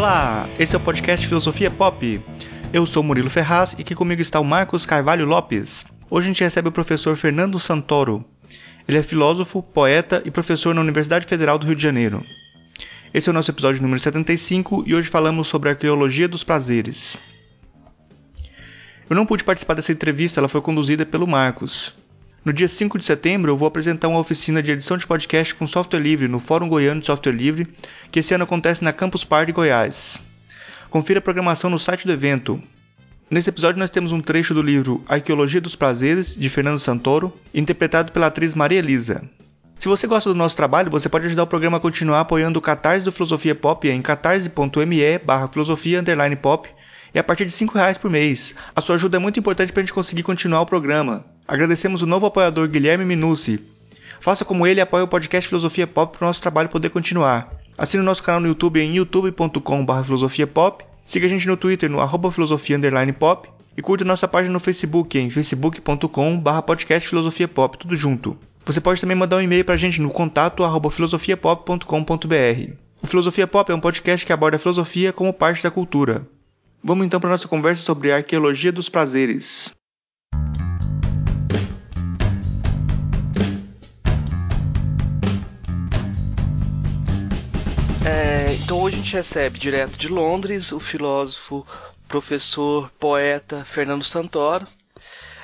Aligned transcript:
Olá, 0.00 0.48
esse 0.58 0.74
é 0.74 0.78
o 0.78 0.80
podcast 0.80 1.26
Filosofia 1.26 1.70
Pop. 1.70 2.22
Eu 2.72 2.86
sou 2.86 3.02
Murilo 3.02 3.28
Ferraz 3.28 3.74
e 3.76 3.82
aqui 3.82 3.94
comigo 3.94 4.22
está 4.22 4.40
o 4.40 4.44
Marcos 4.44 4.86
Carvalho 4.86 5.26
Lopes. 5.26 5.84
Hoje 6.08 6.24
a 6.24 6.28
gente 6.32 6.42
recebe 6.42 6.70
o 6.70 6.72
professor 6.72 7.14
Fernando 7.16 7.58
Santoro. 7.58 8.24
Ele 8.88 8.96
é 8.96 9.02
filósofo, 9.02 9.62
poeta 9.62 10.22
e 10.24 10.30
professor 10.30 10.74
na 10.74 10.80
Universidade 10.80 11.26
Federal 11.26 11.58
do 11.58 11.66
Rio 11.66 11.76
de 11.76 11.82
Janeiro. 11.82 12.24
Esse 13.12 13.28
é 13.28 13.30
o 13.30 13.34
nosso 13.34 13.50
episódio 13.50 13.82
número 13.82 14.00
75 14.00 14.84
e 14.86 14.94
hoje 14.94 15.10
falamos 15.10 15.48
sobre 15.48 15.68
a 15.68 15.72
arqueologia 15.72 16.26
dos 16.26 16.42
prazeres. 16.42 17.18
Eu 19.10 19.14
não 19.14 19.26
pude 19.26 19.44
participar 19.44 19.74
dessa 19.74 19.92
entrevista, 19.92 20.40
ela 20.40 20.48
foi 20.48 20.62
conduzida 20.62 21.04
pelo 21.04 21.26
Marcos. 21.26 21.94
No 22.42 22.54
dia 22.54 22.68
5 22.68 22.98
de 22.98 23.04
setembro, 23.04 23.50
eu 23.50 23.56
vou 23.56 23.68
apresentar 23.68 24.08
uma 24.08 24.18
oficina 24.18 24.62
de 24.62 24.70
edição 24.70 24.96
de 24.96 25.06
podcast 25.06 25.54
com 25.54 25.66
software 25.66 26.00
livre 26.00 26.26
no 26.26 26.40
Fórum 26.40 26.70
Goiano 26.70 26.98
de 26.98 27.06
Software 27.06 27.34
Livre, 27.34 27.68
que 28.10 28.20
esse 28.20 28.32
ano 28.32 28.44
acontece 28.44 28.82
na 28.82 28.94
Campus 28.94 29.22
Party 29.24 29.52
Goiás. 29.52 30.18
Confira 30.88 31.18
a 31.18 31.22
programação 31.22 31.68
no 31.68 31.78
site 31.78 32.06
do 32.06 32.12
evento. 32.14 32.58
Nesse 33.30 33.50
episódio 33.50 33.78
nós 33.78 33.90
temos 33.90 34.10
um 34.10 34.22
trecho 34.22 34.54
do 34.54 34.62
livro 34.62 35.04
Arqueologia 35.06 35.60
dos 35.60 35.76
Prazeres, 35.76 36.34
de 36.34 36.48
Fernando 36.48 36.78
Santoro, 36.78 37.30
interpretado 37.52 38.10
pela 38.10 38.28
atriz 38.28 38.54
Maria 38.54 38.78
Elisa. 38.78 39.22
Se 39.78 39.86
você 39.86 40.06
gosta 40.06 40.30
do 40.30 40.34
nosso 40.34 40.56
trabalho, 40.56 40.90
você 40.90 41.10
pode 41.10 41.26
ajudar 41.26 41.42
o 41.42 41.46
programa 41.46 41.76
a 41.76 41.80
continuar 41.80 42.20
apoiando 42.20 42.58
o 42.58 42.62
Catarse 42.62 43.04
do 43.04 43.12
Filosofia 43.12 43.54
Pop 43.54 43.86
em 43.86 44.00
catarse.me 44.00 45.18
barra 45.18 45.48
filosofia 45.48 46.02
pop 46.40 46.70
e 47.14 47.18
a 47.18 47.24
partir 47.24 47.46
de 47.46 47.64
R$ 47.64 47.70
reais 47.74 47.98
por 47.98 48.10
mês. 48.10 48.54
A 48.74 48.80
sua 48.80 48.94
ajuda 48.96 49.16
é 49.16 49.20
muito 49.20 49.38
importante 49.38 49.72
para 49.72 49.80
a 49.80 49.84
gente 49.84 49.92
conseguir 49.92 50.22
continuar 50.22 50.60
o 50.60 50.66
programa. 50.66 51.24
Agradecemos 51.46 52.02
o 52.02 52.06
novo 52.06 52.26
apoiador 52.26 52.68
Guilherme 52.68 53.04
Minucci. 53.04 53.60
Faça 54.20 54.44
como 54.44 54.66
ele 54.66 54.80
e 54.80 54.82
apoie 54.82 55.02
o 55.02 55.08
podcast 55.08 55.48
Filosofia 55.48 55.86
Pop 55.86 56.16
para 56.16 56.24
o 56.24 56.28
nosso 56.28 56.42
trabalho 56.42 56.68
poder 56.68 56.90
continuar. 56.90 57.52
Assine 57.76 58.02
o 58.02 58.06
nosso 58.06 58.22
canal 58.22 58.40
no 58.40 58.48
YouTube 58.48 58.78
em 58.78 58.96
youtube.com.br 58.96 60.04
filosofiapop. 60.04 60.84
Siga 61.04 61.26
a 61.26 61.30
gente 61.30 61.46
no 61.48 61.56
Twitter 61.56 61.90
no 61.90 62.00
arroba 62.00 62.30
filosofia 62.30 62.78
pop. 63.18 63.48
E 63.76 63.82
curta 63.82 64.04
nossa 64.04 64.28
página 64.28 64.52
no 64.52 64.60
Facebook 64.60 65.18
em 65.18 65.30
facebook.com.br 65.30 66.62
podcast 66.66 67.08
filosofia 67.08 67.48
pop, 67.48 67.78
tudo 67.78 67.96
junto. 67.96 68.36
Você 68.66 68.80
pode 68.80 69.00
também 69.00 69.16
mandar 69.16 69.38
um 69.38 69.42
e-mail 69.42 69.64
para 69.64 69.74
a 69.74 69.78
gente 69.78 70.00
no 70.02 70.10
contato 70.10 70.62
arroba 70.62 70.90
filosofiapop.com.br. 70.90 72.72
O 73.02 73.06
Filosofia 73.06 73.46
Pop 73.46 73.72
é 73.72 73.74
um 73.74 73.80
podcast 73.80 74.26
que 74.26 74.32
aborda 74.32 74.56
a 74.56 74.60
filosofia 74.60 75.12
como 75.12 75.32
parte 75.32 75.62
da 75.62 75.70
cultura. 75.70 76.26
Vamos 76.82 77.04
então 77.04 77.20
para 77.20 77.30
nossa 77.30 77.46
conversa 77.46 77.82
sobre 77.82 78.10
a 78.10 78.16
arqueologia 78.16 78.72
dos 78.72 78.88
prazeres. 78.88 79.70
É, 88.02 88.54
então 88.54 88.80
hoje 88.80 88.96
a 88.96 88.98
gente 88.98 89.12
recebe 89.12 89.58
direto 89.58 89.96
de 89.98 90.08
Londres 90.08 90.72
o 90.72 90.80
filósofo, 90.80 91.66
professor, 92.08 92.90
poeta 92.98 93.62
Fernando 93.64 94.02
Santoro. 94.02 94.66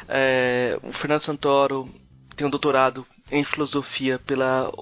É, 0.09 0.79
o 0.83 0.91
Fernando 0.91 1.21
Santoro 1.21 1.89
tem 2.35 2.47
um 2.47 2.51
doutorado 2.51 3.07
em 3.31 3.45
filosofia 3.45 4.19
pela 4.19 4.73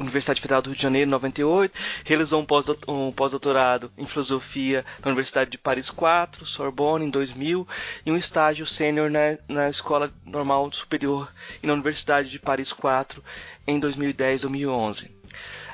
Universidade 0.00 0.40
Federal 0.40 0.62
do 0.62 0.70
Rio 0.70 0.76
de 0.76 0.82
Janeiro, 0.82 1.08
em 1.08 1.10
98. 1.10 1.72
Realizou 2.04 2.46
um 2.88 3.12
pós-doutorado 3.12 3.92
em 3.96 4.06
filosofia 4.06 4.84
na 5.02 5.08
Universidade 5.08 5.50
de 5.50 5.58
Paris 5.58 5.90
4, 5.90 6.44
Sorbonne, 6.44 7.04
em 7.04 7.10
2000, 7.10 7.66
e 8.04 8.10
um 8.10 8.16
estágio 8.16 8.66
sênior 8.66 9.10
na, 9.10 9.38
na 9.48 9.68
Escola 9.68 10.12
Normal 10.24 10.72
Superior 10.72 11.30
e 11.62 11.66
na 11.66 11.72
Universidade 11.72 12.30
de 12.30 12.38
Paris 12.38 12.72
4 12.72 13.22
em 13.66 13.78
2010 13.78 14.40
2011. 14.42 15.19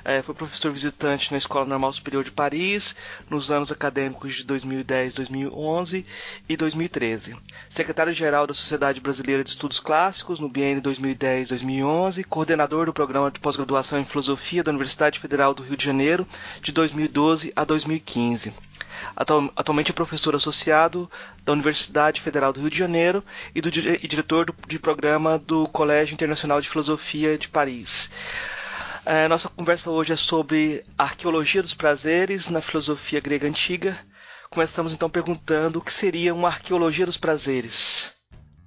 É, 0.08 0.22
foi 0.22 0.36
professor 0.36 0.70
visitante 0.70 1.32
na 1.32 1.38
Escola 1.38 1.66
Normal 1.66 1.92
Superior 1.92 2.22
de 2.22 2.30
Paris 2.30 2.94
nos 3.28 3.50
anos 3.50 3.72
acadêmicos 3.72 4.36
de 4.36 4.44
2010, 4.44 5.14
2011 5.14 6.06
e 6.48 6.56
2013. 6.56 7.36
Secretário-geral 7.68 8.46
da 8.46 8.54
Sociedade 8.54 9.00
Brasileira 9.00 9.42
de 9.42 9.50
Estudos 9.50 9.80
Clássicos 9.80 10.38
no 10.38 10.48
biênio 10.48 10.80
2010-2011, 10.80 12.24
coordenador 12.24 12.86
do 12.86 12.92
programa 12.92 13.32
de 13.32 13.40
pós-graduação 13.40 13.98
em 13.98 14.04
Filosofia 14.04 14.62
da 14.62 14.70
Universidade 14.70 15.18
Federal 15.18 15.52
do 15.52 15.64
Rio 15.64 15.76
de 15.76 15.84
Janeiro 15.84 16.24
de 16.62 16.70
2012 16.70 17.52
a 17.56 17.64
2015. 17.64 18.54
Atualmente 19.16 19.90
é 19.90 19.92
professor 19.92 20.36
associado 20.36 21.10
da 21.44 21.52
Universidade 21.52 22.20
Federal 22.20 22.52
do 22.52 22.60
Rio 22.60 22.70
de 22.70 22.78
Janeiro 22.78 23.24
e, 23.52 23.60
do, 23.60 23.68
e 23.68 24.06
diretor 24.06 24.46
do, 24.46 24.54
de 24.68 24.78
programa 24.78 25.36
do 25.36 25.66
Colégio 25.66 26.14
Internacional 26.14 26.60
de 26.60 26.68
Filosofia 26.68 27.36
de 27.36 27.48
Paris. 27.48 28.08
É, 29.06 29.28
nossa 29.28 29.48
conversa 29.48 29.88
hoje 29.88 30.12
é 30.12 30.16
sobre 30.16 30.82
a 30.98 31.04
arqueologia 31.04 31.62
dos 31.62 31.72
prazeres 31.72 32.48
na 32.48 32.60
filosofia 32.60 33.20
grega 33.20 33.46
antiga. 33.46 33.96
Começamos 34.50 34.92
então 34.92 35.08
perguntando 35.08 35.78
o 35.78 35.82
que 35.82 35.92
seria 35.92 36.34
uma 36.34 36.48
arqueologia 36.48 37.06
dos 37.06 37.16
prazeres. 37.16 38.10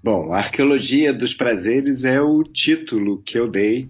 Bom, 0.01 0.31
a 0.31 0.37
arqueologia 0.37 1.13
dos 1.13 1.33
prazeres 1.33 2.05
é 2.05 2.21
o 2.21 2.41
título 2.41 3.21
que 3.21 3.37
eu 3.37 3.49
dei 3.49 3.89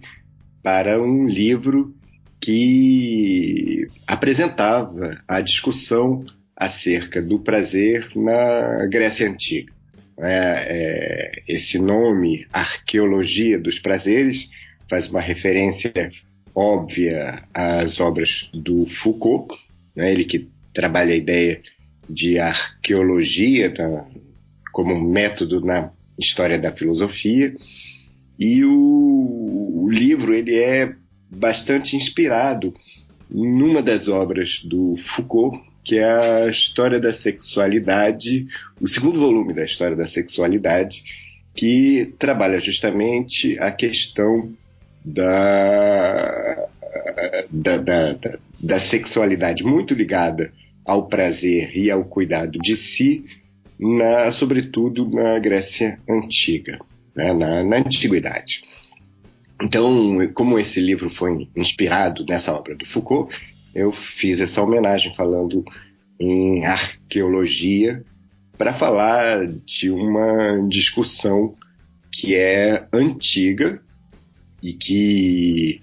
para 0.63 0.99
um 0.99 1.27
livro 1.27 1.93
que 2.41 3.87
apresentava 4.07 5.21
a 5.27 5.41
discussão 5.41 6.25
acerca 6.55 7.21
do 7.21 7.37
prazer 7.37 8.09
na 8.15 8.87
Grécia 8.87 9.29
Antiga. 9.29 9.71
É, 10.17 10.65
é, 10.67 11.31
esse 11.47 11.77
nome, 11.77 12.43
Arqueologia 12.51 13.59
dos 13.59 13.77
Prazeres, 13.77 14.49
faz 14.89 15.07
uma 15.07 15.21
referência 15.21 15.93
óbvia 16.55 17.43
às 17.53 17.99
obras 17.99 18.49
do 18.53 18.85
Foucault, 18.85 19.55
né, 19.95 20.11
ele 20.11 20.25
que 20.25 20.47
trabalha 20.73 21.13
a 21.13 21.17
ideia 21.17 21.61
de 22.09 22.39
arqueologia 22.39 23.73
na, 23.77 24.05
como 24.71 24.93
um 24.93 25.01
método 25.01 25.61
na 25.61 25.91
história 26.17 26.57
da 26.57 26.71
filosofia, 26.71 27.55
e 28.37 28.63
o, 28.63 29.83
o 29.83 29.89
livro 29.89 30.33
ele 30.33 30.55
é 30.55 30.95
bastante 31.29 31.95
inspirado 31.95 32.73
numa 33.29 33.81
das 33.81 34.07
obras 34.07 34.61
do 34.63 34.95
Foucault, 34.97 35.61
que 35.83 35.97
é 35.97 36.03
a 36.43 36.47
História 36.47 36.99
da 36.99 37.13
Sexualidade, 37.13 38.47
o 38.81 38.87
segundo 38.87 39.19
volume 39.19 39.53
da 39.53 39.63
História 39.63 39.95
da 39.95 40.05
Sexualidade, 40.05 41.03
que 41.53 42.13
trabalha 42.17 42.59
justamente 42.59 43.57
a 43.59 43.71
questão 43.71 44.53
da, 45.03 46.67
da, 47.51 47.77
da, 47.77 48.39
da 48.59 48.79
sexualidade 48.79 49.63
muito 49.63 49.93
ligada 49.93 50.51
ao 50.85 51.07
prazer 51.07 51.75
e 51.77 51.89
ao 51.91 52.03
cuidado 52.03 52.57
de 52.59 52.75
si, 52.75 53.25
na, 53.79 54.31
sobretudo 54.31 55.09
na 55.09 55.37
Grécia 55.39 55.99
Antiga, 56.09 56.79
né, 57.15 57.33
na, 57.33 57.63
na 57.63 57.77
Antiguidade. 57.77 58.63
Então, 59.61 60.17
como 60.33 60.57
esse 60.57 60.79
livro 60.79 61.09
foi 61.09 61.47
inspirado 61.55 62.25
nessa 62.27 62.53
obra 62.53 62.75
do 62.75 62.85
Foucault, 62.85 63.33
eu 63.75 63.91
fiz 63.91 64.41
essa 64.41 64.61
homenagem 64.61 65.13
falando 65.15 65.63
em 66.19 66.65
arqueologia 66.65 68.03
para 68.57 68.73
falar 68.73 69.47
de 69.65 69.89
uma 69.89 70.67
discussão 70.67 71.55
que 72.11 72.35
é 72.35 72.87
antiga 72.91 73.81
e 74.61 74.73
que 74.73 75.81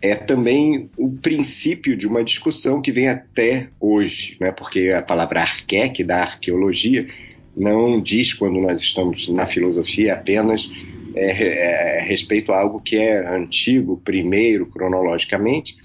é 0.00 0.14
também 0.14 0.90
o 0.98 1.10
princípio 1.10 1.96
de 1.96 2.06
uma 2.06 2.22
discussão 2.22 2.82
que 2.82 2.92
vem 2.92 3.08
até 3.08 3.70
hoje, 3.80 4.36
né? 4.38 4.52
porque 4.52 4.90
a 4.90 5.00
palavra 5.00 5.40
arqué, 5.40 5.88
que 5.88 6.04
da 6.04 6.20
arqueologia, 6.20 7.08
não 7.56 8.00
diz 8.00 8.34
quando 8.34 8.60
nós 8.60 8.80
estamos 8.80 9.28
na 9.28 9.46
filosofia 9.46 10.14
apenas 10.14 10.70
é, 11.14 11.30
é, 11.30 12.02
respeito 12.02 12.52
a 12.52 12.60
algo 12.60 12.80
que 12.80 12.96
é 12.96 13.26
antigo, 13.34 14.00
primeiro, 14.04 14.66
cronologicamente, 14.66 15.76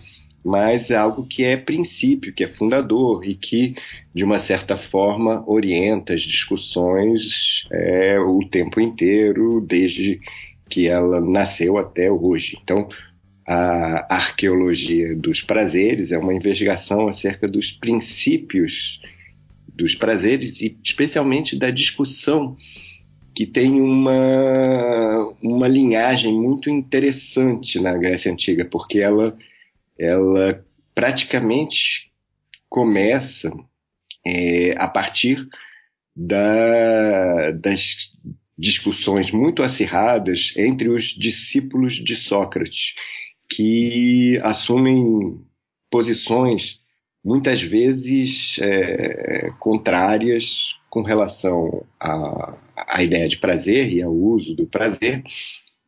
mas 0.44 0.90
é 0.90 0.96
algo 0.96 1.26
que 1.26 1.44
é 1.44 1.56
princípio, 1.56 2.34
que 2.34 2.44
é 2.44 2.48
fundador 2.48 3.26
e 3.26 3.36
que, 3.36 3.76
de 4.14 4.24
uma 4.24 4.38
certa 4.38 4.76
forma, 4.76 5.44
orienta 5.48 6.14
as 6.14 6.24
discussões 6.24 7.68
é, 7.72 8.20
o 8.20 8.40
tempo 8.40 8.82
inteiro, 8.82 9.62
desde 9.62 10.20
que 10.70 10.88
ela 10.88 11.20
nasceu 11.20 11.78
até 11.78 12.12
hoje. 12.12 12.58
Então, 12.62 12.88
a 13.46 14.16
arqueologia 14.16 15.16
dos 15.16 15.42
prazeres 15.42 16.12
é 16.12 16.18
uma 16.18 16.34
investigação 16.34 17.08
acerca 17.08 17.48
dos 17.48 17.72
princípios 17.72 19.02
dos 19.68 19.96
prazeres 19.96 20.62
e 20.62 20.78
especialmente 20.84 21.58
da 21.58 21.72
discussão 21.72 22.56
que 23.34 23.48
tem 23.48 23.80
uma, 23.80 25.34
uma 25.42 25.68
linhagem 25.68 26.34
muito 26.34 26.70
interessante 26.70 27.80
na 27.80 27.98
Grécia 27.98 28.32
Antiga, 28.32 28.66
porque 28.66 29.00
ela, 29.00 29.36
ela 29.98 30.64
praticamente 30.94 32.12
começa 32.70 33.52
é, 34.28 34.76
a 34.78 34.88
partir 34.88 35.48
da, 36.16 37.52
das 37.52 38.12
discussões 38.60 39.32
muito 39.32 39.64
acirradas 39.64 40.54
entre 40.58 40.90
os 40.90 41.16
discípulos 41.18 41.94
de 41.94 42.14
Sócrates, 42.14 42.94
que 43.50 44.38
assumem 44.44 45.40
posições 45.90 46.82
muitas 47.24 47.62
vezes 47.62 48.60
é, 48.62 49.50
contrárias 49.60 50.76
com 50.90 51.02
relação 51.02 51.86
à, 52.00 52.58
à, 52.76 53.02
ideia 53.02 53.30
de 53.30 53.38
prazer 53.38 53.94
e 53.94 54.02
ao 54.02 54.14
uso 54.14 54.54
do 54.56 54.68
prazer, 54.68 55.24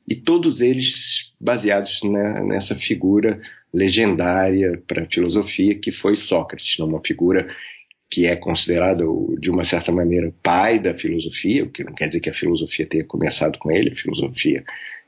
e 0.08 0.16
todos 0.16 0.62
eles 0.62 1.34
baseados 1.40 2.02
né, 2.04 2.42
nessa 2.42 2.76
figura 2.76 3.42
legendária 3.74 4.82
para 4.88 5.04
a 5.04 5.08
filosofia 5.10 5.78
que 5.78 5.92
foi 5.92 6.16
Sócrates, 6.16 6.80
uma 6.80 7.02
figura 7.06 7.54
que 8.12 8.28
é 8.28 8.36
considerado 8.36 9.38
de 9.40 9.50
uma 9.50 9.64
certa 9.64 9.90
maneira 9.90 10.34
pai 10.44 10.78
da 10.78 10.94
filosofia, 10.94 11.64
o 11.64 11.70
que 11.70 11.82
não 11.82 11.94
quer 11.94 12.08
dizer 12.08 12.20
que 12.20 12.30
a 12.30 12.34
filosofia 12.34 12.86
tenha 12.86 13.06
começado 13.06 13.58
com 13.58 13.72
ele, 13.72 13.92
a 13.92 13.96
filosofia 13.96 14.66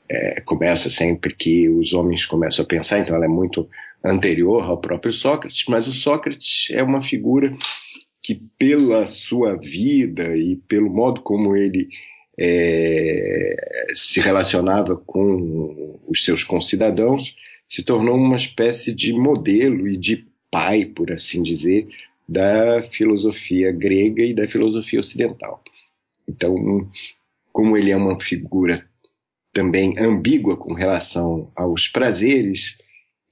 é, 0.08 0.40
começa 0.40 0.88
sempre 0.88 1.34
que 1.34 1.68
os 1.68 1.92
homens 1.92 2.24
começam 2.24 2.64
a 2.64 2.68
pensar, 2.68 3.00
então 3.00 3.14
ela 3.14 3.26
é 3.26 3.28
muito 3.28 3.68
anterior 4.02 4.64
ao 4.64 4.80
próprio 4.80 5.12
Sócrates, 5.12 5.64
mas 5.68 5.86
o 5.86 5.92
Sócrates 5.92 6.68
é 6.70 6.82
uma 6.82 7.02
figura 7.02 7.54
que 8.22 8.40
pela 8.58 9.06
sua 9.06 9.54
vida 9.54 10.34
e 10.34 10.56
pelo 10.56 10.88
modo 10.88 11.20
como 11.20 11.54
ele 11.54 11.88
é, 12.38 13.54
se 13.94 14.18
relacionava 14.18 14.96
com 14.96 16.00
os 16.08 16.24
seus 16.24 16.42
concidadãos, 16.42 17.36
se 17.68 17.82
tornou 17.82 18.16
uma 18.16 18.36
espécie 18.36 18.94
de 18.94 19.12
modelo 19.12 19.86
e 19.86 19.96
de 19.96 20.26
pai, 20.50 20.86
por 20.86 21.12
assim 21.12 21.42
dizer, 21.42 21.86
da 22.28 22.82
filosofia 22.82 23.70
grega 23.72 24.22
e 24.22 24.34
da 24.34 24.48
filosofia 24.48 25.00
ocidental. 25.00 25.62
Então, 26.28 26.88
como 27.52 27.76
ele 27.76 27.90
é 27.90 27.96
uma 27.96 28.18
figura 28.18 28.84
também 29.52 29.94
ambígua 29.98 30.56
com 30.56 30.74
relação 30.74 31.50
aos 31.54 31.86
prazeres, 31.86 32.76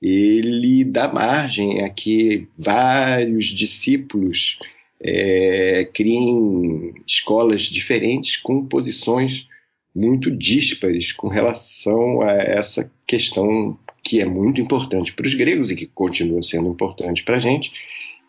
ele 0.00 0.84
dá 0.84 1.12
margem 1.12 1.82
a 1.84 1.88
que 1.88 2.46
vários 2.56 3.46
discípulos 3.46 4.58
é, 5.00 5.88
criem 5.92 6.94
escolas 7.06 7.62
diferentes 7.62 8.36
com 8.36 8.64
posições 8.66 9.46
muito 9.94 10.30
díspares 10.30 11.12
com 11.12 11.28
relação 11.28 12.22
a 12.22 12.32
essa 12.32 12.90
questão 13.06 13.78
que 14.02 14.20
é 14.20 14.24
muito 14.24 14.60
importante 14.60 15.12
para 15.12 15.26
os 15.26 15.34
gregos 15.34 15.70
e 15.70 15.76
que 15.76 15.86
continua 15.86 16.42
sendo 16.42 16.68
importante 16.68 17.22
para 17.22 17.36
a 17.36 17.40
gente, 17.40 17.72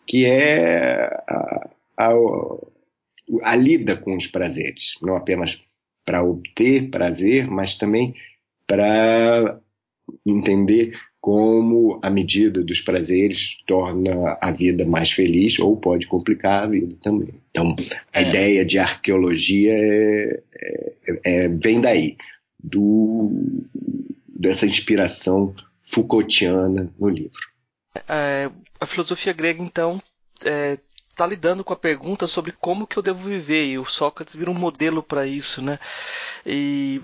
que 0.06 0.26
é 0.26 1.04
a, 1.28 1.68
a, 1.98 2.12
a 3.42 3.56
lida 3.56 3.96
com 3.96 4.16
os 4.16 4.26
prazeres, 4.26 4.94
não 5.02 5.16
apenas 5.16 5.60
para 6.04 6.22
obter 6.22 6.90
prazer, 6.90 7.48
mas 7.48 7.76
também 7.76 8.14
para 8.66 9.60
entender 10.26 10.92
como 11.20 11.98
a 12.02 12.10
medida 12.10 12.62
dos 12.62 12.82
prazeres 12.82 13.56
torna 13.66 14.36
a 14.42 14.52
vida 14.52 14.84
mais 14.84 15.10
feliz 15.10 15.58
ou 15.58 15.74
pode 15.74 16.06
complicar 16.06 16.64
a 16.64 16.66
vida 16.66 16.94
também. 17.02 17.30
Então, 17.50 17.74
a 18.12 18.20
é. 18.20 18.28
ideia 18.28 18.64
de 18.64 18.78
arqueologia 18.78 19.72
é, 19.72 20.42
é, 21.06 21.20
é, 21.24 21.48
vem 21.48 21.80
daí, 21.80 22.18
do, 22.62 23.32
dessa 24.28 24.66
inspiração 24.66 25.54
Foucaultiana 25.82 26.92
no 26.98 27.08
livro. 27.08 27.40
É, 28.08 28.50
a 28.80 28.86
filosofia 28.86 29.32
grega, 29.32 29.62
então, 29.62 30.02
está 30.36 31.24
é, 31.24 31.28
lidando 31.28 31.62
com 31.62 31.72
a 31.72 31.76
pergunta 31.76 32.26
sobre 32.26 32.52
como 32.52 32.86
que 32.86 32.96
eu 32.96 33.02
devo 33.02 33.28
viver, 33.28 33.66
e 33.66 33.78
o 33.78 33.84
Sócrates 33.84 34.34
vira 34.34 34.50
um 34.50 34.54
modelo 34.54 35.02
para 35.02 35.26
isso, 35.26 35.62
né? 35.62 35.78
E 36.44 37.00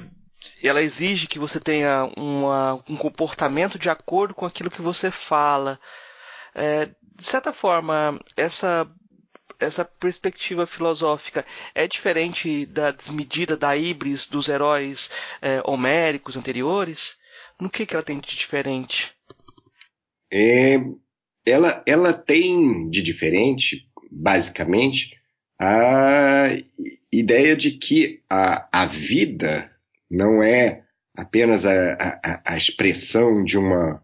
ela 0.62 0.82
exige 0.82 1.26
que 1.26 1.38
você 1.38 1.60
tenha 1.60 2.10
uma, 2.16 2.82
um 2.88 2.96
comportamento 2.96 3.78
de 3.78 3.90
acordo 3.90 4.34
com 4.34 4.46
aquilo 4.46 4.70
que 4.70 4.82
você 4.82 5.10
fala. 5.10 5.78
É, 6.54 6.87
de 6.87 7.25
certa 7.25 7.52
forma, 7.52 8.19
essa 8.36 8.88
essa 9.58 9.84
perspectiva 9.84 10.66
filosófica 10.66 11.44
é 11.75 11.86
diferente 11.86 12.64
da 12.64 12.90
desmedida 12.90 13.58
da 13.58 13.76
híbris 13.76 14.26
dos 14.26 14.48
heróis 14.48 15.10
é, 15.43 15.60
homéricos 15.64 16.34
anteriores? 16.34 17.16
No 17.60 17.69
que, 17.69 17.84
que 17.84 17.94
ela 17.94 18.02
tem 18.02 18.19
de 18.19 18.34
diferente? 18.34 19.14
É, 20.32 20.81
ela, 21.44 21.82
ela 21.87 22.12
tem 22.12 22.88
de 22.88 23.03
diferente, 23.03 23.87
basicamente, 24.11 25.17
a 25.61 26.49
ideia 27.12 27.56
de 27.56 27.73
que 27.73 28.23
a, 28.29 28.69
a 28.73 28.87
vida 28.87 29.71
não 30.11 30.43
é 30.43 30.82
apenas 31.17 31.67
a, 31.67 31.93
a, 31.93 32.55
a 32.55 32.56
expressão 32.56 33.44
de 33.44 33.59
uma, 33.59 34.03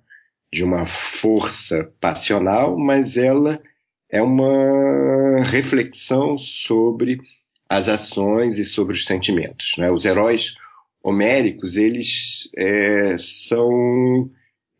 de 0.53 0.63
uma 0.63 0.87
força 0.87 1.91
passional, 2.01 2.79
mas 2.79 3.17
ela 3.17 3.63
é 4.11 4.21
uma 4.21 5.43
reflexão 5.45 6.37
sobre 6.37 7.19
as 7.69 7.89
ações 7.89 8.59
e 8.59 8.65
sobre 8.65 8.95
os 8.95 9.05
sentimentos. 9.05 9.73
Né? 9.79 9.91
Os 9.91 10.05
heróis 10.05 10.55
homéricos, 11.03 11.77
eles 11.77 12.49
é, 12.57 13.17
são 13.19 14.31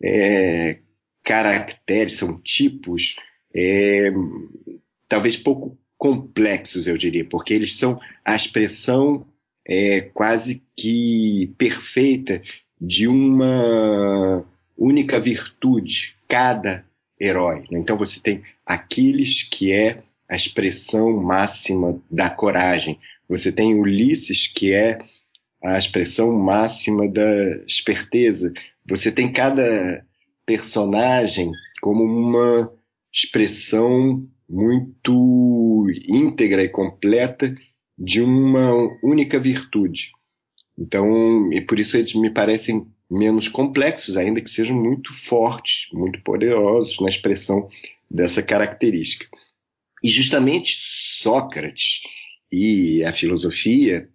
é, 0.03 0.79
caracteres, 1.27 2.15
são 2.15 2.41
tipos 2.41 3.17
é, 3.55 4.13
talvez 5.09 5.37
pouco 5.37 5.77
complexos, 5.99 6.87
eu 6.87 6.97
diria, 6.97 7.25
porque 7.25 7.53
eles 7.53 7.75
são 7.77 7.99
a 8.25 8.37
expressão 8.37 9.27
é, 9.67 10.03
quase 10.03 10.63
que 10.77 11.53
perfeita 11.59 12.41
de 12.81 13.09
uma 13.09 14.47
única 14.79 15.19
virtude, 15.19 16.15
cada 16.29 16.85
herói. 17.21 17.65
Né? 17.71 17.79
Então 17.81 17.97
você 17.97 18.21
tem 18.21 18.43
Aquiles, 18.65 19.43
que 19.43 19.73
é 19.73 20.03
a 20.29 20.37
expressão 20.37 21.17
máxima 21.17 22.01
da 22.11 22.31
coragem. 22.31 23.01
Você 23.29 23.51
tem 23.51 23.75
Ulisses, 23.75 24.47
que 24.47 24.73
é 24.73 24.99
a 25.65 25.79
expressão 25.79 26.31
máxima 26.31 27.09
da 27.09 27.57
esperteza. 27.67 28.53
Você 28.85 29.11
tem 29.11 29.33
cada 29.33 30.05
personagem 30.47 31.51
como 31.83 32.05
uma 32.05 32.73
expressão 33.13 34.27
muito 34.49 35.87
íntegra 36.07 36.63
e 36.63 36.69
completa 36.69 37.55
de 37.99 38.23
uma 38.23 38.73
única 39.03 39.39
virtude. 39.39 40.13
Então, 40.79 41.53
e 41.53 41.61
por 41.61 41.81
isso 41.81 41.97
eles 41.97 42.15
me 42.15 42.31
parecem 42.31 42.87
menos 43.11 43.49
complexos, 43.49 44.17
ainda 44.17 44.41
que 44.41 44.51
sejam 44.51 44.77
muito 44.77 45.13
fortes, 45.13 45.89
muito 45.93 46.21
poderosos 46.23 47.01
na 47.01 47.09
expressão 47.09 47.69
dessa 48.11 48.43
característica. 48.43 49.27
E 50.03 50.09
justamente 50.09 50.77
Sócrates 50.81 52.01
e 52.53 53.05
a 53.05 53.13
filosofia, 53.13 54.09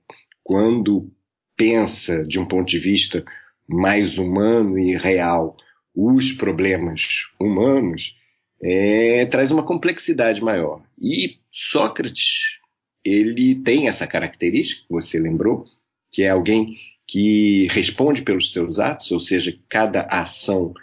quando 0.44 1.12
pensa 1.56 2.24
de 2.24 2.40
um 2.40 2.46
ponto 2.46 2.68
de 2.68 2.80
vista 2.80 3.26
mais 3.68 4.18
humano 4.18 4.78
e 4.78 4.96
real 4.96 5.58
os 5.96 6.32
problemas 6.32 7.28
humanos, 7.40 8.16
é, 8.62 9.26
traz 9.26 9.52
uma 9.52 9.64
complexidade 9.64 10.42
maior. 10.42 10.84
E 11.00 11.38
Sócrates, 11.52 12.60
ele 13.04 13.56
tem 13.56 13.88
essa 13.88 14.08
característica, 14.08 14.86
você 14.90 15.20
lembrou, 15.20 15.66
que 16.12 16.24
é 16.24 16.30
alguém 16.30 16.78
que 17.08 17.68
responde 17.72 18.22
pelos 18.22 18.54
seus 18.54 18.80
atos, 18.80 19.12
ou 19.12 19.20
seja, 19.20 19.58
cada 19.68 20.04
ação 20.04 20.74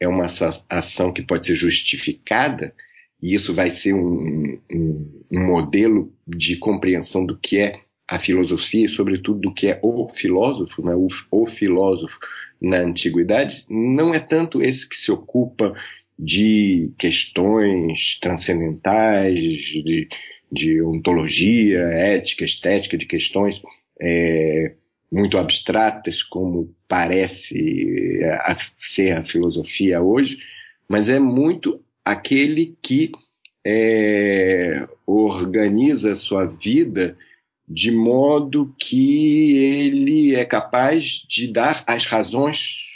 é 0.00 0.08
uma 0.08 0.26
ação 0.68 1.12
que 1.12 1.22
pode 1.22 1.46
ser 1.46 1.54
justificada, 1.54 2.74
e 3.22 3.34
isso 3.34 3.54
vai 3.54 3.70
ser 3.70 3.94
um, 3.94 4.58
um, 4.70 5.24
um 5.30 5.46
modelo 5.46 6.12
de 6.26 6.56
compreensão 6.56 7.24
do 7.24 7.38
que 7.38 7.58
é 7.58 7.80
a 8.08 8.18
filosofia 8.18 8.86
e, 8.86 8.88
sobretudo, 8.88 9.40
do 9.40 9.54
que 9.54 9.68
é 9.68 9.80
o 9.82 10.08
filósofo, 10.08 10.84
né? 10.84 10.94
o, 10.94 11.08
o 11.30 11.46
filósofo 11.46 12.18
na 12.60 12.78
antiguidade, 12.78 13.64
não 13.68 14.14
é 14.14 14.20
tanto 14.20 14.62
esse 14.62 14.88
que 14.88 14.96
se 14.96 15.10
ocupa 15.10 15.74
de 16.18 16.92
questões 16.96 18.18
transcendentais, 18.20 19.38
de, 19.38 20.08
de 20.50 20.82
ontologia, 20.82 21.80
ética, 21.80 22.44
estética, 22.44 22.96
de 22.96 23.06
questões 23.06 23.60
é, 24.00 24.74
muito 25.10 25.36
abstratas, 25.36 26.22
como 26.22 26.74
parece 26.88 28.20
a, 28.24 28.56
ser 28.78 29.12
a 29.12 29.24
filosofia 29.24 30.00
hoje, 30.00 30.38
mas 30.88 31.08
é 31.08 31.18
muito 31.18 31.80
aquele 32.04 32.76
que 32.80 33.10
é, 33.66 34.86
organiza 35.04 36.12
a 36.12 36.16
sua 36.16 36.44
vida 36.44 37.16
de 37.68 37.90
modo 37.90 38.74
que 38.78 39.56
ele 39.56 40.34
é 40.34 40.44
capaz 40.44 41.24
de 41.28 41.48
dar 41.48 41.82
as 41.86 42.04
razões 42.04 42.86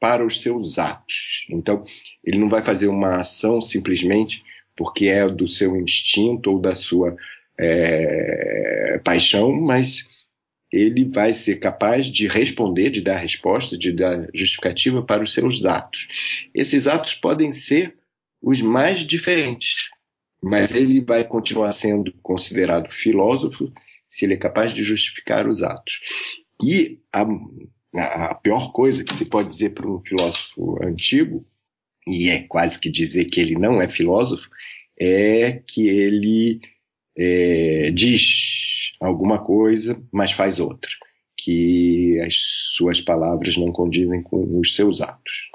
para 0.00 0.24
os 0.24 0.40
seus 0.40 0.78
atos. 0.78 1.46
Então, 1.50 1.84
ele 2.24 2.38
não 2.38 2.48
vai 2.48 2.62
fazer 2.62 2.88
uma 2.88 3.20
ação 3.20 3.60
simplesmente 3.60 4.42
porque 4.76 5.06
é 5.06 5.26
do 5.28 5.48
seu 5.48 5.76
instinto 5.76 6.50
ou 6.50 6.60
da 6.60 6.74
sua 6.74 7.16
é, 7.58 9.00
paixão, 9.02 9.52
mas 9.52 10.06
ele 10.70 11.04
vai 11.06 11.32
ser 11.32 11.56
capaz 11.56 12.06
de 12.06 12.26
responder, 12.26 12.90
de 12.90 13.00
dar 13.00 13.16
resposta, 13.18 13.76
de 13.78 13.92
dar 13.92 14.28
justificativa 14.34 15.02
para 15.02 15.22
os 15.22 15.32
seus 15.32 15.64
atos. 15.64 16.08
Esses 16.54 16.86
atos 16.86 17.14
podem 17.14 17.50
ser 17.50 17.96
os 18.42 18.60
mais 18.60 19.00
diferentes. 19.00 19.88
Mas 20.42 20.70
ele 20.70 21.00
vai 21.00 21.24
continuar 21.24 21.72
sendo 21.72 22.12
considerado 22.22 22.92
filósofo 22.92 23.72
se 24.16 24.24
ele 24.24 24.34
é 24.34 24.38
capaz 24.38 24.72
de 24.72 24.82
justificar 24.82 25.46
os 25.46 25.62
atos. 25.62 26.00
E 26.62 27.00
a, 27.12 27.26
a 28.30 28.34
pior 28.34 28.72
coisa 28.72 29.04
que 29.04 29.14
se 29.14 29.26
pode 29.26 29.50
dizer 29.50 29.74
para 29.74 29.86
um 29.86 30.00
filósofo 30.00 30.82
antigo, 30.82 31.46
e 32.08 32.30
é 32.30 32.42
quase 32.44 32.78
que 32.78 32.90
dizer 32.90 33.26
que 33.26 33.40
ele 33.40 33.58
não 33.58 33.82
é 33.82 33.88
filósofo, 33.88 34.48
é 34.98 35.60
que 35.66 35.86
ele 35.86 36.60
é, 37.18 37.90
diz 37.90 38.92
alguma 39.00 39.44
coisa, 39.44 40.02
mas 40.10 40.32
faz 40.32 40.58
outra. 40.58 40.90
Que 41.36 42.18
as 42.20 42.34
suas 42.74 43.00
palavras 43.00 43.58
não 43.58 43.70
condizem 43.70 44.22
com 44.22 44.58
os 44.58 44.74
seus 44.74 45.02
atos. 45.02 45.50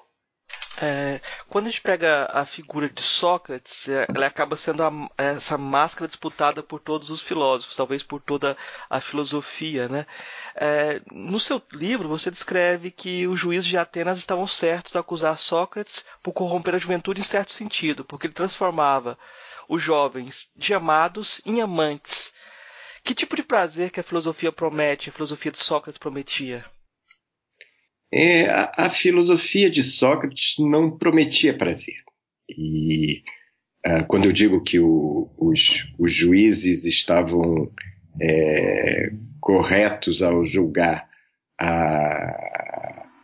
É, 0.83 1.21
quando 1.47 1.67
a 1.67 1.69
gente 1.69 1.81
pega 1.81 2.27
a 2.33 2.43
figura 2.43 2.89
de 2.89 3.03
Sócrates, 3.03 3.87
é, 3.87 4.07
ela 4.15 4.25
acaba 4.25 4.57
sendo 4.57 4.81
a, 4.81 4.91
essa 5.15 5.55
máscara 5.55 6.07
disputada 6.07 6.63
por 6.63 6.79
todos 6.79 7.11
os 7.11 7.21
filósofos, 7.21 7.75
talvez 7.75 8.01
por 8.01 8.19
toda 8.19 8.57
a 8.89 8.99
filosofia, 8.99 9.87
né? 9.87 10.07
É, 10.55 10.99
no 11.11 11.39
seu 11.39 11.61
livro, 11.71 12.09
você 12.09 12.31
descreve 12.31 12.89
que 12.89 13.27
os 13.27 13.39
juízes 13.39 13.67
de 13.67 13.77
Atenas 13.77 14.17
estavam 14.17 14.47
certos 14.47 14.95
a 14.95 15.01
acusar 15.01 15.37
Sócrates 15.37 16.03
por 16.23 16.33
corromper 16.33 16.73
a 16.73 16.79
juventude 16.79 17.21
em 17.21 17.23
certo 17.23 17.51
sentido, 17.51 18.03
porque 18.03 18.25
ele 18.25 18.33
transformava 18.33 19.19
os 19.69 19.83
jovens 19.83 20.49
de 20.55 20.73
amados 20.73 21.41
em 21.45 21.61
amantes. 21.61 22.33
Que 23.03 23.13
tipo 23.13 23.35
de 23.35 23.43
prazer 23.43 23.91
que 23.91 23.99
a 23.99 24.03
filosofia 24.03 24.51
promete, 24.51 25.09
a 25.09 25.13
filosofia 25.13 25.51
de 25.51 25.59
Sócrates 25.59 25.99
prometia? 25.99 26.65
É, 28.13 28.49
a, 28.49 28.71
a, 28.75 28.89
filosofia 28.89 29.69
de 29.69 29.83
Sócrates 29.83 30.55
não 30.59 30.91
prometia 30.91 31.57
prazer. 31.57 31.95
E 32.49 33.23
uh, 33.87 34.05
quando 34.05 34.25
eu 34.25 34.33
digo 34.33 34.61
que 34.61 34.79
o, 34.79 35.29
os, 35.37 35.87
os, 35.97 36.13
juízes 36.13 36.83
estavam 36.83 37.71
é, 38.21 39.11
corretos 39.39 40.21
ao 40.21 40.45
julgar 40.45 41.07
a, 41.57 41.67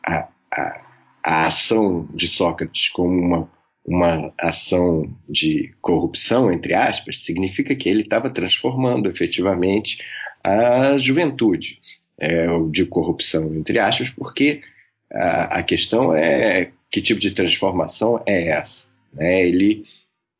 a, 0.05 0.29
a, 0.53 0.85
a, 1.21 1.47
ação 1.47 2.07
de 2.13 2.29
Sócrates 2.29 2.87
como 2.87 3.11
uma, 3.13 3.51
uma 3.85 4.33
ação 4.39 5.13
de 5.27 5.75
corrupção, 5.81 6.49
entre 6.49 6.73
aspas, 6.73 7.25
significa 7.25 7.75
que 7.75 7.89
ele 7.89 8.03
estava 8.03 8.29
transformando 8.29 9.09
efetivamente 9.09 10.01
a 10.41 10.97
juventude 10.97 11.81
é, 12.17 12.47
de 12.71 12.85
corrupção, 12.85 13.53
entre 13.53 13.79
aspas, 13.79 14.09
porque 14.09 14.61
a, 15.11 15.63
questão 15.63 16.13
é 16.13 16.71
que 16.91 17.01
tipo 17.01 17.19
de 17.19 17.31
transformação 17.31 18.21
é 18.25 18.49
essa. 18.49 18.87
Né? 19.13 19.47
Ele 19.47 19.83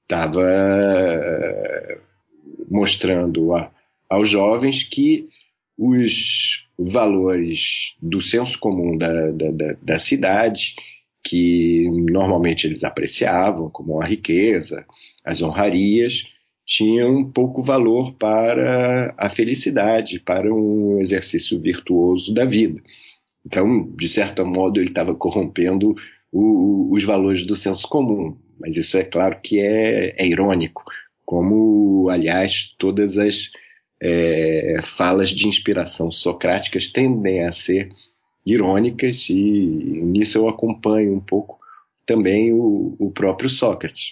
estava 0.03 0.43
eh, 0.50 1.97
mostrando 2.69 3.53
a, 3.53 3.71
aos 4.09 4.29
jovens 4.29 4.83
que 4.83 5.27
os 5.77 6.65
valores 6.77 7.95
do 8.01 8.21
senso 8.21 8.57
comum 8.59 8.97
da, 8.97 9.31
da, 9.31 9.51
da, 9.51 9.75
da, 9.81 10.00
cidade, 10.00 10.75
que 11.24 11.89
normalmente 12.09 12.65
eles 12.65 12.83
apreciavam, 12.83 13.69
como 13.69 14.01
a 14.01 14.05
riqueza, 14.05 14.86
as 15.24 15.41
honrarias, 15.41 16.24
tinham 16.65 17.24
pouco 17.29 17.62
valor 17.62 18.13
para 18.13 19.13
a 19.17 19.29
felicidade, 19.29 20.19
para 20.19 20.53
um 20.53 21.00
exercício 21.00 21.59
virtuoso 21.59 22.33
da 22.33 22.45
vida. 22.45 22.81
Então, 23.46 23.89
de 23.96 24.08
certo 24.08 24.46
modo, 24.46 24.79
ele 24.79 24.89
estava 24.89 25.15
corrompendo 25.15 25.96
o, 26.32 26.89
os 26.91 27.03
valores 27.03 27.46
do 27.46 27.56
senso 27.56 27.88
comum. 27.88 28.38
Mas 28.60 28.75
isso 28.75 28.98
é 28.98 29.03
claro 29.03 29.39
que 29.41 29.60
é, 29.60 30.15
é 30.17 30.27
irônico, 30.27 30.84
como, 31.25 32.10
aliás, 32.10 32.74
todas 32.77 33.17
as 33.17 33.51
é, 34.01 34.79
falas 34.82 35.29
de 35.29 35.48
inspiração 35.48 36.12
socráticas 36.12 36.89
tendem 36.89 37.46
a 37.46 37.51
ser 37.51 37.89
irônicas, 38.46 39.29
e 39.29 39.34
nisso 39.34 40.38
eu 40.38 40.48
acompanho 40.48 41.13
um 41.13 41.20
pouco 41.20 41.60
também 42.06 42.53
o, 42.53 42.96
o 42.98 43.12
próprio 43.12 43.50
Sócrates. 43.50 44.12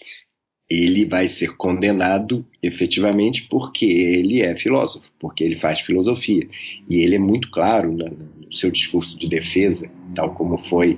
Ele 0.70 1.06
vai 1.06 1.28
ser 1.28 1.56
condenado 1.56 2.46
efetivamente 2.62 3.48
porque 3.50 3.86
ele 3.86 4.42
é 4.42 4.56
filósofo, 4.58 5.12
porque 5.20 5.44
ele 5.44 5.58
faz 5.58 5.80
filosofia. 5.80 6.48
E 6.90 7.04
ele 7.04 7.16
é 7.16 7.20
muito 7.20 7.52
claro 7.52 7.92
no 7.92 8.52
seu 8.52 8.72
discurso 8.72 9.20
de 9.20 9.28
defesa, 9.28 9.90
tal 10.16 10.34
como 10.34 10.58
foi 10.58 10.98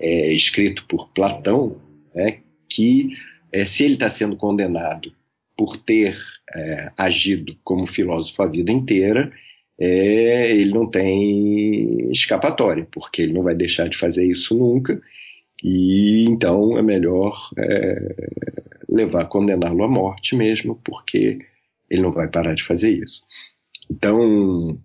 é, 0.00 0.32
escrito 0.32 0.84
por 0.86 1.08
Platão, 1.10 1.76
né, 2.14 2.38
que 2.68 3.10
é, 3.52 3.64
se 3.64 3.84
ele 3.84 3.94
está 3.94 4.10
sendo 4.10 4.36
condenado 4.36 5.12
por 5.56 5.76
ter 5.76 6.16
é, 6.52 6.90
agido 6.98 7.56
como 7.62 7.86
filósofo 7.86 8.42
a 8.42 8.46
vida 8.46 8.72
inteira, 8.72 9.32
é, 9.78 10.50
ele 10.50 10.72
não 10.72 10.88
tem 10.88 12.10
escapatória, 12.10 12.86
porque 12.90 13.22
ele 13.22 13.32
não 13.32 13.42
vai 13.42 13.54
deixar 13.54 13.88
de 13.88 13.96
fazer 13.96 14.26
isso 14.26 14.56
nunca, 14.56 15.00
e 15.62 16.24
então 16.28 16.76
é 16.76 16.82
melhor 16.82 17.50
é, 17.58 18.14
levar, 18.94 19.26
condená-lo 19.26 19.84
à 19.84 19.88
morte 19.88 20.36
mesmo, 20.36 20.80
porque 20.84 21.38
ele 21.90 22.02
não 22.02 22.12
vai 22.12 22.28
parar 22.28 22.54
de 22.54 22.64
fazer 22.64 22.90
isso. 22.90 23.22
Então, 23.90 24.78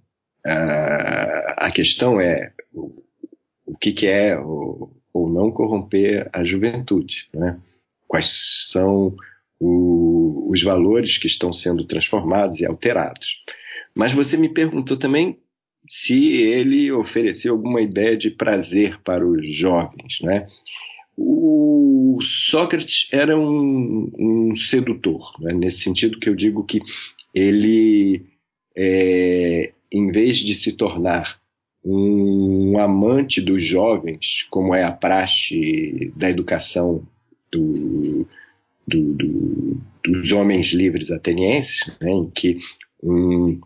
a, 0.45 1.71
questão 1.71 2.19
é 2.19 2.51
o, 2.73 3.77
que, 3.79 4.07
é 4.07 4.37
ou, 4.37 4.91
não 5.13 5.51
corromper 5.51 6.29
a 6.33 6.43
juventude, 6.43 7.29
né? 7.33 7.59
Quais 8.07 8.67
são 8.69 9.15
os 9.59 10.63
valores 10.63 11.17
que 11.17 11.27
estão 11.27 11.51
sendo 11.51 11.85
transformados 11.85 12.59
e 12.59 12.65
alterados. 12.65 13.43
Mas 13.93 14.13
você 14.13 14.37
me 14.37 14.49
perguntou 14.49 14.97
também 14.97 15.37
se 15.87 16.37
ele 16.37 16.91
ofereceu 16.91 17.53
alguma 17.53 17.81
ideia 17.81 18.15
de 18.15 18.31
prazer 18.31 18.99
para 19.01 19.27
os 19.27 19.55
jovens, 19.55 20.19
né? 20.21 20.45
O 21.21 22.19
Sócrates 22.21 23.09
era 23.11 23.37
um, 23.37 24.09
um 24.17 24.55
sedutor, 24.55 25.33
né? 25.41 25.53
nesse 25.53 25.79
sentido 25.79 26.19
que 26.19 26.29
eu 26.29 26.35
digo 26.35 26.63
que 26.63 26.81
ele 27.33 28.25
é, 28.75 29.73
em 29.91 30.11
vez 30.11 30.37
de 30.37 30.55
se 30.55 30.71
tornar 30.71 31.39
um 31.83 32.79
amante 32.79 33.41
dos 33.41 33.61
jovens, 33.63 34.47
como 34.49 34.73
é 34.73 34.83
a 34.83 34.91
praxe 34.91 36.13
da 36.15 36.29
educação 36.29 37.05
do, 37.51 38.25
do, 38.87 39.13
do, 39.13 39.81
dos 40.03 40.31
homens 40.31 40.67
livres 40.67 41.11
atenienses, 41.11 41.91
né, 41.99 42.11
em 42.11 42.29
que 42.29 42.59
um 43.03 43.59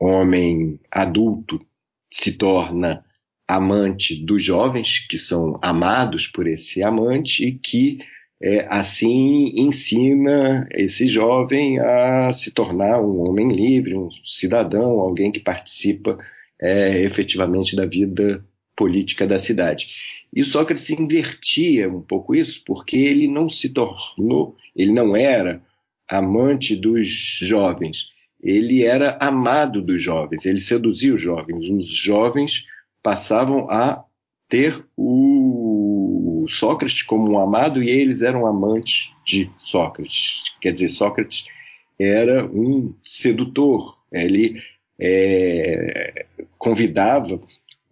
homem 0.00 0.80
adulto 0.90 1.64
se 2.10 2.36
torna 2.36 3.04
amante 3.48 4.16
dos 4.16 4.42
jovens, 4.42 4.98
que 5.08 5.18
são 5.18 5.58
amados 5.62 6.26
por 6.26 6.46
esse 6.46 6.82
amante, 6.82 7.46
e 7.46 7.52
que 7.52 7.98
é, 8.42 8.66
assim 8.68 9.52
ensina 9.56 10.68
esse 10.72 11.06
jovem 11.06 11.78
a 11.78 12.32
se 12.32 12.50
tornar 12.50 13.00
um 13.00 13.20
homem 13.20 13.48
livre, 13.48 13.96
um 13.96 14.08
cidadão, 14.24 15.00
alguém 15.00 15.32
que 15.32 15.40
participa 15.40 16.18
é, 16.60 17.02
efetivamente 17.02 17.74
da 17.74 17.86
vida 17.86 18.44
política 18.76 19.26
da 19.26 19.38
cidade. 19.38 19.88
E 20.34 20.44
Sócrates 20.44 20.90
invertia 20.90 21.88
um 21.88 22.02
pouco 22.02 22.34
isso, 22.34 22.62
porque 22.66 22.96
ele 22.96 23.26
não 23.26 23.48
se 23.48 23.70
tornou, 23.70 24.54
ele 24.74 24.92
não 24.92 25.16
era 25.16 25.62
amante 26.08 26.76
dos 26.76 27.06
jovens, 27.40 28.10
ele 28.42 28.84
era 28.84 29.16
amado 29.18 29.80
dos 29.80 30.02
jovens, 30.02 30.44
ele 30.44 30.60
seduzia 30.60 31.14
os 31.14 31.22
jovens. 31.22 31.66
Os 31.68 31.88
jovens 31.88 32.66
passavam 33.06 33.70
a 33.70 34.04
ter 34.48 34.84
o 34.96 36.44
Sócrates 36.48 37.02
como 37.02 37.30
um 37.30 37.38
amado 37.38 37.80
e 37.80 37.88
eles 37.88 38.20
eram 38.20 38.44
amantes 38.44 39.12
de 39.24 39.48
Sócrates. 39.58 40.42
Quer 40.60 40.72
dizer, 40.72 40.88
Sócrates 40.88 41.46
era 41.96 42.44
um 42.44 42.92
sedutor. 43.04 43.96
Ele 44.10 44.60
é, 44.98 46.26
convidava 46.58 47.40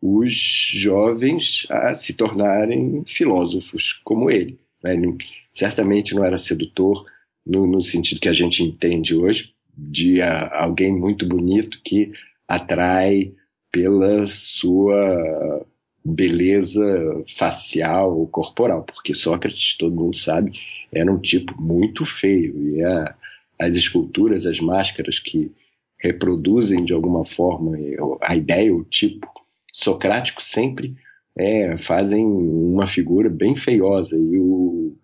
os 0.03 0.35
jovens 0.35 1.65
a 1.71 1.95
se 1.95 2.15
tornarem 2.15 3.05
filósofos 3.07 3.93
como 4.03 4.29
ele. 4.29 4.59
Né? 4.83 4.95
Ele 4.95 5.17
certamente 5.53 6.13
não 6.13 6.25
era 6.25 6.39
sedutor 6.39 7.07
no, 7.47 7.69
no, 7.69 7.81
sentido 7.83 8.21
que 8.21 8.29
a 8.29 8.33
gente 8.33 8.65
entende 8.65 9.15
hoje, 9.15 9.55
de 9.79 10.21
a, 10.21 10.65
alguém 10.65 10.93
muito 10.93 11.25
bonito 11.25 11.81
que 11.85 12.11
atrai 12.49 13.33
pela 13.75 14.25
sua 14.29 15.67
beleza 16.05 17.25
facial 17.37 18.17
ou 18.17 18.29
corporal, 18.29 18.85
porque 18.85 19.13
Sócrates, 19.13 19.77
todo 19.77 19.97
mundo 19.97 20.17
sabe, 20.17 20.53
era 20.93 21.13
um 21.13 21.19
tipo 21.19 21.61
muito 21.61 22.07
feio 22.07 22.77
e 22.77 22.85
a, 22.85 23.17
as 23.59 23.75
esculturas, 23.75 24.47
as 24.47 24.61
máscaras 24.61 25.19
que 25.19 25.51
reproduzem 25.99 26.85
de 26.85 26.93
alguma 26.93 27.25
forma 27.25 27.77
a 28.21 28.37
ideia, 28.37 28.73
o 28.73 28.85
tipo 28.85 29.27
socrático 29.73 30.41
sempre 30.41 30.95
é, 31.37 31.77
fazem 31.77 32.25
uma 32.25 32.87
figura 32.87 33.29
bem 33.29 33.57
feiosa 33.57 34.17
e 34.17 34.39
o, 34.39 34.97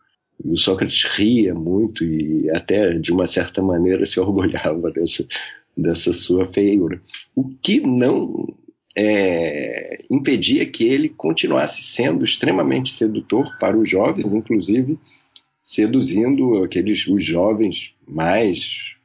o 0.45 0.57
Sócrates 0.57 1.03
ria 1.17 1.53
muito 1.57 2.05
e 2.05 2.49
até 2.51 2.93
de 2.93 3.11
uma 3.11 3.27
certa 3.27 3.61
maneira 3.61 4.07
se 4.07 4.21
orgulhava 4.21 4.93
dessa, 4.93 5.27
dessa 5.77 6.13
sua 6.13 6.47
feiura. 6.47 7.03
O 7.35 7.49
que 7.49 7.81
não 7.81 8.55
é, 8.97 10.05
impedia 10.11 10.67
que 10.67 10.85
ele 10.85 11.09
continuasse 11.09 11.83
sendo 11.83 12.25
extremamente 12.25 12.93
sedutor 12.93 13.57
para 13.59 13.77
os 13.79 13.89
jovens, 13.89 14.35
inclusive 14.35 14.99
seduzindo 15.63 16.65
aqueles 16.65 17.07
os 17.07 17.23
jovens 17.23 17.95
mais 18.07 18.97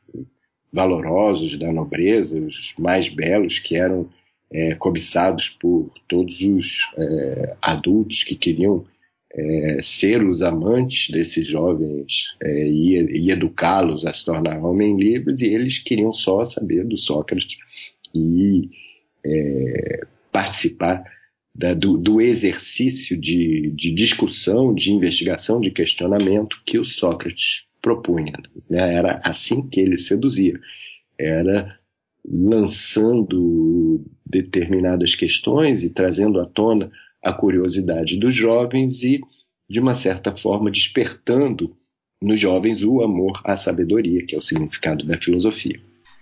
valorosos 0.73 1.57
da 1.57 1.71
nobreza, 1.71 2.39
os 2.39 2.73
mais 2.77 3.07
belos 3.07 3.59
que 3.59 3.75
eram 3.75 4.09
é, 4.51 4.73
cobiçados 4.75 5.49
por 5.49 5.91
todos 6.07 6.41
os 6.41 6.91
é, 6.97 7.55
adultos 7.61 8.23
que 8.23 8.35
queriam 8.35 8.85
é, 9.31 9.79
ser 9.81 10.23
os 10.23 10.41
amantes 10.41 11.09
desses 11.11 11.45
jovens 11.45 12.35
é, 12.41 12.67
e, 12.67 13.25
e 13.25 13.31
educá-los 13.31 14.05
a 14.05 14.13
se 14.13 14.25
tornar 14.25 14.57
homens 14.63 14.97
livres, 14.97 15.41
e 15.41 15.47
eles 15.47 15.77
queriam 15.79 16.11
só 16.11 16.43
saber 16.45 16.85
do 16.85 16.97
Sócrates 16.97 17.57
e 18.13 18.69
é, 19.25 20.01
participar 20.31 21.03
da, 21.53 21.73
do, 21.73 21.97
do, 21.97 22.21
exercício 22.21 23.17
de, 23.17 23.71
de, 23.71 23.91
discussão, 23.91 24.73
de 24.73 24.91
investigação, 24.91 25.59
de 25.59 25.71
questionamento 25.71 26.61
que 26.65 26.77
o 26.77 26.85
Sócrates 26.85 27.63
propunha. 27.81 28.33
Né? 28.69 28.93
Era 28.93 29.21
assim 29.23 29.67
que 29.67 29.79
ele 29.79 29.97
seduzia. 29.97 30.59
Era 31.17 31.79
lançando 32.27 34.03
determinadas 34.25 35.15
questões 35.15 35.83
e 35.83 35.91
trazendo 35.91 36.39
à 36.39 36.45
tona 36.45 36.91
a 37.23 37.31
curiosidade 37.31 38.17
dos 38.17 38.35
jovens 38.35 39.03
e, 39.03 39.21
de 39.69 39.79
uma 39.79 39.93
certa 39.93 40.35
forma, 40.35 40.69
despertando 40.69 41.75
nos 42.21 42.39
jovens 42.39 42.83
o 42.83 43.01
amor 43.01 43.41
à 43.43 43.55
sabedoria, 43.55 44.25
que 44.25 44.35
é 44.35 44.37
o 44.37 44.41
significado 44.41 45.05
da 45.05 45.17
filosofia. 45.17 45.79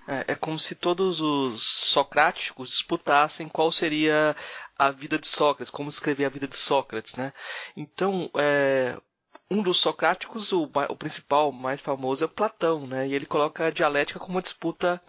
É, 0.07 0.33
é, 0.33 0.35
como 0.35 0.59
se 0.59 0.75
todos 0.75 1.21
os 1.21 1.63
socráticos 1.63 2.69
disputassem 2.69 3.47
qual 3.47 3.71
seria 3.71 4.35
a 4.77 4.91
vida 4.91 5.17
de 5.17 5.27
Sócrates, 5.27 5.69
como 5.69 5.89
escrever 5.89 6.25
a 6.25 6.29
vida 6.29 6.47
de 6.47 6.57
Sócrates, 6.57 7.15
né? 7.15 7.31
Então, 7.75 8.29
é, 8.35 8.97
um 9.49 9.61
dos 9.61 9.79
socráticos, 9.79 10.51
o, 10.51 10.63
o, 10.63 10.95
principal, 10.95 11.51
mais 11.51 11.79
famoso, 11.79 12.25
é 12.25 12.27
Platão, 12.27 12.85
né? 12.85 13.07
E 13.07 13.13
ele 13.13 13.25
coloca 13.25 13.67
a 13.67 13.71
dialética 13.71 14.19
como 14.19 14.33
uma 14.33 14.41
disputa 14.41 15.01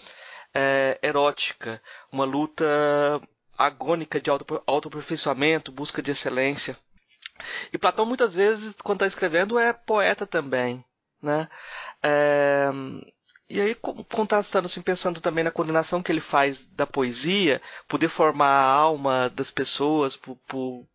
é, 0.54 0.98
erótica, 1.02 1.82
uma 2.12 2.24
luta 2.24 2.64
agônica 3.58 4.20
de 4.20 4.30
auto, 4.30 4.62
autoaperfeiçoamento, 4.66 5.72
busca 5.72 6.02
de 6.02 6.12
excelência. 6.12 6.78
E 7.72 7.78
Platão 7.78 8.06
muitas 8.06 8.34
vezes, 8.34 8.76
quando 8.82 8.98
está 8.98 9.06
escrevendo, 9.06 9.58
é 9.58 9.72
poeta 9.72 10.24
também, 10.24 10.84
né? 11.20 11.48
É, 12.02 12.70
e 13.48 13.60
aí, 13.60 13.74
contrastando, 13.74 14.66
assim, 14.66 14.80
pensando 14.80 15.20
também 15.20 15.44
na 15.44 15.50
condenação 15.50 16.02
que 16.02 16.10
ele 16.10 16.20
faz 16.20 16.66
da 16.66 16.86
poesia, 16.86 17.60
poder 17.86 18.08
formar 18.08 18.46
a 18.46 18.72
alma 18.72 19.30
das 19.30 19.50
pessoas 19.50 20.16
por, 20.16 20.36
por, 20.48 20.86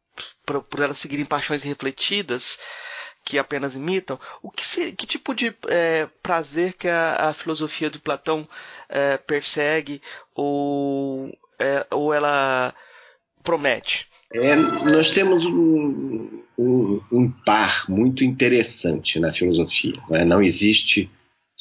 por, 0.46 0.64
por 0.64 0.80
elas 0.80 0.98
seguirem 0.98 1.26
paixões 1.26 1.62
refletidas, 1.64 2.58
que 3.24 3.38
apenas 3.38 3.76
imitam, 3.76 4.20
o 4.42 4.50
que, 4.50 4.66
se, 4.66 4.92
que 4.94 5.06
tipo 5.06 5.36
de 5.36 5.54
é, 5.68 6.08
prazer 6.24 6.74
que 6.74 6.88
a, 6.88 7.30
a, 7.30 7.34
filosofia 7.34 7.90
de 7.90 8.00
Platão 8.00 8.48
é, 8.88 9.18
persegue 9.18 10.02
ou 10.34 11.38
é, 11.60 11.86
ou 11.92 12.12
ela 12.12 12.74
promete? 13.44 14.08
É, 14.34 14.56
nós 14.56 15.12
temos 15.12 15.46
um, 15.46 16.42
um, 16.58 17.02
um, 17.12 17.32
par 17.46 17.86
muito 17.90 18.24
interessante 18.24 19.20
na 19.20 19.32
filosofia. 19.32 20.02
Não, 20.10 20.26
não 20.26 20.42
existe 20.42 21.12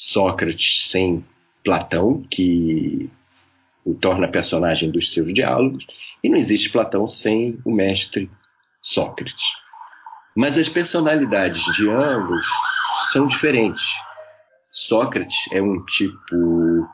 Sócrates 0.01 0.89
sem 0.89 1.25
Platão, 1.65 2.23
que 2.31 3.11
o 3.85 3.95
torna 3.95 4.29
personagem 4.29 4.93
dos 4.93 5.13
seus 5.13 5.35
diálogos, 5.35 5.89
e 6.23 6.29
não 6.29 6.39
existe 6.39 6.71
Platão 6.71 7.09
sem 7.09 7.59
o 7.65 7.73
mestre 7.73 8.31
Sócrates. 8.81 9.57
Mas 10.37 10.57
as 10.57 10.69
personalidades 10.69 11.65
de 11.75 11.91
ambos 11.91 12.47
são 13.13 13.27
diferentes. 13.27 13.83
Sócrates 14.71 15.51
é 15.51 15.61
um 15.61 15.85
tipo 15.85 16.89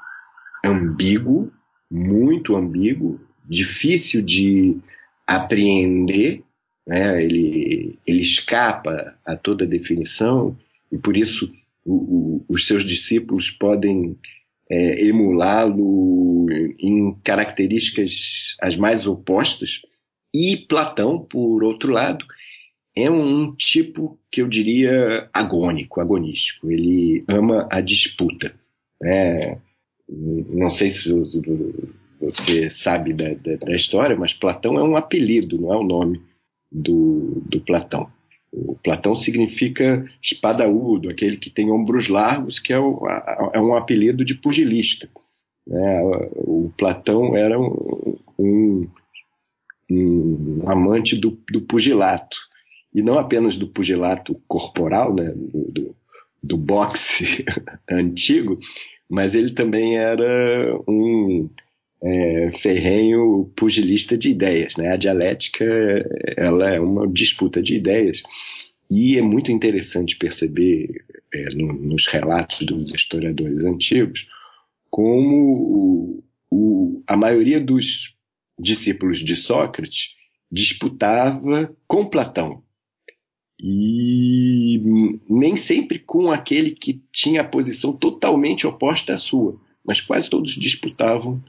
ambíguo, 0.64 1.52
muito 1.90 2.56
ambíguo, 2.56 3.20
difícil 3.44 4.22
de 4.22 4.78
apreender, 5.26 6.42
né? 6.86 7.22
ele, 7.22 7.98
ele 8.06 8.22
escapa 8.22 9.14
a 9.26 9.36
toda 9.36 9.66
definição 9.66 10.56
e 10.90 10.96
por 10.96 11.18
isso 11.18 11.52
o, 11.84 12.44
os 12.48 12.66
seus 12.66 12.84
discípulos 12.84 13.50
podem 13.50 14.16
é, 14.70 15.06
emulá-lo 15.06 16.46
em 16.78 17.14
características 17.22 18.56
as 18.60 18.76
mais 18.76 19.06
opostas. 19.06 19.82
E 20.32 20.56
Platão, 20.68 21.18
por 21.18 21.62
outro 21.62 21.92
lado, 21.92 22.24
é 22.96 23.10
um 23.10 23.54
tipo 23.54 24.18
que 24.30 24.42
eu 24.42 24.48
diria 24.48 25.28
agônico, 25.32 26.00
agonístico. 26.00 26.70
Ele 26.70 27.24
ama 27.28 27.68
a 27.70 27.80
disputa. 27.80 28.54
Né? 29.00 29.58
não 30.08 30.70
sei 30.70 30.90
se 30.90 31.10
você 32.20 32.70
sabe 32.70 33.12
da, 33.12 33.34
da, 33.34 33.56
da, 33.56 33.74
história, 33.74 34.16
mas 34.16 34.34
Platão 34.34 34.78
é 34.78 34.82
um 34.82 34.96
apelido, 34.96 35.60
não 35.60 35.72
é 35.72 35.76
o 35.76 35.82
nome 35.82 36.20
do, 36.70 37.42
do 37.46 37.60
Platão. 37.60 38.10
O 38.56 38.76
Platão 38.76 39.16
significa 39.16 40.06
espadaúdo, 40.22 41.10
aquele 41.10 41.36
que 41.36 41.50
tem 41.50 41.72
ombros 41.72 42.08
largos, 42.08 42.60
que 42.60 42.72
é, 42.72 42.76
é 42.76 43.60
um 43.60 43.74
apelido 43.74 44.24
de 44.24 44.36
pugilista. 44.36 45.08
É, 45.68 46.02
o 46.36 46.72
Platão 46.78 47.36
era 47.36 47.58
um, 47.58 48.16
um, 48.38 48.88
um 49.90 50.62
amante 50.66 51.16
do, 51.16 51.36
do, 51.50 51.62
pugilato, 51.62 52.36
e 52.94 53.02
não 53.02 53.18
apenas 53.18 53.56
do 53.56 53.66
pugilato 53.66 54.40
corporal, 54.46 55.12
né, 55.12 55.32
do, 55.34 55.96
do 56.40 56.56
boxe 56.56 57.44
antigo, 57.90 58.60
mas 59.10 59.34
ele 59.34 59.50
também 59.50 59.96
era 59.98 60.78
um 60.86 61.48
é, 62.04 62.50
ferrenho 62.52 63.50
pugilista 63.56 64.16
de 64.16 64.28
ideias. 64.28 64.76
Né? 64.76 64.88
A 64.88 64.96
dialética 64.96 65.64
ela 66.36 66.70
é 66.70 66.78
uma 66.78 67.08
disputa 67.08 67.62
de 67.62 67.76
ideias 67.76 68.22
e 68.90 69.16
é 69.16 69.22
muito 69.22 69.50
interessante 69.50 70.16
perceber 70.16 71.02
é, 71.32 71.44
no, 71.54 71.72
nos 71.72 72.06
relatos 72.06 72.66
dos 72.66 72.92
historiadores 72.94 73.64
antigos 73.64 74.28
como 74.90 76.22
o, 76.22 76.24
o, 76.50 77.02
a 77.06 77.16
maioria 77.16 77.58
dos 77.58 78.14
discípulos 78.60 79.18
de 79.18 79.34
Sócrates 79.34 80.10
disputava 80.52 81.74
com 81.86 82.04
Platão 82.04 82.62
e 83.58 84.80
nem 85.28 85.56
sempre 85.56 85.98
com 85.98 86.30
aquele 86.30 86.72
que 86.72 87.02
tinha 87.10 87.40
a 87.40 87.48
posição 87.48 87.92
totalmente 87.92 88.66
oposta 88.66 89.14
à 89.14 89.18
sua, 89.18 89.58
mas 89.84 90.00
quase 90.00 90.28
todos 90.28 90.52
disputavam 90.52 91.42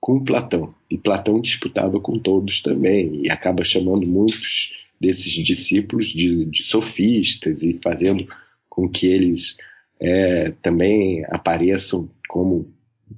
com 0.00 0.24
Platão. 0.24 0.74
E 0.90 0.96
Platão 0.96 1.40
disputava 1.40 2.00
com 2.00 2.18
todos 2.18 2.62
também, 2.62 3.22
e 3.24 3.30
acaba 3.30 3.64
chamando 3.64 4.06
muitos 4.06 4.72
desses 5.00 5.32
discípulos 5.32 6.08
de, 6.08 6.44
de 6.46 6.62
sofistas 6.62 7.62
e 7.62 7.78
fazendo 7.82 8.26
com 8.68 8.88
que 8.88 9.06
eles 9.06 9.56
é, 10.00 10.52
também 10.62 11.24
apareçam 11.28 12.08
como 12.28 12.72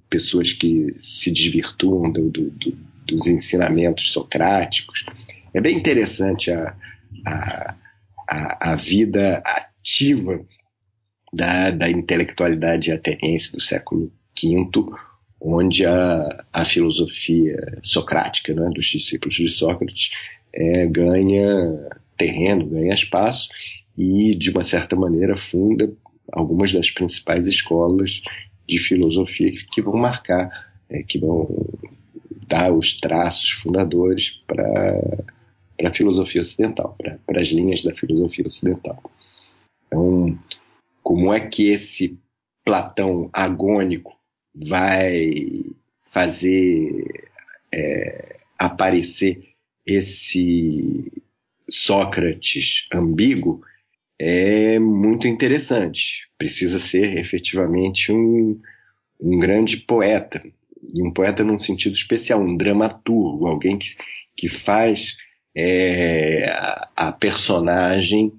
pessoas 0.08 0.52
que 0.52 0.92
se 0.94 1.30
desvirtuam 1.30 2.10
do, 2.10 2.30
do, 2.30 2.50
do, 2.50 2.78
dos 3.06 3.26
ensinamentos 3.26 4.10
socráticos. 4.10 5.04
É 5.52 5.60
bem 5.60 5.76
interessante 5.76 6.50
a, 6.50 6.76
a 7.26 7.76
a, 8.32 8.72
a 8.72 8.76
vida 8.76 9.42
ativa 9.44 10.44
da, 11.32 11.70
da 11.70 11.90
intelectualidade 11.90 12.90
ateniense 12.90 13.52
do 13.52 13.60
século 13.60 14.10
V, 14.40 14.70
onde 15.44 15.85
a, 15.85 16.44
a 16.52 16.64
filosofia 16.64 17.78
socrática, 17.83 18.55
né, 18.55 18.70
dos 18.70 18.87
discípulos 18.87 19.35
de 19.35 19.48
Sócrates, 19.48 20.12
é, 20.52 20.87
ganha 20.87 21.90
terreno, 22.16 22.66
ganha 22.66 22.94
espaço 22.94 23.48
e, 23.98 24.37
de 24.37 24.50
uma 24.50 24.62
certa 24.62 24.94
maneira, 24.94 25.37
funda 25.37 25.92
algumas 26.33 26.72
das 26.72 26.90
principais 26.90 27.46
escolas 27.46 28.22
de 28.68 28.78
filosofia 28.78 29.52
que 29.72 29.83
vão 29.83 29.96
marcar, 29.96 30.70
é, 30.88 31.02
que 31.02 31.18
vão 31.18 31.48
dar 32.46 32.72
os 32.72 33.00
traços 33.00 33.50
fundadores 33.50 34.40
para 34.46 35.88
a 35.88 35.92
filosofia 35.92 36.42
ocidental, 36.42 36.96
para 37.26 37.40
as 37.40 37.48
linhas 37.48 37.83
da 37.83 37.92
filosofia 37.92 38.46
ocidental. 38.46 39.02
Então, 39.87 40.38
como 41.02 41.35
é 41.35 41.40
que 41.40 41.68
esse 41.68 42.16
Platão 42.64 43.28
agônico 43.33 44.16
vai 44.54 45.64
fazer 46.10 47.28
é, 47.72 48.36
aparecer 48.58 49.48
esse 49.86 51.10
Sócrates 51.70 52.86
ambíguo 52.92 53.62
é 54.18 54.78
muito 54.78 55.26
interessante. 55.26 56.28
Precisa 56.36 56.78
ser 56.78 57.16
efetivamente 57.16 58.12
um, 58.12 58.60
um 59.20 59.38
grande 59.38 59.78
poeta, 59.78 60.42
um 60.98 61.10
poeta 61.10 61.42
num 61.42 61.58
sentido 61.58 61.94
especial, 61.94 62.40
um 62.40 62.56
dramaturgo, 62.56 63.46
alguém 63.46 63.78
que, 63.78 63.96
que 64.36 64.48
faz 64.48 65.16
é, 65.56 66.44
a, 66.50 66.90
a 66.96 67.12
personagem 67.12 68.32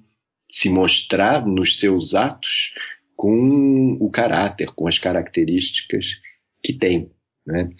se 0.48 0.68
mostrar 0.68 1.44
nos 1.44 1.78
seus 1.78 2.14
atos 2.14 2.72
com 3.16 3.96
o 4.00 4.10
caráter, 4.10 4.72
com 4.74 4.86
as 4.86 4.98
características 4.98 6.20
que 6.62 6.72
tem. 6.72 7.10
Né? 7.46 7.70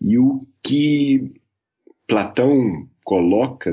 E 0.00 0.18
o 0.18 0.46
que 0.62 1.32
Platão 2.06 2.88
coloca 3.02 3.72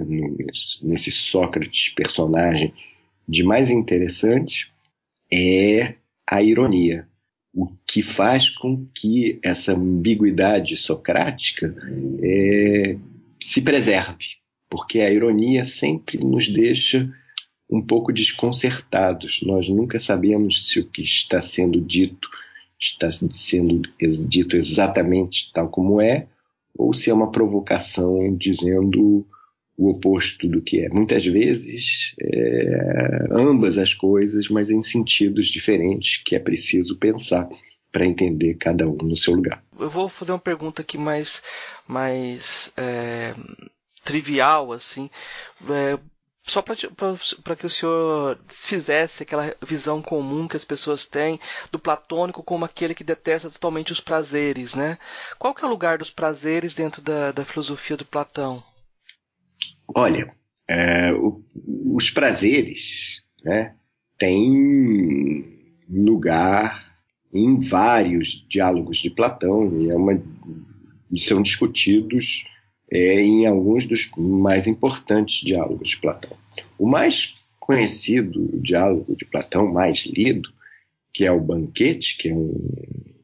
nesse, 0.82 1.12
Sócrates 1.12 1.90
personagem 1.90 2.74
de 3.28 3.44
mais 3.44 3.70
interessante 3.70 4.72
é 5.32 5.96
a 6.28 6.42
ironia, 6.42 7.08
o 7.54 7.68
que 7.86 8.02
faz 8.02 8.50
com 8.50 8.86
que 8.94 9.40
essa 9.44 9.74
ambiguidade 9.74 10.76
socrática 10.78 11.76
é, 12.22 12.98
se 13.40 13.62
preserve, 13.62 14.38
porque 14.70 15.00
a 15.02 15.12
ironia 15.12 15.66
sempre 15.66 16.18
nos 16.18 16.48
deixa 16.50 17.14
um 17.72 17.82
pouco 17.82 18.12
desconcertados. 18.12 19.40
Nós 19.44 19.70
nunca 19.70 20.00
sabemos 20.00 20.68
se 20.68 20.80
o 20.80 20.86
que 20.86 21.02
está 21.02 21.42
sendo 21.42 21.80
dito 21.80 22.28
está 22.80 23.10
sendo 23.12 23.82
dito 24.28 24.56
exatamente 24.56 25.52
tal 25.54 25.70
como 25.70 26.02
é, 26.02 26.28
ou 26.76 26.94
se 26.94 27.12
é 27.12 27.14
uma 27.14 27.32
provocação 27.32 28.36
dizendo 28.36 29.26
o 29.78 29.90
oposto 29.92 30.48
do 30.48 30.62
que 30.62 30.80
é. 30.80 30.90
Muitas 30.90 31.26
vezes, 31.26 32.16
é, 32.20 33.28
ambas 33.32 33.78
as 33.78 33.94
coisas, 33.94 34.50
mas 34.50 34.70
em 34.70 34.82
sentidos 34.82 35.48
diferentes 35.48 36.22
que 36.24 36.36
é 36.36 36.40
preciso 36.40 36.98
pensar 36.98 37.48
para 37.92 38.06
entender 38.06 38.56
cada 38.56 38.88
um 38.88 38.98
no 38.98 39.18
seu 39.18 39.36
lugar. 39.36 39.64
Eu 39.78 39.90
vou 39.90 40.08
fazer 40.08 40.32
uma 40.32 40.40
pergunta 40.40 40.82
aqui 40.82 40.98
mais, 40.98 41.42
mais 41.88 42.72
é, 42.78 43.36
trivial, 44.04 44.72
assim. 44.72 45.10
É, 45.70 46.00
só 46.44 46.62
para 46.62 47.56
que 47.56 47.66
o 47.66 47.70
senhor 47.70 48.40
desfizesse 48.48 49.24
aquela 49.24 49.56
visão 49.62 50.02
comum 50.02 50.48
que 50.48 50.58
as 50.58 50.66
pessoas 50.66 51.06
têm 51.06 51.40
do 51.72 51.80
platônico 51.80 52.44
como 52.44 52.66
aquele 52.66 52.96
que 52.96 53.04
detesta 53.04 53.50
totalmente 53.50 53.92
os 53.92 54.00
prazeres, 54.00 54.76
né? 54.76 54.98
Qual 55.38 55.54
que 55.54 55.64
é 55.64 55.68
o 55.68 55.70
lugar 55.70 56.00
dos 56.00 56.10
prazeres 56.10 56.74
dentro 56.74 57.02
da, 57.02 57.32
da 57.32 57.46
filosofia 57.46 57.96
do 57.96 58.06
Platão? 58.06 58.64
Olha, 59.96 60.36
é, 60.70 61.14
o, 61.14 61.44
os 61.94 62.10
prazeres 62.10 63.22
né, 63.44 63.76
têm 64.18 65.82
lugar 65.90 66.92
em 67.34 67.60
vários 67.60 68.46
diálogos 68.50 68.98
de 68.98 69.10
Platão 69.10 69.82
e, 69.82 69.90
é 69.90 69.96
uma, 69.96 70.22
são 71.18 71.42
discutidos 71.42 72.46
é, 72.92 73.22
em 73.22 73.46
alguns 73.46 73.86
dos 73.86 74.12
mais 74.18 74.68
importantes 74.68 75.44
diálogos 75.46 75.90
de 75.90 75.98
Platão. 75.98 76.38
O 76.78 76.88
mais 76.88 77.34
conhecido 77.60 78.60
diálogo 78.60 79.16
de 79.16 79.26
Platão, 79.26 79.72
mais 79.72 80.00
lido, 80.00 80.50
que 81.14 81.26
é 81.26 81.32
o 81.32 81.40
Banquete, 81.40 82.18
que 82.18 82.30
é 82.30 82.36
um, 82.36 82.54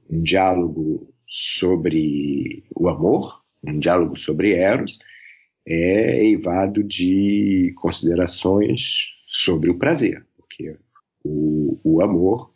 um 0.09 0.21
diálogo 0.21 1.07
sobre 1.27 2.63
o 2.73 2.87
amor, 2.87 3.41
um 3.63 3.77
diálogo 3.79 4.17
sobre 4.17 4.53
Eros, 4.53 4.99
é 5.67 6.23
eivado 6.23 6.81
de 6.81 7.73
considerações 7.75 9.09
sobre 9.25 9.69
o 9.69 9.77
prazer, 9.77 10.25
porque 10.37 10.77
o, 11.25 11.77
o 11.83 12.01
amor 12.01 12.53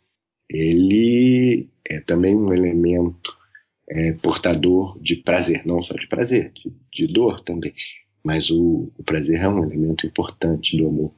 ele 0.48 1.68
é 1.86 2.00
também 2.00 2.34
um 2.34 2.52
elemento 2.54 3.36
é, 3.88 4.12
portador 4.12 4.98
de 5.00 5.16
prazer, 5.16 5.66
não 5.66 5.82
só 5.82 5.94
de 5.94 6.06
prazer, 6.06 6.52
de, 6.52 6.72
de 6.92 7.12
dor 7.12 7.40
também, 7.42 7.74
mas 8.22 8.50
o, 8.50 8.90
o, 8.96 9.02
prazer 9.04 9.40
é 9.40 9.48
um 9.48 9.64
elemento 9.64 10.06
importante 10.06 10.76
do 10.76 10.86
amor, 10.86 11.12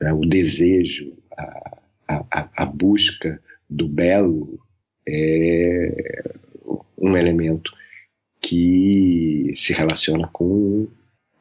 né? 0.00 0.12
o 0.12 0.20
desejo, 0.20 1.12
a, 1.36 1.76
a, 2.08 2.48
a 2.56 2.66
busca 2.66 3.40
do 3.68 3.88
belo 3.88 4.58
é 5.08 6.22
um 6.98 7.16
elemento 7.16 7.72
que 8.40 9.52
se 9.56 9.72
relaciona 9.72 10.28
com 10.28 10.88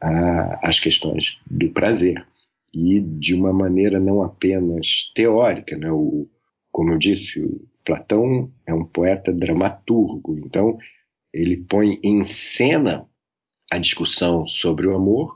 a, 0.02 0.68
as 0.68 0.80
questões 0.80 1.40
do 1.50 1.70
prazer 1.70 2.26
e 2.74 3.00
de 3.00 3.34
uma 3.34 3.54
maneira 3.54 4.00
não 4.00 4.22
apenas 4.22 5.12
teórica, 5.16 5.78
né? 5.78 5.90
O, 5.92 6.28
como 6.72 6.92
eu 6.92 6.98
disse, 6.98 7.40
o 7.40 7.62
Platão 7.86 8.52
é 8.65 8.74
um 8.74 8.84
poeta 8.84 9.32
dramaturgo, 9.32 10.38
então 10.39 10.78
ele 11.32 11.58
põe 11.58 12.00
em 12.04 12.24
cena 12.24 13.08
a 13.71 13.78
discussão 13.78 14.48
sobre 14.48 14.88
o 14.88 14.95
amor 14.95 15.34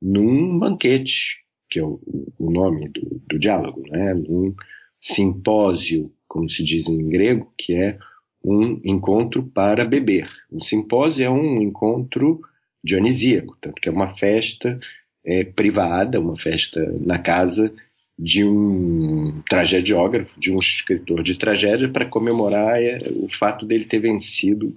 num 0.00 0.58
banquete, 0.58 1.38
que 1.70 1.78
é 1.78 1.84
o, 1.84 2.00
o 2.38 2.50
nome 2.50 2.88
do, 2.88 3.22
do, 3.28 3.38
diálogo, 3.38 3.82
né? 3.88 4.14
num 4.14 4.54
simpósio, 5.00 6.12
como 6.28 6.48
se 6.50 6.62
diz 6.62 6.86
em 6.86 7.08
grego, 7.08 7.52
que 7.56 7.74
é 7.74 7.98
um 8.44 8.80
encontro 8.84 9.42
para 9.42 9.84
beber. 9.84 10.28
Um 10.52 10.60
simpósio 10.60 11.24
é 11.24 11.30
um 11.30 11.60
encontro 11.62 12.40
dionisíaco, 12.84 13.56
tanto 13.60 13.80
que 13.80 13.88
é 13.88 13.92
uma 13.92 14.16
festa 14.16 14.78
é, 15.24 15.44
privada, 15.44 16.20
uma 16.20 16.36
festa 16.36 16.80
na 17.00 17.18
casa 17.18 17.72
de 18.18 18.44
um 18.44 19.42
tragediógrafo, 19.48 20.38
de 20.40 20.52
um 20.52 20.58
escritor 20.58 21.22
de 21.22 21.36
tragédia, 21.36 21.88
para 21.88 22.06
comemorar 22.06 22.82
é, 22.82 22.98
o 23.14 23.28
fato 23.28 23.66
dele 23.66 23.84
ter 23.84 24.00
vencido 24.00 24.72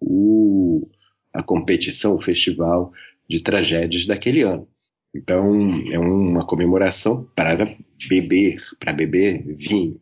o, 0.00 0.88
a 1.32 1.42
competição, 1.42 2.14
o 2.14 2.22
festival 2.22 2.92
de 3.28 3.40
tragédias 3.40 4.06
daquele 4.06 4.42
ano. 4.42 4.66
Então, 5.14 5.82
é 5.90 5.98
uma 5.98 6.46
comemoração 6.46 7.28
para 7.34 7.76
beber, 8.08 8.58
para 8.78 8.92
beber 8.92 9.42
vinho. 9.56 10.00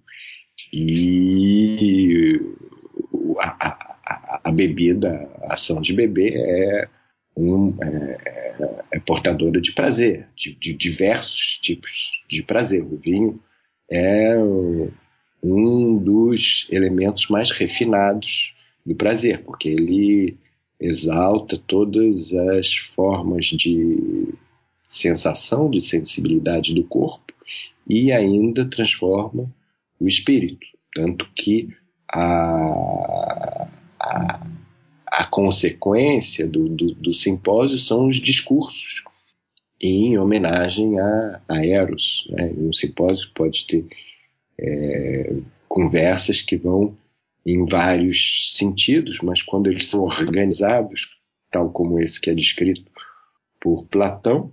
E 0.73 2.41
a, 3.39 3.69
a, 3.69 4.41
a, 4.45 4.53
bebida, 4.53 5.31
a 5.43 5.55
ação 5.55 5.81
de 5.81 5.93
beber 5.93 6.35
é 6.35 6.89
um, 7.37 7.75
é, 7.83 8.55
é, 8.93 8.99
portadora 9.01 9.61
de 9.61 9.73
prazer, 9.73 10.27
de, 10.35 10.55
de, 10.55 10.73
diversos 10.73 11.59
tipos 11.59 12.23
de 12.29 12.43
prazer. 12.43 12.83
O 12.83 12.97
vinho 12.97 13.39
é 13.91 14.37
um 15.43 15.99
dos 15.99 16.67
elementos 16.71 17.29
mais 17.29 17.51
refinados 17.51 18.55
do 18.85 18.95
prazer, 18.95 19.43
porque 19.43 19.69
ele 19.69 20.39
exalta 20.81 21.61
todas 21.67 22.33
as 22.33 22.75
formas 22.95 23.47
de 23.47 24.35
sensação, 24.83 25.71
de 25.71 25.81
sensibilidade 25.81 26.75
do 26.75 26.85
corpo 26.85 27.33
e 27.89 28.13
ainda 28.13 28.65
transforma 28.65 29.53
o 30.01 30.07
espírito. 30.07 30.67
Tanto 30.95 31.27
que 31.35 31.75
a, 32.11 33.69
a 34.01 34.46
a 35.07 35.25
consequência 35.25 36.47
do, 36.47 36.69
do, 36.69 36.95
do, 36.95 37.15
simpósio 37.15 37.79
são 37.79 38.07
os 38.07 38.17
discursos 38.17 39.05
em 39.81 40.19
homenagem 40.19 40.99
a, 40.99 41.41
a 41.49 41.65
Eros. 41.65 42.27
Né? 42.31 42.53
Um 42.57 42.73
simpósio 42.73 43.31
pode 43.35 43.67
ter 43.67 43.87
é, 44.59 45.37
conversas 45.69 46.41
que 46.41 46.57
vão 46.57 46.97
em 47.45 47.65
vários 47.67 48.53
sentidos, 48.55 49.21
mas 49.21 49.43
quando 49.43 49.71
eles 49.71 49.89
são 49.89 50.03
organizados, 50.03 51.17
tal 51.51 51.71
como 51.71 52.01
esse 52.01 52.21
que 52.21 52.31
é 52.31 52.35
descrito 52.35 52.91
por 53.61 53.85
Platão, 53.85 54.53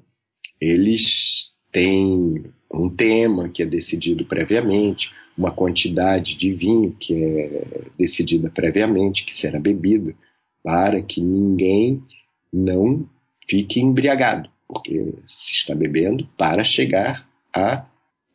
eles 0.61 1.51
têm 1.71 2.45
um 2.71 2.89
tema 2.89 3.49
que 3.49 3.63
é 3.63 3.65
decidido 3.65 4.25
previamente, 4.25 5.11
uma 5.37 5.51
quantidade 5.51 6.35
de 6.35 6.53
vinho 6.53 6.95
que 6.99 7.15
é 7.23 7.81
decidida 7.97 8.49
previamente, 8.49 9.25
que 9.25 9.35
será 9.35 9.59
bebida, 9.59 10.15
para 10.63 11.01
que 11.01 11.21
ninguém 11.21 12.01
não 12.51 13.07
fique 13.47 13.79
embriagado, 13.79 14.49
porque 14.67 15.13
se 15.27 15.51
está 15.51 15.75
bebendo 15.75 16.27
para 16.37 16.63
chegar 16.63 17.27
à 17.53 17.85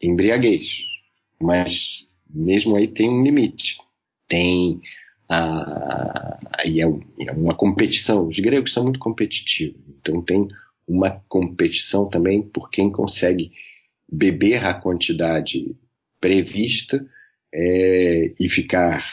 embriaguez. 0.00 0.84
Mas 1.40 2.06
mesmo 2.28 2.76
aí 2.76 2.86
tem 2.86 3.08
um 3.08 3.22
limite. 3.22 3.78
Tem 4.28 4.80
a, 5.28 6.38
e 6.64 6.80
é, 6.80 6.84
é 6.84 7.32
uma 7.32 7.54
competição. 7.54 8.26
Os 8.26 8.38
gregos 8.38 8.72
são 8.72 8.84
muito 8.84 8.98
competitivos, 8.98 9.80
então 10.00 10.22
tem 10.22 10.48
uma 10.86 11.10
competição 11.28 12.08
também 12.08 12.42
por 12.42 12.70
quem 12.70 12.90
consegue 12.90 13.52
beber 14.10 14.64
a 14.64 14.74
quantidade 14.74 15.76
prevista 16.20 17.04
é, 17.52 18.34
e 18.40 18.48
ficar 18.48 19.04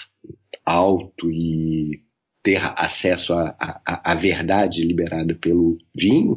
alto 0.66 1.30
e 1.30 2.05
ter 2.46 2.62
acesso 2.76 3.34
à 3.34 4.14
verdade 4.14 4.86
liberada 4.86 5.34
pelo 5.34 5.80
vinho, 5.96 6.36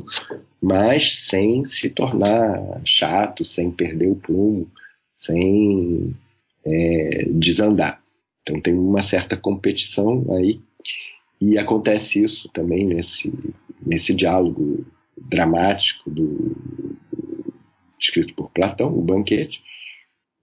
mas 0.59 1.27
sem 1.27 1.67
se 1.67 1.91
tornar 1.91 2.81
chato, 2.83 3.45
sem 3.45 3.71
perder 3.71 4.09
o 4.09 4.17
prumo, 4.17 4.67
sem 5.13 6.17
é, 6.65 7.29
desandar. 7.31 8.03
Então 8.41 8.59
tem 8.59 8.73
uma 8.73 9.03
certa 9.03 9.37
competição 9.37 10.25
aí 10.35 10.63
e 11.39 11.59
acontece 11.59 12.25
isso 12.25 12.49
também 12.55 12.87
nesse, 12.87 13.31
nesse 13.85 14.15
diálogo 14.15 14.87
dramático 15.15 16.09
do, 16.09 16.57
escrito 18.01 18.33
por 18.33 18.51
Platão, 18.51 18.97
o 18.97 19.03
banquete, 19.03 19.63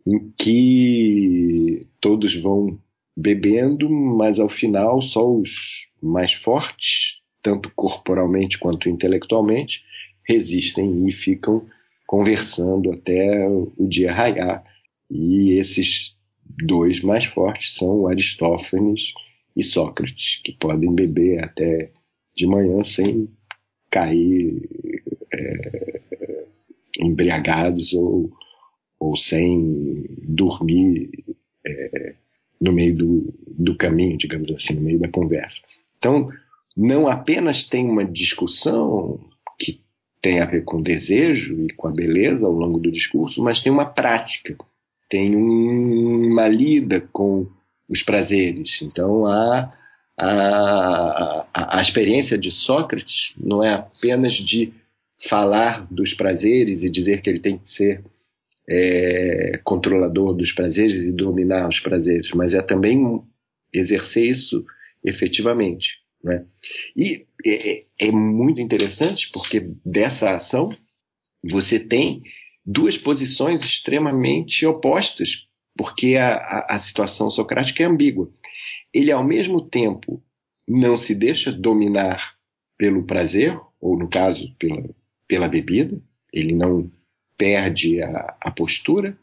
em 0.05 0.31
que 0.37 1.87
todos 1.99 2.35
vão 2.35 2.77
bebendo, 3.15 3.89
mas 3.89 4.39
ao 4.39 4.49
final 4.49 5.01
só 5.01 5.25
os 5.25 5.89
mais 6.01 6.33
fortes, 6.33 7.21
tanto 7.41 7.71
corporalmente 7.75 8.57
quanto 8.57 8.89
intelectualmente, 8.89 9.83
resistem 10.27 11.07
e 11.07 11.11
ficam 11.11 11.65
conversando 12.05 12.91
até 12.91 13.47
o 13.47 13.87
dia 13.87 14.11
raiar. 14.11 14.63
E 15.09 15.57
esses 15.57 16.15
dois 16.45 17.01
mais 17.01 17.25
fortes 17.25 17.75
são 17.75 18.07
Aristófanes 18.07 19.13
e 19.55 19.63
Sócrates, 19.63 20.41
que 20.43 20.51
podem 20.53 20.93
beber 20.93 21.43
até 21.43 21.91
de 22.35 22.45
manhã 22.45 22.83
sem 22.83 23.29
cair 23.89 24.67
é, 25.33 26.01
embriagados 26.99 27.93
ou, 27.93 28.31
ou 28.99 29.15
sem 29.15 30.05
dormir 30.23 31.09
é, 31.65 32.15
no 32.65 32.73
meio 32.73 32.95
do, 32.95 33.33
do 33.47 33.75
caminho, 33.75 34.17
digamos 34.17 34.49
assim, 34.51 34.73
no 34.73 34.81
meio 34.81 34.99
da 34.99 35.07
conversa. 35.07 35.61
Então, 35.97 36.29
não 36.75 37.07
apenas 37.07 37.63
tem 37.63 37.87
uma 37.87 38.03
discussão 38.03 39.19
que 39.57 39.79
tem 40.21 40.39
a 40.39 40.45
ver 40.45 40.63
com 40.63 40.81
desejo 40.81 41.65
e 41.65 41.73
com 41.73 41.87
a 41.87 41.91
beleza 41.91 42.45
ao 42.45 42.51
longo 42.51 42.79
do 42.79 42.91
discurso, 42.91 43.43
mas 43.43 43.61
tem 43.61 43.71
uma 43.71 43.85
prática, 43.85 44.57
tem 45.07 45.35
um, 45.35 46.31
uma 46.31 46.47
lida 46.47 47.01
com 47.13 47.47
os 47.87 48.01
prazeres. 48.01 48.79
Então, 48.81 49.27
a, 49.27 49.71
a, 50.17 51.47
a, 51.53 51.77
a 51.77 51.81
experiência 51.81 52.37
de 52.37 52.51
Sócrates 52.51 53.33
não 53.37 53.63
é 53.63 53.73
apenas 53.73 54.33
de 54.33 54.73
falar 55.17 55.87
dos 55.91 56.13
prazeres 56.13 56.83
e 56.83 56.89
dizer 56.89 57.21
que 57.21 57.29
ele 57.29 57.39
tem 57.39 57.57
que 57.57 57.67
ser 57.67 58.03
é, 58.67 59.59
controlador 59.63 60.33
dos 60.33 60.51
prazeres 60.51 60.97
e 60.97 61.11
dominar 61.11 61.67
os 61.67 61.79
prazeres, 61.79 62.31
mas 62.31 62.53
é 62.53 62.61
também 62.61 63.21
exercer 63.73 64.25
isso 64.25 64.65
efetivamente. 65.03 65.99
Né? 66.23 66.45
E 66.95 67.27
é, 67.45 67.83
é 67.99 68.11
muito 68.11 68.59
interessante 68.59 69.29
porque 69.31 69.71
dessa 69.85 70.33
ação 70.33 70.75
você 71.43 71.79
tem 71.79 72.23
duas 72.65 72.97
posições 72.97 73.63
extremamente 73.63 74.65
opostas, 74.65 75.47
porque 75.77 76.15
a, 76.15 76.35
a, 76.35 76.75
a 76.75 76.79
situação 76.79 77.29
socrática 77.29 77.83
é 77.83 77.85
ambígua. 77.85 78.31
Ele, 78.91 79.11
ao 79.11 79.23
mesmo 79.23 79.61
tempo, 79.61 80.23
não 80.67 80.97
se 80.97 81.13
deixa 81.13 81.51
dominar 81.51 82.35
pelo 82.77 83.03
prazer, 83.03 83.59
ou 83.79 83.97
no 83.97 84.09
caso, 84.09 84.53
pela, 84.57 84.83
pela 85.27 85.47
bebida, 85.47 86.01
ele 86.33 86.53
não 86.53 86.91
perde 87.37 88.01
a, 88.01 88.35
a 88.41 88.51
postura, 88.51 89.17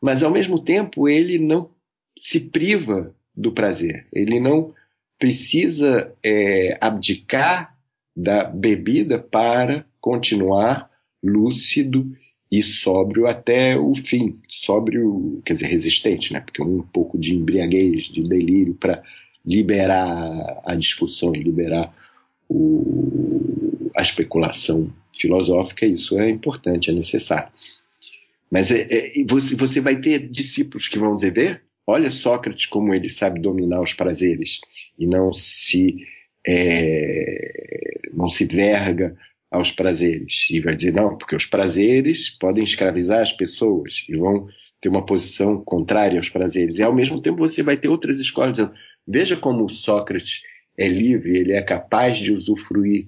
mas 0.00 0.22
ao 0.22 0.30
mesmo 0.30 0.58
tempo 0.58 1.08
ele 1.08 1.38
não 1.38 1.70
se 2.16 2.40
priva 2.40 3.14
do 3.34 3.52
prazer, 3.52 4.06
ele 4.12 4.40
não 4.40 4.74
precisa 5.18 6.12
é, 6.22 6.76
abdicar 6.80 7.76
da 8.16 8.44
bebida 8.44 9.18
para 9.18 9.84
continuar 10.00 10.90
lúcido 11.22 12.16
e 12.50 12.62
sóbrio 12.62 13.26
até 13.26 13.78
o 13.78 13.94
fim, 13.94 14.40
sóbrio, 14.48 15.40
quer 15.44 15.52
dizer, 15.52 15.66
resistente, 15.66 16.32
né? 16.32 16.40
Porque 16.40 16.62
um 16.62 16.82
pouco 16.82 17.16
de 17.18 17.34
embriaguez, 17.34 18.04
de 18.06 18.22
delírio 18.22 18.74
para 18.74 19.02
liberar 19.44 20.60
a 20.64 20.74
discussão 20.74 21.32
liberar 21.32 21.94
o, 22.50 23.90
a 23.96 24.02
especulação 24.02 24.92
filosófica, 25.16 25.86
isso 25.86 26.18
é 26.18 26.28
importante, 26.28 26.90
é 26.90 26.92
necessário. 26.92 27.52
Mas 28.50 28.70
é, 28.72 28.88
é, 28.90 29.24
você, 29.28 29.54
você 29.54 29.80
vai 29.80 30.00
ter 30.00 30.28
discípulos 30.28 30.88
que 30.88 30.98
vão 30.98 31.14
dizer, 31.14 31.32
ver, 31.32 31.62
olha 31.86 32.10
Sócrates 32.10 32.66
como 32.66 32.92
ele 32.92 33.08
sabe 33.08 33.40
dominar 33.40 33.80
os 33.80 33.92
prazeres 33.92 34.60
e 34.98 35.06
não 35.06 35.32
se 35.32 36.04
é, 36.46 38.00
não 38.12 38.28
se 38.28 38.44
verga 38.44 39.16
aos 39.50 39.70
prazeres. 39.70 40.48
E 40.50 40.60
vai 40.60 40.74
dizer, 40.74 40.92
não, 40.92 41.16
porque 41.16 41.36
os 41.36 41.46
prazeres 41.46 42.30
podem 42.30 42.64
escravizar 42.64 43.20
as 43.20 43.32
pessoas 43.32 44.04
e 44.08 44.16
vão 44.16 44.48
ter 44.80 44.88
uma 44.88 45.04
posição 45.04 45.62
contrária 45.62 46.18
aos 46.18 46.28
prazeres. 46.28 46.78
E 46.78 46.82
ao 46.82 46.94
mesmo 46.94 47.20
tempo 47.20 47.38
você 47.38 47.62
vai 47.62 47.76
ter 47.76 47.88
outras 47.88 48.18
escolas 48.18 48.52
dizendo, 48.52 48.72
veja 49.06 49.36
como 49.36 49.68
Sócrates 49.68 50.42
é 50.80 50.88
livre, 50.88 51.38
ele 51.38 51.52
é 51.52 51.60
capaz 51.60 52.16
de 52.16 52.32
usufruir 52.32 53.06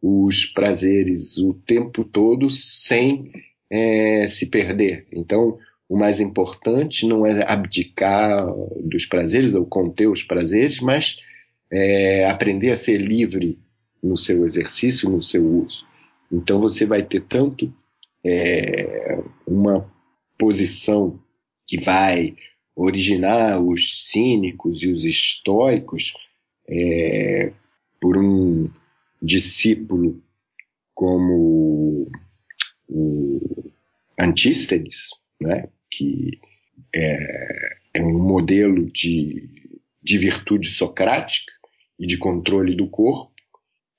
os 0.00 0.46
prazeres 0.46 1.36
o 1.36 1.52
tempo 1.52 2.04
todo 2.04 2.48
sem 2.50 3.30
é, 3.70 4.26
se 4.26 4.46
perder. 4.48 5.06
Então, 5.12 5.58
o 5.86 5.96
mais 5.96 6.20
importante 6.20 7.06
não 7.06 7.26
é 7.26 7.44
abdicar 7.46 8.46
dos 8.82 9.04
prazeres 9.04 9.52
ou 9.52 9.66
conter 9.66 10.08
os 10.08 10.22
prazeres, 10.22 10.80
mas 10.80 11.18
é, 11.70 12.24
aprender 12.24 12.70
a 12.70 12.76
ser 12.78 12.96
livre 12.96 13.58
no 14.02 14.16
seu 14.16 14.46
exercício, 14.46 15.10
no 15.10 15.22
seu 15.22 15.46
uso. 15.46 15.86
Então 16.32 16.58
você 16.58 16.86
vai 16.86 17.02
ter 17.02 17.20
tanto 17.20 17.70
é, 18.24 19.18
uma 19.46 19.86
posição 20.38 21.20
que 21.68 21.78
vai 21.78 22.34
originar 22.74 23.60
os 23.60 24.08
cínicos 24.08 24.82
e 24.82 24.88
os 24.88 25.04
estoicos 25.04 26.14
é, 26.72 27.52
por 28.00 28.16
um 28.16 28.70
discípulo 29.20 30.22
como 30.94 32.10
o 32.88 33.70
Antístenes, 34.18 35.08
né, 35.40 35.68
que 35.90 36.38
é, 36.94 37.74
é 37.94 38.02
um 38.02 38.18
modelo 38.18 38.90
de, 38.90 39.48
de 40.02 40.18
virtude 40.18 40.68
socrática 40.68 41.52
e 41.98 42.06
de 42.06 42.16
controle 42.16 42.74
do 42.74 42.88
corpo, 42.88 43.32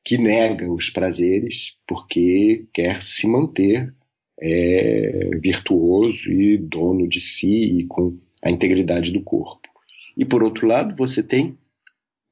que 0.04 0.18
nega 0.18 0.70
os 0.70 0.90
prazeres 0.90 1.76
porque 1.88 2.68
quer 2.74 3.04
se 3.04 3.28
manter 3.28 3.94
é, 4.42 5.30
virtuoso 5.40 6.30
e 6.32 6.58
dono 6.58 7.08
de 7.08 7.22
si 7.22 7.80
e 7.80 7.86
com 7.86 8.16
a 8.44 8.50
integridade 8.50 9.12
do 9.12 9.22
corpo. 9.22 9.70
E 10.18 10.26
por 10.26 10.44
outro 10.44 10.68
lado, 10.68 10.96
você 10.96 11.24
tem 11.24 11.58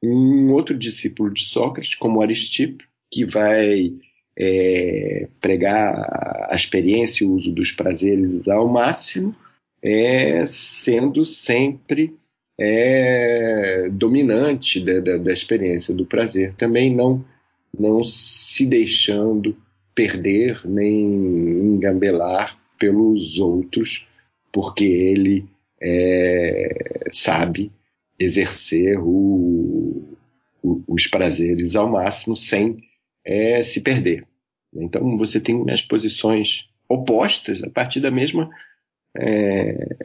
um 0.04 0.52
outro 0.52 0.78
discípulo 0.78 1.32
de 1.32 1.46
Sócrates, 1.46 1.96
como 1.96 2.22
Aristipo, 2.22 2.84
que 3.12 3.26
vai 3.26 3.94
é, 4.38 5.28
pregar 5.40 6.48
a 6.50 6.56
experiência 6.56 7.24
e 7.24 7.28
o 7.28 7.34
uso 7.34 7.52
dos 7.52 7.72
prazeres 7.72 8.48
ao 8.48 8.68
máximo, 8.68 9.36
é, 9.84 10.46
sendo 10.46 11.26
sempre 11.26 12.16
é, 12.60 13.90
dominante 13.92 14.80
da, 14.80 15.00
da, 15.00 15.18
da, 15.18 15.34
experiência 15.34 15.94
do 15.94 16.06
prazer, 16.06 16.54
também 16.56 16.94
não, 16.94 17.24
não 17.78 18.04
se 18.04 18.66
deixando 18.66 19.56
perder 19.94 20.62
nem 20.66 21.04
engambelar 21.04 22.58
pelos 22.80 23.40
outros, 23.40 24.08
porque 24.52 24.86
ele 24.86 25.46
é, 25.82 27.10
sabe 27.12 27.72
exercer 28.22 29.00
o, 29.00 30.18
o, 30.62 30.84
os 30.88 31.08
prazeres 31.08 31.76
ao 31.76 31.90
máximo 31.90 32.36
sem 32.36 32.78
é, 33.26 33.64
se 33.64 33.82
perder. 33.82 34.28
Então 34.74 35.18
você 35.18 35.40
tem 35.40 35.64
as 35.70 35.82
posições 35.82 36.70
opostas 36.88 37.64
a 37.64 37.70
partir 37.70 38.00
da 38.00 38.12
mesma 38.12 38.50
é, 39.18 39.98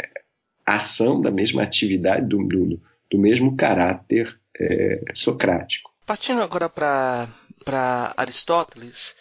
ação, 0.64 1.20
da 1.20 1.30
mesma 1.30 1.62
atividade, 1.62 2.26
do, 2.26 2.42
do, 2.46 2.80
do 3.10 3.18
mesmo 3.18 3.56
caráter 3.56 4.38
é, 4.58 5.02
socrático. 5.14 5.92
Partindo 6.06 6.40
agora 6.40 6.68
para 6.68 8.14
Aristóteles, 8.16 9.14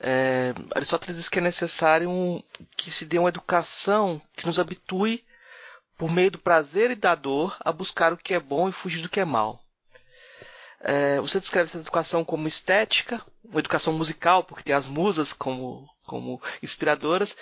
é, 0.00 0.54
Aristóteles 0.74 1.16
diz 1.16 1.28
que 1.28 1.38
é 1.38 1.42
necessário 1.42 2.08
um, 2.08 2.42
que 2.76 2.90
se 2.90 3.04
dê 3.04 3.18
uma 3.18 3.28
educação 3.28 4.20
que 4.34 4.46
nos 4.46 4.58
habitue 4.58 5.22
por 6.00 6.10
meio 6.10 6.30
do 6.30 6.38
prazer 6.38 6.90
e 6.90 6.94
da 6.94 7.14
dor, 7.14 7.54
a 7.60 7.70
buscar 7.70 8.10
o 8.10 8.16
que 8.16 8.32
é 8.32 8.40
bom 8.40 8.70
e 8.70 8.72
fugir 8.72 9.02
do 9.02 9.08
que 9.10 9.20
é 9.20 9.24
mal. 9.26 9.62
É, 10.80 11.20
você 11.20 11.38
descreve 11.38 11.66
essa 11.66 11.76
educação 11.76 12.24
como 12.24 12.48
estética, 12.48 13.22
uma 13.44 13.60
educação 13.60 13.92
musical, 13.92 14.42
porque 14.42 14.62
tem 14.62 14.74
as 14.74 14.86
musas 14.86 15.34
como, 15.34 15.86
como 16.06 16.40
inspiradoras, 16.62 17.36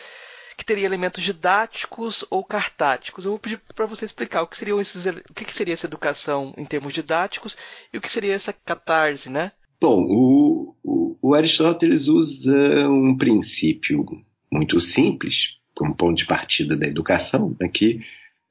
que 0.57 0.65
teria 0.65 0.85
elementos 0.85 1.23
didáticos 1.23 2.25
ou 2.31 2.43
cartáticos. 2.43 3.25
Eu 3.25 3.31
vou 3.31 3.39
pedir 3.39 3.63
para 3.77 3.87
você 3.87 4.05
explicar 4.05 4.43
o 4.43 4.49
que, 4.49 4.57
seriam 4.57 4.81
esses, 4.81 5.07
o 5.07 5.33
que 5.33 5.55
seria 5.55 5.75
essa 5.75 5.87
educação 5.87 6.53
em 6.57 6.65
termos 6.65 6.93
didáticos 6.93 7.57
e 7.93 7.97
o 7.99 8.01
que 8.01 8.11
seria 8.11 8.35
essa 8.35 8.53
catarse, 8.53 9.31
né? 9.31 9.53
Bom, 9.81 10.05
o, 10.05 11.17
o, 11.23 11.33
Aristóteles 11.33 12.09
usa 12.09 12.89
um 12.89 13.17
princípio 13.17 14.05
muito 14.51 14.81
simples 14.81 15.59
como 15.77 15.95
ponto 15.95 16.17
de 16.17 16.27
partida 16.27 16.77
da 16.77 16.89
educação, 16.89 17.57
aqui 17.63 18.01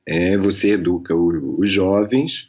é, 0.08 0.38
você 0.38 0.72
educa 0.72 1.14
o, 1.14 1.60
os 1.60 1.70
jovens 1.70 2.48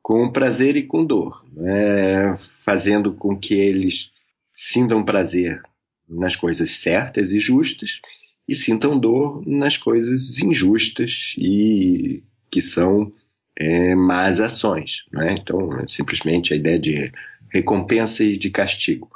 com 0.00 0.30
prazer 0.32 0.76
e 0.76 0.84
com 0.84 1.04
dor, 1.04 1.44
né? 1.52 2.34
fazendo 2.36 3.12
com 3.12 3.36
que 3.36 3.54
eles 3.54 4.10
sintam 4.54 5.04
prazer 5.04 5.60
nas 6.08 6.36
coisas 6.36 6.70
certas 6.70 7.32
e 7.32 7.38
justas 7.38 8.00
e 8.48 8.54
sintam 8.54 8.98
dor 8.98 9.46
nas 9.46 9.76
coisas 9.76 10.38
injustas 10.38 11.34
e 11.36 12.22
que 12.50 12.62
são 12.62 13.12
é, 13.56 13.94
más 13.94 14.40
ações. 14.40 15.04
Né? 15.12 15.36
Então, 15.38 15.78
é 15.80 15.88
simplesmente 15.88 16.52
a 16.52 16.56
ideia 16.56 16.78
de 16.78 17.12
recompensa 17.52 18.24
e 18.24 18.36
de 18.36 18.50
castigo. 18.50 19.10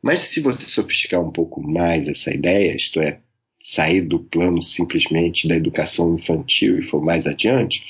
Mas 0.00 0.20
se 0.20 0.40
você 0.40 0.66
sofisticar 0.68 1.20
um 1.20 1.32
pouco 1.32 1.60
mais 1.60 2.08
essa 2.08 2.32
ideia, 2.32 2.76
isto 2.76 3.00
é, 3.00 3.20
sair 3.68 4.00
do 4.00 4.18
plano 4.18 4.62
simplesmente 4.62 5.46
da 5.46 5.54
educação 5.54 6.14
infantil 6.14 6.78
e 6.78 6.82
for 6.82 7.04
mais 7.04 7.26
adiante, 7.26 7.84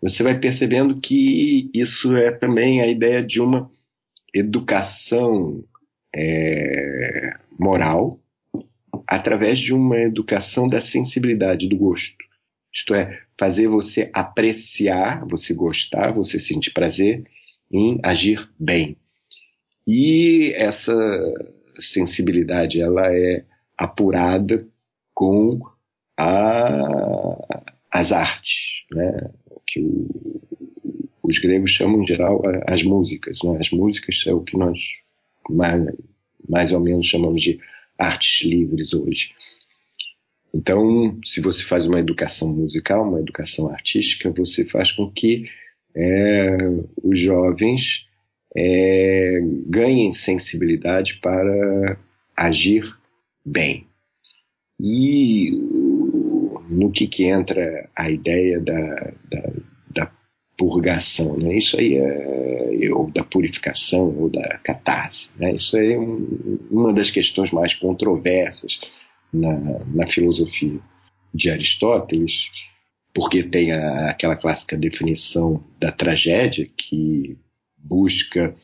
você 0.00 0.22
vai 0.22 0.38
percebendo 0.38 1.00
que 1.00 1.68
isso 1.74 2.14
é 2.14 2.30
também 2.30 2.80
a 2.80 2.86
ideia 2.86 3.20
de 3.20 3.40
uma 3.40 3.68
educação 4.32 5.64
é, 6.14 7.36
moral 7.58 8.20
através 9.08 9.58
de 9.58 9.74
uma 9.74 9.98
educação 9.98 10.68
da 10.68 10.80
sensibilidade 10.80 11.68
do 11.68 11.76
gosto. 11.76 12.14
Isto 12.72 12.94
é, 12.94 13.20
fazer 13.36 13.66
você 13.66 14.08
apreciar, 14.12 15.26
você 15.26 15.52
gostar, 15.52 16.12
você 16.12 16.38
sentir 16.38 16.70
prazer 16.70 17.24
em 17.72 17.98
agir 18.04 18.48
bem. 18.56 18.96
E 19.84 20.52
essa 20.54 20.94
sensibilidade 21.80 22.80
ela 22.80 23.12
é 23.12 23.44
apurada 23.76 24.64
com 25.18 25.58
a, 26.16 27.64
as 27.90 28.12
artes, 28.12 28.84
né? 28.92 29.32
que 29.66 29.80
o, 29.80 30.40
os 31.24 31.40
gregos 31.40 31.72
chamam 31.72 32.04
em 32.04 32.06
geral 32.06 32.40
as 32.68 32.84
músicas. 32.84 33.40
Né? 33.42 33.58
As 33.58 33.70
músicas 33.70 34.22
é 34.28 34.32
o 34.32 34.42
que 34.42 34.56
nós 34.56 34.78
mais, 35.50 35.84
mais 36.48 36.70
ou 36.70 36.78
menos 36.78 37.04
chamamos 37.04 37.42
de 37.42 37.58
artes 37.98 38.46
livres 38.46 38.94
hoje. 38.94 39.32
Então, 40.54 41.18
se 41.24 41.40
você 41.40 41.64
faz 41.64 41.84
uma 41.84 41.98
educação 41.98 42.48
musical, 42.48 43.02
uma 43.02 43.18
educação 43.18 43.68
artística, 43.68 44.30
você 44.30 44.64
faz 44.66 44.92
com 44.92 45.10
que 45.10 45.50
é, 45.96 46.58
os 47.02 47.18
jovens 47.18 48.06
é, 48.56 49.40
ganhem 49.66 50.12
sensibilidade 50.12 51.18
para 51.20 51.98
agir 52.36 52.84
bem. 53.44 53.87
E 54.80 55.50
no 56.68 56.90
que, 56.92 57.06
que 57.06 57.24
entra 57.24 57.88
a 57.96 58.10
ideia 58.10 58.60
da, 58.60 59.12
da, 59.30 59.52
da 59.90 60.12
purgação, 60.56 61.36
né? 61.36 61.56
Isso 61.56 61.78
aí 61.78 61.96
é, 61.96 62.94
ou 62.94 63.10
da 63.10 63.24
purificação 63.24 64.14
ou 64.16 64.30
da 64.30 64.58
catarse, 64.58 65.30
né? 65.36 65.54
Isso 65.54 65.76
é 65.76 65.98
um, 65.98 66.58
uma 66.70 66.92
das 66.92 67.10
questões 67.10 67.50
mais 67.50 67.74
controversas 67.74 68.80
na, 69.32 69.58
na 69.86 70.06
filosofia 70.06 70.78
de 71.34 71.50
Aristóteles, 71.50 72.50
porque 73.14 73.42
tem 73.42 73.72
a, 73.72 74.10
aquela 74.10 74.36
clássica 74.36 74.76
definição 74.76 75.62
da 75.78 75.90
tragédia 75.90 76.68
que 76.76 77.36
busca 77.76 78.54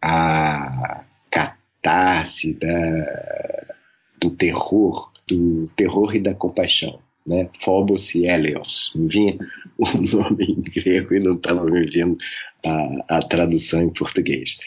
a 0.00 1.04
catarse 1.30 2.54
da, 2.54 3.74
do 4.20 4.30
terror, 4.30 5.11
do 5.36 5.64
terror 5.76 6.14
e 6.14 6.20
da 6.20 6.34
compaixão 6.34 6.98
né? 7.26 7.48
Phobos 7.60 8.14
e 8.14 8.26
Helios. 8.26 8.92
Me 8.94 9.08
vinha 9.08 9.38
o 9.78 9.86
nome 9.86 10.44
em 10.44 10.60
grego 10.60 11.14
e 11.14 11.20
não 11.20 11.34
estava 11.34 11.64
me 11.64 11.86
vindo 11.86 12.18
a, 12.64 13.16
a, 13.16 13.22
tradução 13.22 13.82
em 13.82 13.90
português. 13.90 14.58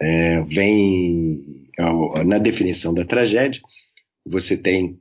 É, 0.00 0.40
vem 0.42 1.66
na 2.26 2.38
definição 2.38 2.94
da 2.94 3.04
tragédia, 3.04 3.60
você 4.24 4.56
tem 4.56 4.98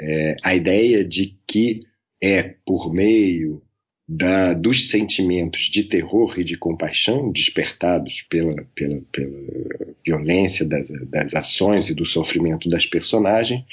é, 0.00 0.36
a 0.42 0.54
ideia 0.54 1.04
de 1.04 1.36
que 1.46 1.80
é 2.22 2.54
por 2.64 2.92
meio 2.92 3.62
da, 4.08 4.52
dos 4.52 4.88
sentimentos 4.88 5.62
de 5.62 5.84
terror 5.84 6.38
e 6.38 6.44
de 6.44 6.56
compaixão 6.56 7.30
despertados 7.30 8.22
pela, 8.22 8.64
pela, 8.74 9.00
pela 9.12 9.94
violência 10.04 10.64
das, 10.64 10.88
das 11.08 11.34
ações 11.34 11.88
e 11.88 11.94
do 11.94 12.06
sofrimento 12.06 12.68
das 12.68 12.86
personagens 12.86 13.64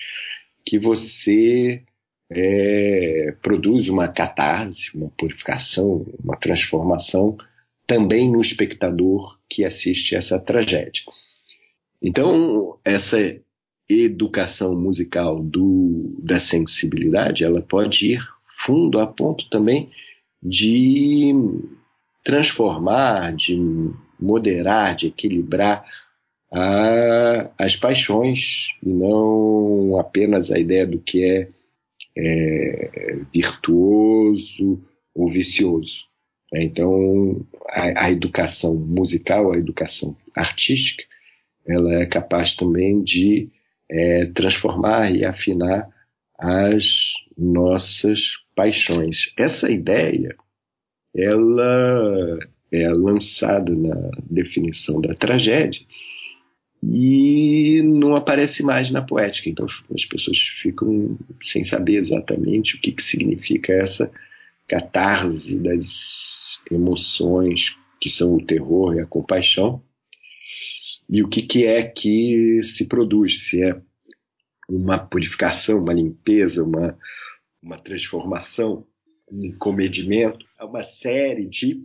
que 0.66 0.80
você 0.80 1.84
é, 2.30 3.36
produz 3.42 3.88
uma 3.88 4.08
catarse, 4.08 4.96
uma 4.96 5.10
purificação, 5.18 6.06
uma 6.24 6.36
transformação 6.36 7.38
também 7.86 8.32
no 8.32 8.42
espectador 8.42 9.40
que 9.48 9.64
assiste 9.64 10.16
essa 10.16 10.40
tragédia. 10.40 11.04
Então, 12.02 12.78
essa 12.84 13.18
educação 13.88 14.76
musical 14.76 15.42
do, 15.42 16.16
da 16.20 16.40
sensibilidade, 16.40 17.44
ela 17.44 17.62
pode 17.62 18.14
ir 18.14 18.28
fundo 18.44 19.00
a 19.00 19.06
ponto 19.06 19.48
também 19.50 19.92
de 20.42 21.34
transformar, 22.24 23.34
de 23.34 23.56
moderar, 24.20 24.96
de 24.96 25.08
equilibrar 25.08 25.86
a, 26.52 27.52
as 27.58 27.76
paixões 27.76 28.68
e 28.84 28.90
não 28.90 29.98
apenas 30.00 30.52
a 30.52 30.60
ideia 30.60 30.86
do 30.86 31.00
que 31.00 31.24
é 31.24 31.48
é, 32.18 33.20
virtuoso 33.34 34.82
ou 35.14 35.30
vicioso. 35.30 36.06
É, 36.54 36.64
então, 36.64 37.46
a, 37.68 38.06
a, 38.06 38.12
educação 38.12 38.76
musical, 38.76 39.52
a 39.52 39.58
educação 39.58 40.16
artística, 40.36 41.04
ela 41.68 41.94
é 41.96 42.06
capaz 42.06 42.56
também 42.56 43.04
de 43.04 43.50
é, 43.90 44.26
transformar 44.28 45.14
e 45.14 45.26
afinar 45.26 45.90
as 46.38 47.14
nossas 47.38 48.34
paixões. 48.56 49.34
Essa 49.38 49.70
ideia, 49.70 50.36
ela 51.14 52.40
é 52.72 52.90
lançada 52.90 53.74
na 53.76 54.12
definição 54.30 55.02
da 55.02 55.14
tragédia 55.14 55.86
e 56.84 57.82
não 57.84 58.16
aparece 58.16 58.64
mais 58.64 58.90
na 58.92 59.02
poética. 59.02 59.50
Então 59.50 59.66
as 59.94 60.06
pessoas 60.06 60.40
ficam 60.40 61.18
sem 61.42 61.64
saber 61.64 61.98
exatamente 61.98 62.76
o 62.76 62.80
que, 62.80 62.92
que 62.92 63.04
significa 63.04 63.74
essa 63.74 64.12
catarse 64.68 65.58
das 65.58 66.60
emoções 66.70 67.78
que 68.00 68.10
são 68.10 68.36
o 68.36 68.46
terror 68.46 68.96
e 68.96 69.00
a 69.00 69.06
compaixão 69.06 69.82
e 71.08 71.22
o 71.22 71.28
que, 71.28 71.42
que 71.44 71.66
é 71.66 71.84
que 71.84 72.62
se 72.64 72.88
produz, 72.88 73.48
se 73.48 73.64
é 73.64 73.80
uma 74.68 74.98
purificação, 74.98 75.80
uma 75.80 75.94
limpeza, 75.94 76.64
uma, 76.64 76.98
uma 77.62 77.78
transformação, 77.78 78.86
um 79.32 79.56
comedimento, 79.58 80.46
é 80.60 80.66
uma 80.66 80.82
série 80.82 81.46
de 81.46 81.84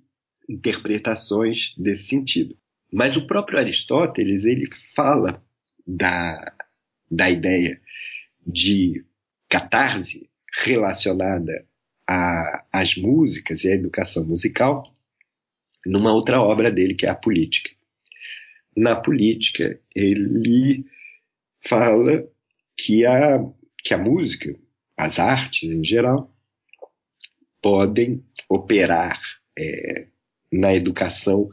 interpretações 0.48 1.74
desse 1.76 2.05
sentido. 2.05 2.57
Mas 2.92 3.16
o 3.16 3.26
próprio 3.26 3.59
Aristóteles, 3.59 4.44
ele 4.44 4.68
fala 4.94 5.42
da, 5.87 6.53
da 7.11 7.31
ideia 7.31 7.81
de 8.46 9.05
catarse 9.48 10.29
relacionada 10.64 11.66
às 12.72 12.96
músicas 12.96 13.62
e 13.62 13.68
à 13.68 13.74
educação 13.74 14.24
musical 14.24 14.94
numa 15.87 16.12
outra 16.12 16.42
obra 16.42 16.70
dele, 16.70 16.94
que 16.94 17.07
é 17.07 17.09
a 17.09 17.14
Política. 17.14 17.71
Na 18.77 18.96
Política, 18.96 19.81
ele 19.94 20.85
fala 21.60 22.27
que 22.77 23.06
a, 23.06 23.38
que 23.83 23.94
a 23.94 23.98
música, 23.98 24.54
as 24.96 25.19
artes 25.19 25.71
em 25.71 25.85
geral, 25.85 26.35
podem 27.62 28.25
operar 28.48 29.21
é, 29.58 30.06
na 30.52 30.75
educação 30.75 31.48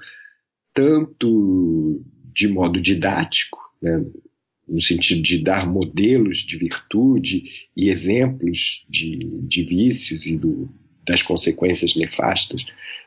tanto 0.77 2.05
de 2.31 2.47
modo 2.47 2.79
didático, 2.79 3.57
né, 3.81 4.05
no 4.69 4.79
sentido 4.79 5.23
de 5.23 5.39
dar 5.39 5.67
modelos 5.67 6.45
de 6.45 6.55
virtude 6.55 7.45
e 7.75 7.89
exemplos 7.89 8.85
de, 8.87 9.27
de 9.41 9.63
vícios 9.63 10.27
e 10.27 10.37
do, 10.37 10.69
das 11.03 11.23
consequências 11.23 11.95
nefastas 11.95 12.63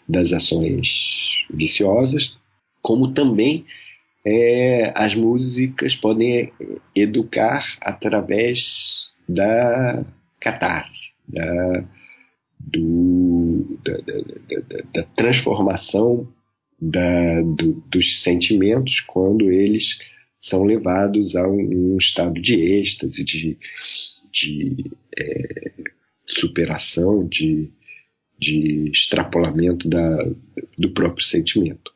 das 0.08 0.32
ações 0.32 1.46
viciosas, 1.48 2.36
como 2.82 3.12
também 3.12 3.64
é, 4.26 4.92
as 4.96 5.14
músicas 5.14 5.94
podem 5.94 6.52
educar 6.92 7.64
através 7.82 9.12
da 9.28 10.04
catarse, 10.40 11.12
da, 11.28 11.84
do, 12.58 13.78
da, 13.84 13.96
da, 13.98 14.82
da 14.92 15.02
transformação 15.14 16.26
da, 16.80 17.42
do, 17.42 17.74
dos 17.88 18.22
sentimentos 18.22 19.00
quando 19.00 19.50
eles 19.50 19.98
são 20.38 20.64
levados 20.64 21.36
a 21.36 21.46
um, 21.46 21.94
um 21.94 21.96
estado 21.98 22.40
de 22.40 22.54
êxtase, 22.54 23.22
de, 23.22 23.58
de 24.32 24.90
é, 25.18 25.72
superação, 26.26 27.28
de, 27.28 27.70
de 28.38 28.88
extrapolamento 28.90 29.86
da, 29.86 30.24
do 30.78 30.90
próprio 30.94 31.24
sentimento. 31.24 31.92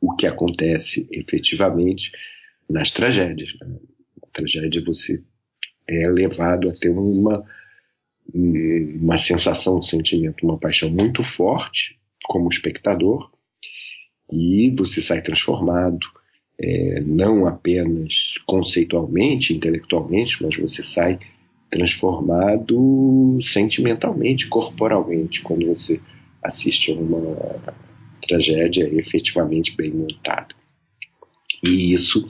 O 0.00 0.14
que 0.16 0.26
acontece 0.26 1.06
efetivamente 1.12 2.10
nas 2.68 2.90
tragédias. 2.90 3.54
Né? 3.60 3.78
Na 4.20 4.28
tragédia 4.32 4.82
você 4.84 5.22
é 5.86 6.08
levado 6.08 6.68
a 6.68 6.72
ter 6.72 6.90
uma, 6.90 7.44
uma 8.34 9.18
sensação, 9.18 9.78
um 9.78 9.82
sentimento, 9.82 10.44
uma 10.44 10.58
paixão 10.58 10.90
muito 10.90 11.22
forte 11.22 12.00
como 12.24 12.48
espectador 12.48 13.33
e 14.30 14.70
você 14.70 15.00
sai 15.00 15.22
transformado, 15.22 16.06
é, 16.58 17.00
não 17.00 17.46
apenas 17.46 18.34
conceitualmente, 18.46 19.54
intelectualmente, 19.54 20.42
mas 20.42 20.56
você 20.56 20.82
sai 20.82 21.18
transformado 21.70 23.38
sentimentalmente, 23.42 24.48
corporalmente, 24.48 25.42
quando 25.42 25.66
você 25.66 26.00
assiste 26.42 26.92
a 26.92 26.94
uma 26.94 27.60
tragédia 28.22 28.88
efetivamente 28.94 29.76
bem 29.76 29.90
montada. 29.90 30.54
E 31.64 31.92
isso 31.92 32.24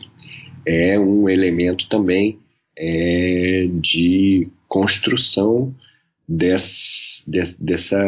é 0.67 0.99
um 0.99 1.29
elemento 1.29 1.89
também 1.89 2.39
é, 2.77 3.69
de 3.73 4.49
construção 4.67 5.75
desse, 6.27 7.29
de, 7.31 7.55
dessa 7.59 8.03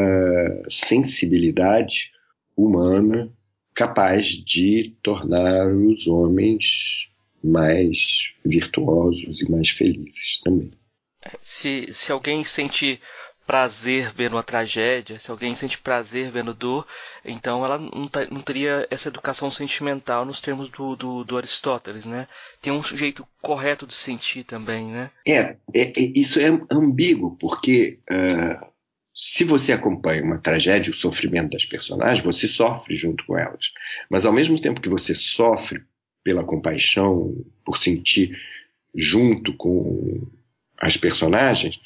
sensibilidade 0.68 2.10
humana 2.56 3.30
capaz 3.76 4.28
de 4.28 4.96
tornar 5.02 5.68
os 5.68 6.06
homens 6.06 7.08
mais 7.44 8.32
virtuosos 8.44 9.40
e 9.40 9.50
mais 9.50 9.68
felizes 9.68 10.40
também. 10.42 10.72
Se, 11.40 11.86
se 11.92 12.10
alguém 12.10 12.42
sente 12.42 13.00
prazer 13.46 14.12
vendo 14.12 14.36
a 14.36 14.42
tragédia, 14.42 15.20
se 15.20 15.30
alguém 15.30 15.54
sente 15.54 15.78
prazer 15.78 16.30
vendo 16.32 16.52
dor, 16.52 16.86
então 17.24 17.64
ela 17.64 17.78
não, 17.78 18.10
não 18.30 18.42
teria 18.42 18.86
essa 18.90 19.08
educação 19.08 19.50
sentimental 19.50 20.24
nos 20.24 20.40
termos 20.40 20.68
do, 20.70 20.96
do, 20.96 21.24
do, 21.24 21.36
Aristóteles, 21.36 22.04
né? 22.04 22.26
Tem 22.60 22.72
um 22.72 22.82
jeito 22.82 23.26
correto 23.40 23.86
de 23.86 23.94
sentir 23.94 24.42
também, 24.42 24.86
né? 24.86 25.10
É, 25.24 25.56
é, 25.72 25.82
é 25.82 26.12
isso 26.14 26.40
é 26.40 26.46
ambíguo, 26.70 27.36
porque 27.38 28.00
uh, 28.10 28.66
se 29.16 29.44
você 29.44 29.72
acompanha 29.72 30.22
uma 30.22 30.36
tragédia, 30.36 30.90
o 30.90 30.94
sofrimento 30.94 31.52
das 31.52 31.64
personagens, 31.64 32.22
você 32.22 32.46
sofre 32.46 32.94
junto 32.94 33.24
com 33.24 33.38
elas. 33.38 33.72
Mas 34.10 34.26
ao 34.26 34.32
mesmo 34.32 34.60
tempo 34.60 34.80
que 34.80 34.90
você 34.90 35.14
sofre 35.14 35.82
pela 36.22 36.44
compaixão, 36.44 37.34
por 37.64 37.78
sentir 37.78 38.38
junto 38.94 39.54
com 39.54 40.28
as 40.78 40.98
personagens, 40.98 41.80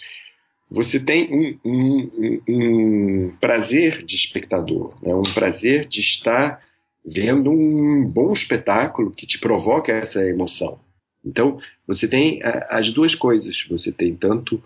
você 0.68 0.98
tem 0.98 1.58
um, 1.64 1.70
um, 1.70 2.42
um, 2.48 3.36
prazer 3.40 4.02
de 4.02 4.16
espectador, 4.16 4.98
né? 5.00 5.14
um 5.14 5.22
prazer 5.22 5.86
de 5.86 6.00
estar 6.00 6.60
vendo 7.04 7.50
um 7.50 8.04
bom 8.04 8.32
espetáculo 8.32 9.12
que 9.12 9.26
te 9.26 9.38
provoca 9.38 9.92
essa 9.92 10.26
emoção. 10.26 10.80
Então, 11.24 11.60
você 11.86 12.08
tem 12.08 12.40
as 12.68 12.90
duas 12.90 13.14
coisas. 13.14 13.64
Você 13.68 13.92
tem 13.92 14.16
tanto 14.16 14.62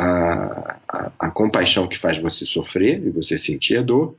a, 0.00 0.80
a, 0.88 1.12
a, 1.18 1.30
compaixão 1.30 1.86
que 1.86 1.98
faz 1.98 2.16
você 2.16 2.46
sofrer 2.46 3.06
e 3.06 3.10
você 3.10 3.36
sentir 3.36 3.76
a 3.76 3.82
dor, 3.82 4.16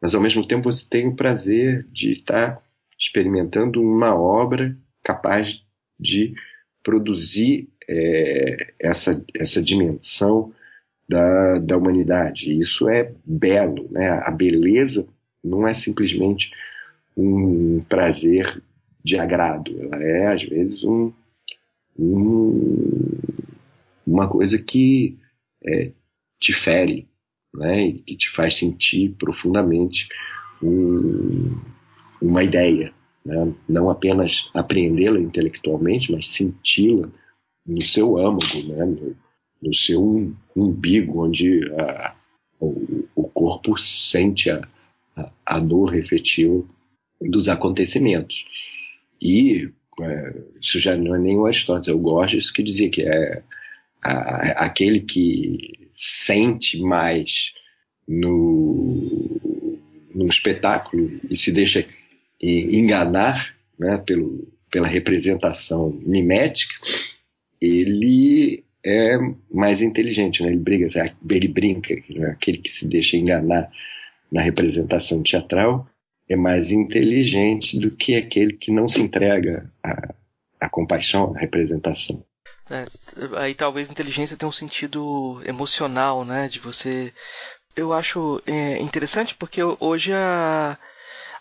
mas 0.00 0.14
ao 0.14 0.22
mesmo 0.22 0.46
tempo 0.46 0.72
você 0.72 0.86
tem 0.88 1.06
o 1.06 1.14
prazer 1.14 1.86
de 1.92 2.12
estar 2.12 2.62
experimentando 2.98 3.82
uma 3.82 4.14
obra 4.14 4.74
capaz 5.04 5.62
de 6.00 6.34
produzir 6.82 7.68
é, 7.86 8.72
essa, 8.80 9.22
essa 9.36 9.60
dimensão 9.60 10.50
da, 11.06 11.58
da 11.58 11.76
humanidade. 11.76 12.58
Isso 12.58 12.88
é 12.88 13.12
belo, 13.22 13.86
né? 13.90 14.08
A 14.24 14.30
beleza 14.30 15.06
não 15.44 15.68
é 15.68 15.74
simplesmente 15.74 16.52
um 17.14 17.84
prazer 17.86 18.62
de 19.04 19.18
agrado, 19.18 19.76
ela 19.78 20.02
é 20.02 20.26
às 20.28 20.42
vezes 20.42 20.84
um, 20.84 21.12
um 21.98 23.18
uma 24.08 24.28
coisa 24.28 24.58
que 24.58 25.18
é, 25.64 25.92
te 26.40 26.52
fere, 26.52 27.08
né? 27.54 27.86
E 27.86 27.92
que 28.00 28.16
te 28.16 28.30
faz 28.30 28.56
sentir 28.56 29.10
profundamente 29.18 30.08
um, 30.62 31.56
uma 32.20 32.42
ideia, 32.42 32.92
né? 33.24 33.54
não 33.68 33.90
apenas 33.90 34.50
apreendê-la 34.54 35.20
intelectualmente, 35.20 36.10
mas 36.10 36.28
senti-la 36.28 37.10
no 37.66 37.82
seu 37.82 38.16
âmago, 38.18 38.62
né? 38.66 38.84
No, 38.84 39.16
no 39.60 39.74
seu 39.74 40.32
umbigo, 40.56 41.24
onde 41.24 41.68
a, 41.78 42.14
o, 42.60 43.04
o, 43.14 43.24
corpo 43.24 43.76
sente 43.76 44.50
a, 44.50 44.66
a, 45.16 45.30
a, 45.44 45.58
dor 45.58 45.96
efetiva 45.96 46.64
dos 47.20 47.48
acontecimentos. 47.48 48.44
E 49.20 49.68
é, 50.00 50.42
isso 50.60 50.78
já 50.78 50.96
não 50.96 51.16
é 51.16 51.18
nem 51.18 51.36
o 51.36 51.44
Aristóteles, 51.44 51.88
é 51.88 51.92
o 51.92 51.98
Gorgias 51.98 52.52
que 52.52 52.62
dizia 52.62 52.88
que 52.88 53.02
é 53.02 53.42
a, 54.02 54.64
aquele 54.64 55.00
que 55.00 55.90
sente 55.94 56.80
mais 56.80 57.52
no, 58.06 59.40
no 60.14 60.26
espetáculo 60.26 61.20
e 61.28 61.36
se 61.36 61.52
deixa 61.52 61.86
enganar 62.40 63.54
né, 63.78 63.98
pelo, 63.98 64.48
pela 64.70 64.86
representação 64.86 65.90
mimética, 66.06 66.74
ele 67.60 68.64
é 68.84 69.18
mais 69.52 69.82
inteligente, 69.82 70.42
né? 70.42 70.48
ele, 70.48 70.58
briga, 70.58 70.88
ele 71.28 71.48
brinca, 71.48 71.94
né? 72.10 72.30
aquele 72.30 72.58
que 72.58 72.70
se 72.70 72.86
deixa 72.86 73.16
enganar 73.16 73.70
na 74.30 74.40
representação 74.40 75.22
teatral 75.22 75.88
é 76.28 76.36
mais 76.36 76.70
inteligente 76.70 77.78
do 77.78 77.90
que 77.90 78.14
aquele 78.14 78.52
que 78.52 78.70
não 78.70 78.86
se 78.86 79.00
entrega 79.00 79.70
à, 79.82 80.14
à 80.60 80.68
compaixão, 80.68 81.34
à 81.34 81.38
representação. 81.38 82.22
É, 82.70 82.84
aí 83.38 83.54
talvez 83.54 83.88
inteligência 83.88 84.36
tenha 84.36 84.48
um 84.48 84.52
sentido 84.52 85.40
emocional, 85.44 86.24
né? 86.24 86.48
De 86.48 86.58
você. 86.60 87.12
Eu 87.74 87.92
acho 87.92 88.42
é, 88.46 88.78
interessante 88.78 89.34
porque 89.34 89.60
hoje 89.62 90.12
a, 90.12 90.76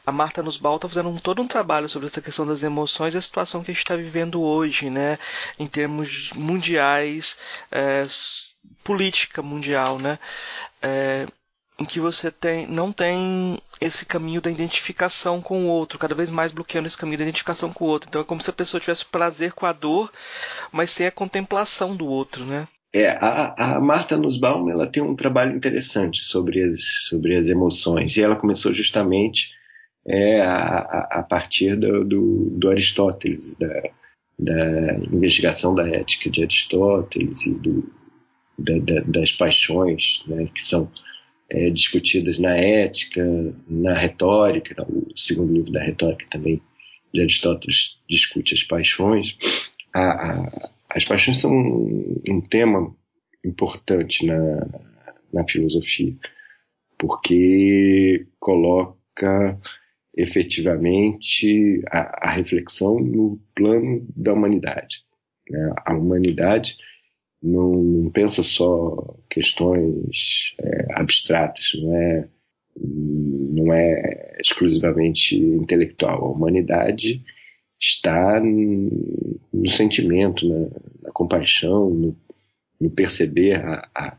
a 0.06 0.12
Marta 0.12 0.42
Nussbaum 0.42 0.78
está 0.78 0.88
fazendo 0.88 1.10
um, 1.10 1.18
todo 1.18 1.42
um 1.42 1.48
trabalho 1.48 1.90
sobre 1.90 2.08
essa 2.08 2.22
questão 2.22 2.46
das 2.46 2.64
emoções 2.64 3.14
e 3.14 3.18
a 3.18 3.22
situação 3.22 3.64
que 3.64 3.72
a 3.72 3.74
gente 3.74 3.84
está 3.84 3.96
vivendo 3.96 4.42
hoje, 4.42 4.90
né? 4.90 5.20
Em 5.60 5.68
termos 5.68 6.32
mundiais, 6.34 7.36
é, 7.72 8.06
política 8.84 9.42
mundial, 9.42 10.00
né? 10.00 10.18
É, 10.82 11.28
em 11.80 11.86
que 11.86 12.00
você 12.00 12.32
tem, 12.32 12.66
não 12.68 12.92
tem 12.92 13.60
esse 13.80 14.06
caminho 14.06 14.42
da 14.42 14.50
identificação 14.50 15.42
com 15.42 15.66
o 15.66 15.68
outro, 15.68 16.00
cada 16.00 16.16
vez 16.16 16.30
mais 16.30 16.52
bloqueando 16.52 16.88
esse 16.88 16.98
caminho 16.98 17.20
da 17.20 17.24
identificação 17.24 17.72
com 17.72 17.86
o 17.86 17.88
outro. 17.88 18.10
Então 18.10 18.22
é 18.22 18.26
como 18.26 18.42
se 18.42 18.50
a 18.50 18.54
pessoa 18.54 18.82
tivesse 18.82 19.06
prazer 19.06 19.54
com 19.54 19.66
a 19.66 19.74
dor, 19.74 20.12
mas 20.72 20.90
sem 20.92 21.06
a 21.06 21.12
contemplação 21.12 21.96
do 21.96 22.08
outro, 22.08 22.46
né? 22.46 22.68
É, 22.94 23.10
a, 23.10 23.76
a 23.76 23.82
Marta 23.82 24.18
Nussbaum 24.18 24.70
ela 24.72 24.88
tem 24.88 25.04
um 25.04 25.16
trabalho 25.16 25.56
interessante 25.56 26.20
sobre 26.20 26.64
as, 26.64 26.82
sobre 27.08 27.36
as 27.36 27.50
emoções 27.50 28.16
e 28.16 28.22
ela 28.22 28.36
começou 28.36 28.74
justamente 28.74 29.52
é, 30.08 30.42
a, 30.42 31.08
a 31.12 31.24
partir 31.24 31.76
do, 31.76 32.04
do, 32.04 32.50
do 32.58 32.70
Aristóteles, 32.70 33.56
da, 33.58 33.84
da, 34.40 34.96
investigação 35.12 35.76
da 35.76 35.88
ética 35.88 36.30
de 36.30 36.42
Aristóteles 36.42 37.46
e 37.46 37.52
do, 37.54 37.92
da, 38.58 38.80
da, 38.80 39.02
das 39.02 39.32
paixões, 39.32 40.24
né, 40.26 40.48
que 40.52 40.64
são 40.64 40.90
é, 41.50 41.70
discutidas 41.70 42.38
na 42.38 42.56
ética, 42.56 43.24
na 43.68 43.94
retórica. 43.94 44.86
O 44.90 45.18
segundo 45.18 45.54
livro 45.54 45.72
da 45.72 45.82
retórica 45.82 46.26
também 46.30 46.62
de 47.14 47.22
Aristóteles 47.22 47.98
discute 48.10 48.54
as 48.54 48.64
paixões. 48.64 49.38
A, 49.94 50.32
a, 50.32 50.72
as 50.90 51.06
paixões 51.06 51.40
são 51.40 51.52
um, 51.52 52.22
um 52.30 52.42
tema 52.42 52.96
importante 53.44 54.26
na, 54.26 54.68
na 55.34 55.48
filosofia, 55.48 56.16
porque 56.98 58.28
coloca 58.40 59.60
efetivamente 60.16 61.82
a, 61.90 62.28
a 62.28 62.32
reflexão 62.32 63.00
no 63.00 63.40
plano 63.56 64.06
da 64.16 64.34
humanidade. 64.34 65.04
Né? 65.50 65.74
A 65.86 65.96
humanidade 65.96 66.78
não, 67.42 67.84
não 67.84 68.12
pensa 68.12 68.44
só 68.44 69.16
questões 69.30 70.56
é, 70.60 70.88
abstratas, 70.96 71.72
não 71.76 71.96
é, 71.96 72.30
não 72.80 73.74
é 73.74 74.38
exclusivamente 74.40 75.36
intelectual. 75.38 76.26
A 76.26 76.32
humanidade 76.32 77.24
está 77.80 78.40
no 78.42 79.70
sentimento, 79.70 80.48
na, 80.48 80.68
na 81.04 81.12
compaixão, 81.12 81.90
no, 81.90 82.18
no 82.80 82.90
perceber 82.90 83.64
a, 83.64 83.88
a, 83.94 84.18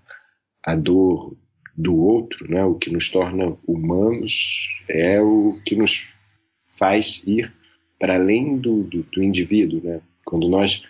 a, 0.64 0.77
dor 0.77 1.37
do 1.77 1.97
outro, 1.97 2.51
né? 2.51 2.64
o 2.64 2.75
que 2.75 2.91
nos 2.91 3.11
torna 3.11 3.57
humanos 3.66 4.69
é 4.89 5.21
o 5.21 5.61
que 5.64 5.77
nos 5.77 6.07
faz 6.77 7.23
ir 7.27 7.53
para 7.99 8.14
além 8.14 8.57
do, 8.57 8.85
do, 8.85 9.03
do 9.03 9.23
indivíduo. 9.23 9.81
Né? 9.83 10.01
Quando 10.25 10.49
nós 10.49 10.83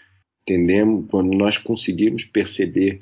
entendemos, 0.48 1.06
quando 1.10 1.36
nós 1.36 1.58
conseguimos 1.58 2.24
perceber 2.24 3.00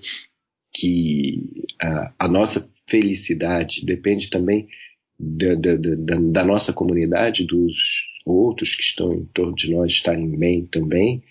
que 0.75 1.65
a, 1.81 2.13
a 2.19 2.29
nossa 2.29 2.69
felicidade 2.89 3.85
depende 3.87 4.29
também 4.29 4.69
da, 5.19 5.55
da, 5.55 5.77
da, 5.77 6.17
da, 6.17 6.45
nossa 6.45 6.73
comunidade, 6.73 7.47
dos 7.47 8.07
outros 8.25 8.75
que 8.75 8.83
estão 8.83 9.15
em 9.15 9.25
torno 9.27 9.55
de 9.55 9.71
nós 9.71 9.93
estarem 9.93 10.29
bem 10.37 10.67
também, 10.67 11.23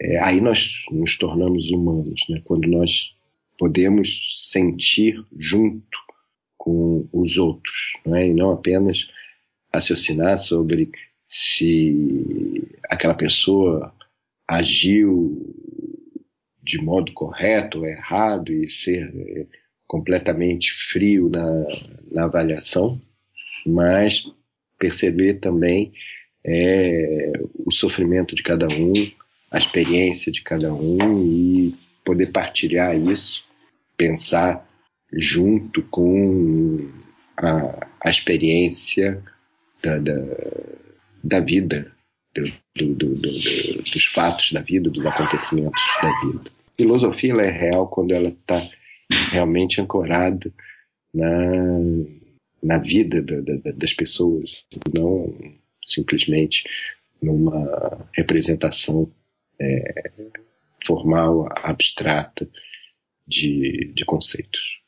é, 0.00 0.18
aí 0.22 0.40
nós 0.40 0.84
nos 0.90 1.18
tornamos 1.18 1.70
humanos, 1.70 2.20
né? 2.28 2.40
quando 2.44 2.68
nós 2.68 3.14
podemos 3.58 4.34
sentir 4.50 5.22
junto 5.36 5.98
com 6.56 7.08
os 7.12 7.36
outros, 7.36 7.74
né? 8.06 8.28
e 8.28 8.34
não 8.34 8.52
apenas 8.52 9.08
raciocinar 9.72 10.38
sobre 10.38 10.90
se 11.28 12.64
aquela 12.88 13.14
pessoa 13.14 13.92
agiu 14.46 15.54
de 16.62 16.82
modo 16.82 17.12
correto 17.12 17.78
ou 17.78 17.86
errado 17.86 18.52
e 18.52 18.68
ser 18.68 19.12
é, 19.14 19.46
completamente 19.86 20.72
frio 20.90 21.28
na, 21.28 21.64
na 22.10 22.24
avaliação, 22.24 23.00
mas 23.64 24.24
perceber 24.78 25.34
também 25.34 25.92
é, 26.44 27.32
o 27.64 27.72
sofrimento 27.72 28.34
de 28.34 28.42
cada 28.42 28.68
um, 28.68 28.92
a 29.50 29.58
experiência 29.58 30.30
de 30.30 30.42
cada 30.42 30.72
um 30.72 31.24
e 31.24 31.74
poder 32.04 32.32
partilhar 32.32 32.96
isso, 32.96 33.44
pensar 33.96 34.68
junto 35.12 35.82
com 35.82 36.88
a, 37.36 37.88
a 38.00 38.10
experiência 38.10 39.22
da, 39.82 39.98
da, 39.98 40.14
da 41.22 41.40
vida, 41.40 41.92
do, 42.42 42.94
do, 42.94 43.14
do, 43.14 43.32
dos 43.92 44.04
fatos 44.06 44.52
da 44.52 44.60
vida, 44.60 44.90
dos 44.90 45.06
acontecimentos 45.06 45.82
da 46.02 46.20
vida. 46.20 46.50
A 46.50 46.76
filosofia 46.76 47.32
é 47.34 47.50
real 47.50 47.88
quando 47.88 48.12
ela 48.12 48.28
está 48.28 48.68
realmente 49.30 49.80
ancorada 49.80 50.52
na, 51.14 51.28
na 52.62 52.78
vida 52.78 53.22
da, 53.22 53.40
da, 53.40 53.72
das 53.72 53.92
pessoas, 53.92 54.64
não 54.94 55.34
simplesmente 55.86 56.64
numa 57.22 58.08
representação 58.12 59.10
é, 59.58 60.10
formal, 60.86 61.48
abstrata 61.62 62.48
de, 63.26 63.92
de 63.94 64.04
conceitos. 64.04 64.80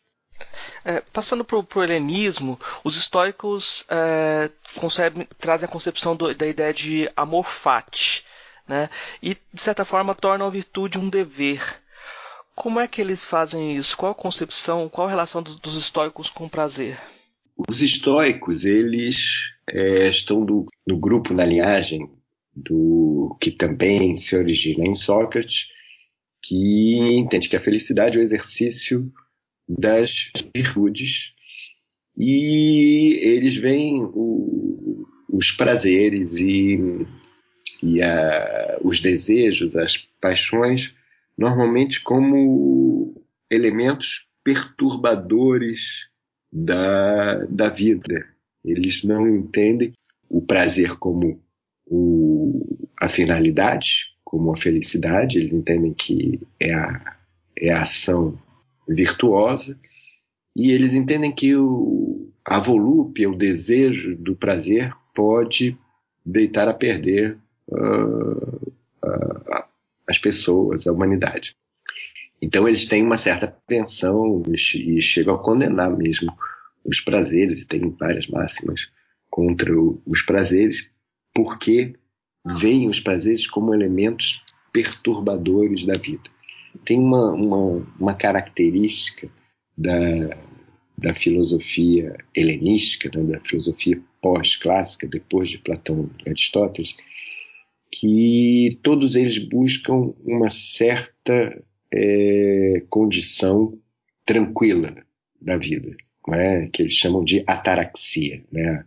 É, 0.88 1.02
passando 1.12 1.44
para 1.44 1.58
o 1.58 1.84
helenismo, 1.84 2.58
os 2.82 2.96
estoicos 2.96 3.84
é, 3.90 4.50
concebem, 4.76 5.28
trazem 5.38 5.68
a 5.68 5.70
concepção 5.70 6.16
do, 6.16 6.34
da 6.34 6.46
ideia 6.46 6.72
de 6.72 7.06
amor 7.14 7.44
fati, 7.44 8.24
né? 8.66 8.88
e 9.22 9.36
de 9.52 9.60
certa 9.60 9.84
forma 9.84 10.14
tornam 10.14 10.46
a 10.46 10.50
virtude 10.50 10.96
um 10.96 11.10
dever. 11.10 11.62
Como 12.54 12.80
é 12.80 12.88
que 12.88 13.02
eles 13.02 13.26
fazem 13.26 13.76
isso? 13.76 13.98
Qual 13.98 14.12
a 14.12 14.14
concepção, 14.14 14.88
qual 14.88 15.06
a 15.06 15.10
relação 15.10 15.42
dos, 15.42 15.56
dos 15.56 15.76
estoicos 15.76 16.30
com 16.30 16.46
o 16.46 16.50
prazer? 16.50 16.98
Os 17.68 17.82
estoicos, 17.82 18.64
eles 18.64 19.42
é, 19.70 20.08
estão 20.08 20.42
do, 20.42 20.64
no 20.86 20.98
grupo, 20.98 21.34
na 21.34 21.44
linhagem 21.44 22.10
do 22.56 23.36
que 23.38 23.50
também 23.50 24.16
se 24.16 24.34
origina 24.34 24.86
em 24.86 24.94
Sócrates, 24.94 25.66
que 26.42 26.96
entende 27.10 27.46
que 27.46 27.56
a 27.56 27.60
felicidade 27.60 28.16
é 28.16 28.22
o 28.22 28.24
exercício 28.24 29.12
das 29.68 30.30
virtudes 30.54 31.34
e 32.18 33.20
eles 33.22 33.56
veem 33.56 34.02
o, 34.02 35.06
os 35.28 35.52
prazeres 35.52 36.34
e, 36.34 37.06
e 37.80 38.02
a, 38.02 38.78
os 38.82 39.00
desejos, 39.00 39.76
as 39.76 39.96
paixões, 40.20 40.92
normalmente 41.36 42.02
como 42.02 43.14
elementos 43.48 44.26
perturbadores 44.42 46.08
da, 46.52 47.44
da 47.44 47.68
vida. 47.68 48.26
Eles 48.64 49.04
não 49.04 49.28
entendem 49.28 49.92
o 50.28 50.42
prazer 50.42 50.96
como 50.96 51.40
o, 51.86 52.88
a 53.00 53.08
finalidade, 53.08 54.06
como 54.24 54.52
a 54.52 54.56
felicidade, 54.56 55.38
eles 55.38 55.52
entendem 55.52 55.94
que 55.94 56.40
é 56.58 56.74
a, 56.74 57.16
é 57.56 57.70
a 57.70 57.82
ação 57.82 58.36
virtuosa, 58.88 59.78
e 60.56 60.72
eles 60.72 60.94
entendem 60.94 61.32
que 61.32 61.54
o, 61.54 62.30
a 62.44 62.58
volúpia, 62.58 63.30
o 63.30 63.36
desejo 63.36 64.16
do 64.16 64.34
prazer, 64.34 64.92
pode 65.14 65.76
deitar 66.24 66.68
a 66.68 66.74
perder 66.74 67.38
uh, 67.68 68.72
uh, 69.04 69.64
as 70.08 70.18
pessoas, 70.18 70.86
a 70.86 70.92
humanidade. 70.92 71.54
Então 72.40 72.66
eles 72.68 72.86
têm 72.86 73.04
uma 73.04 73.16
certa 73.16 73.46
pensão 73.66 74.42
e 74.46 75.00
chegam 75.00 75.34
a 75.34 75.42
condenar 75.42 75.96
mesmo 75.96 76.32
os 76.84 77.00
prazeres, 77.00 77.60
e 77.60 77.66
tem 77.66 77.90
várias 77.98 78.26
máximas 78.28 78.88
contra 79.28 79.76
o, 79.78 80.00
os 80.06 80.22
prazeres, 80.22 80.88
porque 81.34 81.94
veem 82.56 82.88
os 82.88 83.00
prazeres 83.00 83.46
como 83.46 83.74
elementos 83.74 84.42
perturbadores 84.72 85.84
da 85.84 85.94
vida. 85.98 86.30
Tem 86.84 86.98
uma, 86.98 87.32
uma, 87.32 87.86
uma 87.98 88.14
característica 88.14 89.28
da, 89.76 90.40
da 90.96 91.14
filosofia 91.14 92.16
helenística, 92.34 93.10
né, 93.14 93.24
da 93.24 93.40
filosofia 93.40 94.00
pós-clássica, 94.20 95.06
depois 95.06 95.48
de 95.48 95.58
Platão 95.58 96.10
e 96.24 96.28
Aristóteles, 96.28 96.96
que 97.90 98.78
todos 98.82 99.16
eles 99.16 99.38
buscam 99.38 100.12
uma 100.24 100.50
certa 100.50 101.62
é, 101.92 102.84
condição 102.90 103.78
tranquila 104.24 104.94
da 105.40 105.56
vida, 105.56 105.96
é? 106.30 106.66
que 106.66 106.82
eles 106.82 106.94
chamam 106.94 107.24
de 107.24 107.42
ataraxia, 107.46 108.44
né? 108.52 108.84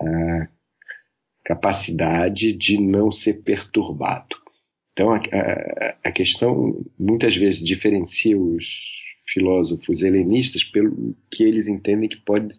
a 0.00 0.48
capacidade 1.44 2.52
de 2.52 2.80
não 2.80 3.10
ser 3.10 3.42
perturbado. 3.42 4.36
Então 4.94 5.12
a, 5.12 5.16
a, 5.16 5.96
a 6.04 6.12
questão 6.12 6.82
muitas 6.98 7.36
vezes 7.36 7.62
diferencia 7.62 8.38
os 8.38 9.02
filósofos 9.26 10.02
helenistas 10.02 10.62
pelo 10.62 11.16
que 11.30 11.42
eles 11.42 11.66
entendem 11.66 12.08
que 12.08 12.20
pode 12.20 12.54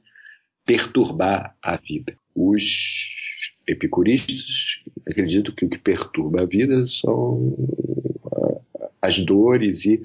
perturbar 0.66 1.56
a 1.62 1.78
vida. 1.78 2.18
Os 2.36 3.54
epicuristas 3.66 4.44
acreditam 5.08 5.56
que 5.56 5.66
o 5.66 5.70
que 5.70 5.78
perturba 5.78 6.42
a 6.42 6.46
vida 6.46 6.86
são 6.88 7.56
as 9.02 9.20
dores 9.20 9.86
e, 9.86 10.02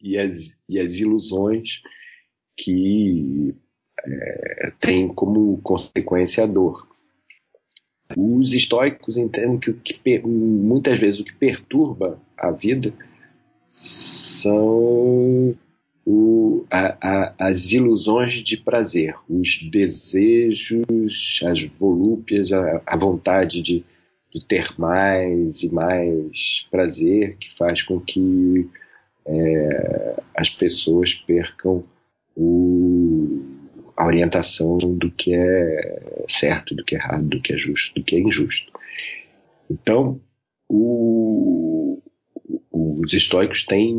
e, 0.00 0.16
as, 0.16 0.54
e 0.68 0.78
as 0.78 0.94
ilusões 0.96 1.82
que 2.56 3.54
é, 4.04 4.72
têm 4.78 5.08
como 5.08 5.58
consequência 5.62 6.44
a 6.44 6.46
dor. 6.46 6.86
Os 8.16 8.52
estoicos 8.52 9.16
entendem 9.16 9.58
que, 9.58 9.72
que 9.72 10.18
muitas 10.20 10.98
vezes 10.98 11.20
o 11.20 11.24
que 11.24 11.34
perturba 11.34 12.18
a 12.36 12.50
vida 12.50 12.92
são 13.68 15.54
o, 16.06 16.64
a, 16.70 16.96
a, 17.02 17.34
as 17.38 17.70
ilusões 17.70 18.32
de 18.32 18.56
prazer, 18.56 19.14
os 19.28 19.62
desejos, 19.70 21.40
as 21.44 21.62
volúpias, 21.78 22.50
a, 22.50 22.82
a 22.86 22.96
vontade 22.96 23.60
de, 23.60 23.84
de, 24.32 24.44
ter 24.46 24.72
mais 24.78 25.62
e 25.62 25.68
mais 25.68 26.66
prazer, 26.70 27.36
que 27.36 27.54
faz 27.54 27.82
com 27.82 28.00
que 28.00 28.66
é, 29.26 30.22
as 30.34 30.48
pessoas 30.48 31.12
percam 31.12 31.84
o, 32.34 33.42
a 33.98 34.06
orientação 34.06 34.78
do 34.78 35.10
que 35.10 35.34
é 35.34 36.24
certo, 36.28 36.72
do 36.72 36.84
que 36.84 36.94
é 36.94 36.98
errado, 36.98 37.24
do 37.24 37.42
que 37.42 37.52
é 37.52 37.58
justo, 37.58 37.92
do 37.96 38.04
que 38.04 38.14
é 38.14 38.20
injusto. 38.20 38.72
Então, 39.68 40.20
o, 40.68 42.00
os 42.70 43.12
estoicos 43.12 43.64
têm 43.64 43.96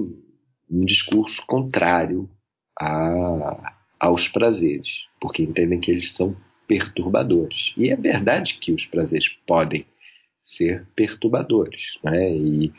um 0.71 0.85
discurso 0.85 1.45
contrário 1.45 2.29
a, 2.79 3.75
aos 3.99 4.29
prazeres, 4.29 5.03
porque 5.19 5.43
entendem 5.43 5.81
que 5.81 5.91
eles 5.91 6.13
são 6.13 6.33
perturbadores. 6.65 7.73
E 7.75 7.89
é 7.89 7.95
verdade 7.97 8.53
que 8.53 8.71
os 8.71 8.85
prazeres 8.85 9.27
podem 9.45 9.85
ser 10.41 10.87
perturbadores, 10.95 11.99
né? 12.01 12.33
E 12.33 12.71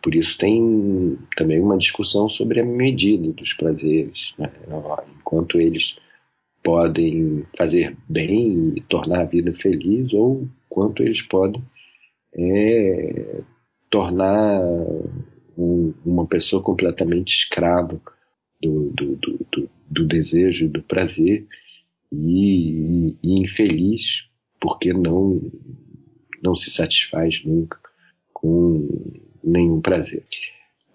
por 0.00 0.14
isso 0.14 0.38
tem 0.38 1.18
também 1.36 1.60
uma 1.60 1.76
discussão 1.76 2.26
sobre 2.26 2.60
a 2.60 2.64
medida 2.64 3.30
dos 3.32 3.52
prazeres, 3.52 4.32
né? 4.38 4.50
enquanto 5.18 5.60
eles 5.60 5.96
podem 6.64 7.44
fazer 7.56 7.94
bem 8.08 8.72
e 8.74 8.80
tornar 8.80 9.20
a 9.20 9.26
vida 9.26 9.52
feliz, 9.52 10.14
ou 10.14 10.48
quanto 10.68 11.02
eles 11.02 11.20
podem 11.20 11.62
é, 12.34 13.42
tornar 13.90 14.60
um, 15.56 15.92
uma 16.04 16.26
pessoa 16.26 16.62
completamente 16.62 17.36
escrava 17.36 18.00
do, 18.62 18.90
do, 18.90 19.16
do, 19.52 19.70
do 19.90 20.06
desejo, 20.06 20.68
do 20.68 20.82
prazer 20.82 21.46
e, 22.10 23.14
e, 23.22 23.40
infeliz 23.40 24.26
porque 24.58 24.92
não, 24.92 25.40
não 26.42 26.56
se 26.56 26.70
satisfaz 26.70 27.44
nunca 27.44 27.78
com 28.32 28.88
nenhum 29.42 29.80
prazer. 29.80 30.24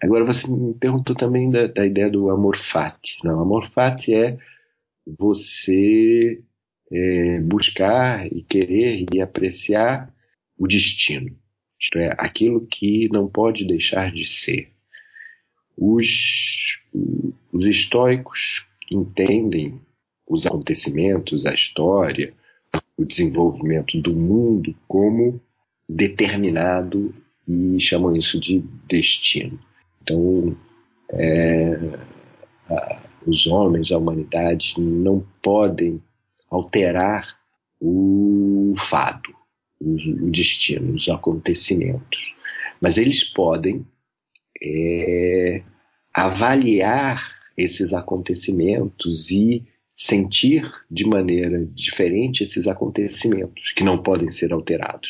Agora 0.01 0.25
você 0.25 0.49
me 0.49 0.73
perguntou 0.73 1.15
também 1.15 1.51
da, 1.51 1.67
da 1.67 1.85
ideia 1.85 2.09
do 2.09 2.29
amor 2.29 2.57
fati. 2.57 3.19
Não, 3.23 3.39
amor 3.39 3.69
fati 3.69 4.13
é 4.13 4.37
você 5.17 6.41
é, 6.91 7.39
buscar 7.41 8.25
e 8.27 8.43
querer 8.43 9.05
e 9.13 9.21
apreciar 9.21 10.13
o 10.57 10.67
destino, 10.67 11.35
isto 11.79 11.97
é, 11.97 12.13
aquilo 12.17 12.65
que 12.65 13.07
não 13.09 13.27
pode 13.27 13.65
deixar 13.65 14.11
de 14.11 14.25
ser. 14.25 14.69
Os, 15.77 16.81
os 17.53 17.65
estoicos 17.65 18.67
entendem 18.91 19.79
os 20.27 20.45
acontecimentos, 20.45 21.45
a 21.45 21.53
história, 21.53 22.33
o 22.97 23.05
desenvolvimento 23.05 23.99
do 24.01 24.13
mundo 24.13 24.75
como 24.87 25.41
determinado 25.87 27.15
e 27.47 27.79
chamam 27.79 28.15
isso 28.15 28.39
de 28.39 28.59
destino. 28.87 29.59
Então, 30.01 30.55
é, 31.13 31.75
a, 32.69 33.08
os 33.25 33.47
homens, 33.47 33.91
a 33.91 33.97
humanidade, 33.97 34.75
não 34.77 35.25
podem 35.41 36.01
alterar 36.49 37.37
o 37.79 38.73
fato, 38.77 39.33
o, 39.79 39.95
o 39.95 40.31
destino, 40.31 40.93
os 40.93 41.07
acontecimentos. 41.09 42.33
Mas 42.81 42.97
eles 42.97 43.23
podem 43.23 43.85
é, 44.61 45.61
avaliar 46.13 47.25
esses 47.57 47.93
acontecimentos 47.93 49.29
e 49.31 49.63
sentir 49.93 50.63
de 50.89 51.05
maneira 51.05 51.65
diferente 51.65 52.43
esses 52.43 52.67
acontecimentos, 52.67 53.73
que 53.73 53.83
não 53.83 54.01
podem 54.01 54.31
ser 54.31 54.53
alterados. 54.53 55.09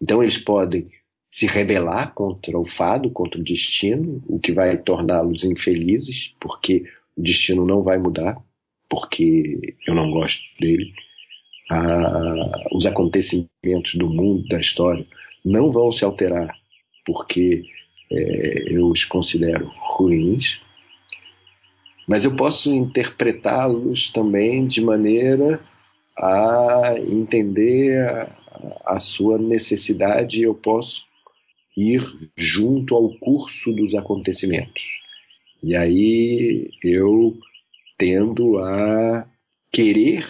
Então 0.00 0.20
eles 0.22 0.38
podem 0.38 0.90
se 1.30 1.46
rebelar 1.46 2.12
contra 2.12 2.58
o 2.58 2.66
fado, 2.66 3.10
contra 3.10 3.40
o 3.40 3.44
destino, 3.44 4.22
o 4.26 4.38
que 4.38 4.52
vai 4.52 4.76
torná-los 4.76 5.44
infelizes, 5.44 6.34
porque 6.40 6.84
o 7.16 7.22
destino 7.22 7.66
não 7.66 7.82
vai 7.82 7.98
mudar, 7.98 8.36
porque 8.88 9.76
eu 9.86 9.94
não 9.94 10.10
gosto 10.10 10.42
dele. 10.60 10.92
Ah, 11.70 12.50
os 12.72 12.84
acontecimentos 12.84 13.94
do 13.94 14.08
mundo, 14.08 14.46
da 14.48 14.60
história, 14.60 15.06
não 15.44 15.72
vão 15.72 15.90
se 15.90 16.04
alterar, 16.04 16.54
porque 17.04 17.64
é, 18.10 18.74
eu 18.74 18.88
os 18.88 19.04
considero 19.04 19.70
ruins, 19.96 20.60
mas 22.06 22.24
eu 22.24 22.36
posso 22.36 22.72
interpretá-los 22.72 24.10
também 24.10 24.66
de 24.66 24.82
maneira 24.82 25.60
a 26.18 26.94
entender 26.98 27.98
a, 28.06 28.36
a 28.84 28.98
sua 28.98 29.38
necessidade, 29.38 30.42
eu 30.42 30.54
posso 30.54 31.04
ir 31.76 32.02
junto 32.36 32.94
ao 32.94 33.08
curso 33.18 33.72
dos 33.72 33.94
acontecimentos. 33.94 35.01
E 35.62 35.76
aí 35.76 36.70
eu 36.82 37.38
tendo 37.96 38.58
a 38.58 39.28
querer 39.70 40.26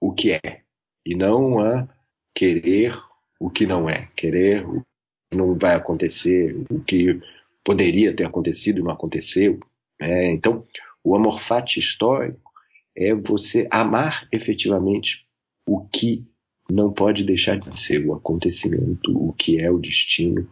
o 0.00 0.12
que 0.12 0.32
é 0.32 0.62
e 1.06 1.14
não 1.14 1.60
a 1.60 1.88
querer 2.34 2.94
o 3.38 3.48
que 3.48 3.64
não 3.64 3.88
é, 3.88 4.08
querer 4.16 4.66
o 4.66 4.82
que 5.30 5.36
não 5.36 5.56
vai 5.56 5.74
acontecer, 5.74 6.56
o 6.68 6.80
que 6.80 7.20
poderia 7.64 8.14
ter 8.14 8.24
acontecido 8.24 8.80
e 8.80 8.82
não 8.82 8.90
aconteceu. 8.90 9.60
Né? 10.00 10.26
Então, 10.32 10.64
o 11.02 11.14
amor 11.14 11.40
fati 11.40 11.78
histórico 11.78 12.50
é 12.96 13.14
você 13.14 13.68
amar 13.70 14.26
efetivamente 14.32 15.26
o 15.66 15.86
que 15.86 16.26
não 16.68 16.92
pode 16.92 17.22
deixar 17.22 17.56
de 17.56 17.74
ser 17.76 18.04
o 18.04 18.14
acontecimento, 18.14 19.16
o 19.16 19.32
que 19.32 19.60
é 19.60 19.70
o 19.70 19.78
destino, 19.78 20.48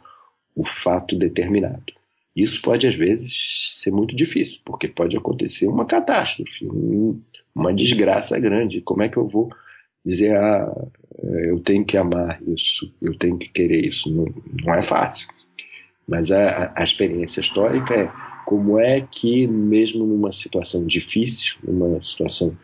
o 0.54 0.64
fato 0.64 1.16
determinado. 1.18 1.92
Isso 2.34 2.60
pode, 2.62 2.86
às 2.86 2.96
vezes, 2.96 3.80
ser 3.80 3.90
muito 3.92 4.14
difícil, 4.14 4.60
porque 4.64 4.88
pode 4.88 5.16
acontecer 5.16 5.68
uma 5.68 5.84
catástrofe, 5.84 6.66
uma 7.54 7.72
desgraça 7.72 8.38
grande. 8.38 8.80
Como 8.80 9.02
é 9.02 9.08
que 9.08 9.16
eu 9.16 9.28
vou 9.28 9.50
dizer, 10.04 10.36
ah, 10.36 10.88
eu 11.22 11.60
tenho 11.60 11.84
que 11.84 11.96
amar 11.96 12.42
isso, 12.42 12.92
eu 13.00 13.16
tenho 13.16 13.38
que 13.38 13.48
querer 13.48 13.84
isso? 13.86 14.12
Não, 14.12 14.26
não 14.64 14.74
é 14.74 14.82
fácil. 14.82 15.28
Mas 16.06 16.32
a, 16.32 16.72
a 16.76 16.82
experiência 16.82 17.40
histórica 17.40 17.94
é 17.94 18.12
como 18.44 18.78
é 18.78 19.00
que, 19.00 19.46
mesmo 19.46 20.04
numa 20.04 20.32
situação 20.32 20.84
difícil, 20.84 21.56
numa 21.62 22.02
situação 22.02 22.56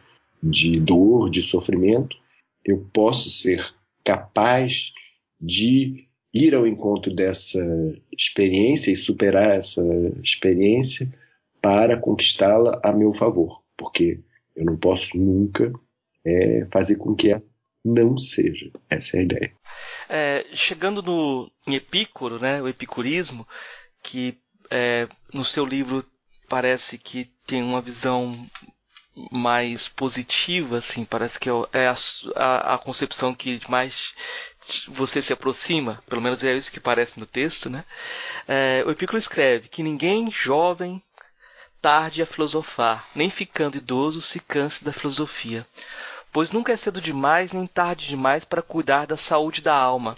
de 0.43 0.79
dor, 0.81 1.31
de 1.31 1.43
sofrimento, 1.43 2.17
eu 2.65 2.87
posso 2.93 3.31
ser 3.31 3.65
capaz 4.05 4.93
de 5.41 6.07
ir 6.33 6.55
ao 6.55 6.67
encontro 6.67 7.15
dessa 7.15 7.61
experiência 8.13 8.91
e 8.91 8.97
superar 8.97 9.59
essa 9.59 9.83
experiência 10.23 11.13
para 11.61 11.99
conquistá-la 11.99 12.81
a 12.83 12.93
meu 12.93 13.13
favor, 13.13 13.63
porque 13.77 14.21
eu 14.57 14.65
não 14.65 14.77
posso 14.77 15.17
nunca 15.17 15.73
é, 16.25 16.67
fazer 16.71 16.97
com 16.97 17.15
que 17.15 17.31
ela 17.31 17.43
não 17.85 18.17
seja. 18.17 18.71
Essa 18.89 19.17
é 19.17 19.21
a 19.21 19.23
ideia. 19.23 19.53
É, 20.09 20.47
chegando 20.53 21.03
no 21.03 21.51
em 21.67 21.75
Epícoro, 21.75 22.39
né, 22.39 22.63
o 22.63 22.69
epicurismo, 22.69 23.47
que 24.03 24.39
é, 24.71 25.09
no 25.33 25.45
seu 25.45 25.65
livro 25.65 26.05
parece 26.49 26.99
que 26.99 27.31
tem 27.47 27.63
uma 27.63 27.81
visão 27.81 28.47
mais 29.31 29.89
positiva, 29.89 30.79
assim, 30.79 31.05
parece 31.05 31.39
que 31.39 31.49
é 31.49 31.87
a, 31.87 31.97
a, 32.37 32.75
a 32.75 32.79
concepção 32.79 33.35
que 33.35 33.61
mais 33.69 34.15
você 34.89 35.21
se 35.23 35.33
aproxima, 35.33 36.03
pelo 36.09 36.23
menos 36.23 36.43
é 36.45 36.55
isso 36.55 36.71
que 36.71 36.81
parece 36.81 37.19
no 37.19 37.27
texto, 37.27 37.69
né? 37.69 37.85
É, 38.49 38.83
o 38.87 38.91
Epículo 38.91 39.19
escreve 39.19 39.69
que 39.69 39.83
ninguém 39.83 40.31
jovem 40.31 41.03
tarde 41.81 42.23
a 42.23 42.27
filosofar, 42.27 43.09
nem 43.15 43.31
ficando 43.31 43.79
idoso 43.79 44.21
se 44.21 44.39
canse 44.41 44.85
da 44.85 44.93
filosofia, 44.93 45.67
pois 46.33 46.51
nunca 46.51 46.73
é 46.73 46.77
cedo 46.77 47.01
demais 47.01 47.53
nem 47.53 47.67
tarde 47.67 48.09
demais 48.09 48.45
para 48.45 48.63
cuidar 48.63 49.07
da 49.07 49.17
saúde 49.17 49.63
da 49.63 49.75
alma. 49.75 50.17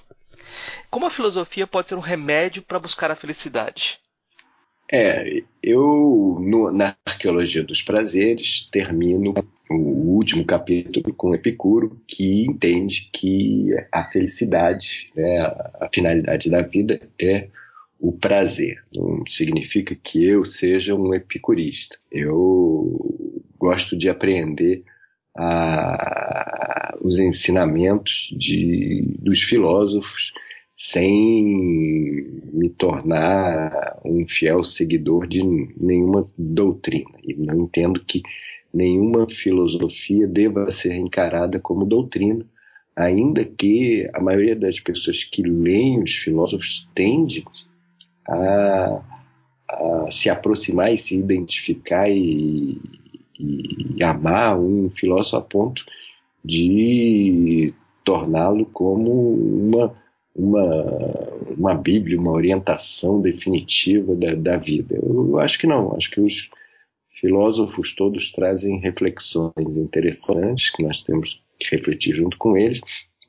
Como 0.91 1.07
a 1.07 1.11
filosofia 1.11 1.67
pode 1.67 1.89
ser 1.89 1.95
um 1.95 2.01
remédio 2.01 2.63
para 2.63 2.79
buscar 2.81 3.11
a 3.11 3.17
felicidade? 3.17 4.01
É, 4.91 5.43
eu 5.63 6.39
no, 6.41 6.71
na 6.71 6.95
arqueologia 7.07 7.63
dos 7.65 7.81
prazeres 7.81 8.67
termino 8.71 9.33
o 9.75 10.15
último 10.15 10.45
capítulo 10.45 11.13
com 11.15 11.35
Epicuro, 11.35 12.01
que 12.07 12.45
entende 12.47 13.09
que 13.13 13.69
a 13.91 14.05
felicidade, 14.05 15.11
né, 15.17 15.41
a 15.41 15.89
finalidade 15.93 16.51
da 16.51 16.63
vida 16.63 17.01
é 17.21 17.49
o 17.99 18.13
prazer. 18.13 18.83
Não 18.95 19.25
significa 19.27 19.95
que 19.95 20.25
eu 20.25 20.45
seja 20.45 20.95
um 20.95 21.15
epicurista. 21.15 21.97
Eu 22.11 23.41
gosto 23.59 23.97
de 23.97 24.09
aprender 24.09 24.83
a, 25.37 26.97
os 27.01 27.19
ensinamentos 27.19 28.35
de, 28.37 29.17
dos 29.21 29.41
filósofos 29.43 30.33
sem 30.77 31.45
me 32.53 32.69
tornar 32.71 34.01
um 34.05 34.27
fiel 34.27 34.65
seguidor 34.65 35.29
de 35.29 35.43
nenhuma 35.77 36.29
doutrina. 36.37 37.11
E 37.23 37.35
não 37.35 37.63
entendo 37.63 38.05
que 38.05 38.21
nenhuma 38.73 39.29
filosofia 39.29 40.27
deva 40.27 40.71
ser 40.71 40.95
encarada 40.95 41.61
como 41.61 41.85
doutrina, 41.85 42.45
ainda 42.97 43.45
que 43.45 44.09
a 44.13 44.21
maioria 44.21 44.57
das 44.57 44.81
pessoas 44.81 45.25
que 45.25 45.43
leem 45.43 46.03
os 46.03 46.13
filósofos 46.13 46.89
tende 46.95 47.45
a, 48.29 49.03
a 49.69 50.11
se 50.11 50.31
aproximar 50.31 50.93
e 50.93 50.99
se 50.99 51.17
identificar 51.17 52.09
e, 52.11 52.81
e 53.39 54.03
amar 54.03 54.59
um 54.59 54.91
filósofo 54.91 55.37
a 55.37 55.43
ponto 55.43 55.85
de 56.45 57.73
torná-lo 58.05 58.67
como 58.67 59.11
uma 59.35 59.95
uma, 60.35 60.85
uma 61.57 61.75
Bíblia, 61.75 62.19
uma 62.19 62.33
orientação 62.33 63.21
definitiva 63.21 64.15
da, 64.15 64.35
da 64.35 64.57
vida. 64.57 64.99
Eu 65.01 65.39
acho 65.39 65.59
que 65.59 65.67
não, 65.67 65.95
acho 65.95 66.11
que 66.11 66.21
os 66.21 66.49
filósofos 67.23 67.95
todos 67.95 68.33
trazem 68.33 68.81
reflexões 68.81 69.79
interessantes 69.79 70.71
que 70.71 70.83
nós 70.83 71.01
temos 71.01 71.41
que 71.59 71.77
refletir 71.77 72.17
junto 72.17 72.37
com 72.37 72.57
eles, 72.57 72.81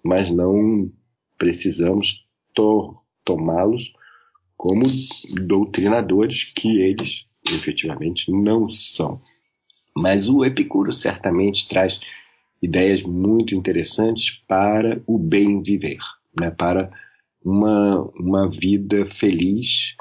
mas 0.04 0.32
não 0.32 0.92
precisamos 1.38 2.26
to 2.56 2.98
tomá-los 3.24 3.94
como 4.58 4.84
doutrinadores 5.48 6.52
que 6.56 6.82
eles 6.82 7.26
efetivamente 7.48 8.32
não 8.32 8.68
são. 8.70 9.22
Mas 9.96 10.28
o 10.28 10.44
Epicuro 10.44 10.92
certamente 10.92 11.68
traz 11.68 12.00
ideias 12.62 13.04
muito 13.04 13.54
interessantes 13.54 14.32
para 14.48 15.02
o 15.06 15.20
bem 15.20 15.62
viver 15.62 16.00
né, 16.36 16.50
para 16.50 16.92
uma, 17.44 18.02
uma 18.16 18.50
vida 18.50 19.06
feliz, 19.06 19.96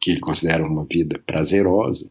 que 0.00 0.10
ele 0.10 0.20
considera 0.20 0.66
uma 0.66 0.84
vida 0.84 1.18
prazerosa, 1.24 2.10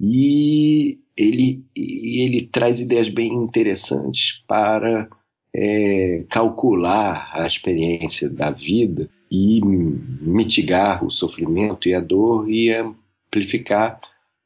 e 0.00 0.98
ele, 1.16 1.64
ele 1.76 2.46
traz 2.46 2.80
ideias 2.80 3.08
bem 3.08 3.32
interessantes 3.32 4.42
para 4.46 5.08
é, 5.54 6.24
calcular 6.28 7.30
a 7.32 7.46
experiência 7.46 8.28
da 8.28 8.50
vida 8.50 9.08
e 9.30 9.60
mitigar 9.64 11.04
o 11.04 11.10
sofrimento 11.10 11.88
e 11.88 11.94
a 11.94 12.00
dor 12.00 12.50
e 12.50 12.72
amplificar 12.72 14.00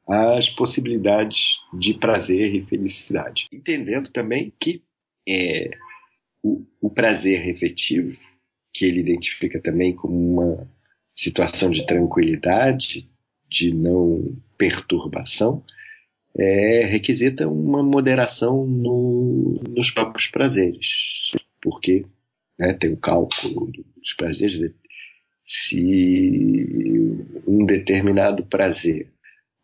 as 0.07 0.49
possibilidades 0.49 1.61
de 1.74 1.94
prazer 1.94 2.55
e 2.55 2.61
felicidade. 2.61 3.46
Entendendo 3.53 4.11
também 4.11 4.53
que 4.59 4.82
é, 5.28 5.70
o, 6.42 6.64
o 6.80 6.88
prazer 6.88 7.46
efetivo, 7.49 8.18
que 8.72 8.84
ele 8.84 9.01
identifica 9.01 9.61
também 9.61 9.94
como 9.94 10.14
uma 10.14 10.70
situação 11.14 11.70
de 11.70 11.86
tranquilidade, 11.86 13.09
de 13.49 13.72
não 13.72 14.36
perturbação, 14.57 15.62
é, 16.36 16.84
requisita 16.84 17.49
uma 17.49 17.82
moderação 17.82 18.66
no, 18.66 19.61
nos 19.68 19.90
próprios 19.90 20.28
prazeres, 20.28 21.32
porque 21.61 22.05
né, 22.59 22.72
tem 22.74 22.92
o 22.92 22.96
cálculo 22.96 23.70
dos 23.96 24.12
prazeres. 24.14 24.72
Se 25.44 27.16
um 27.46 27.64
determinado 27.64 28.44
prazer 28.44 29.11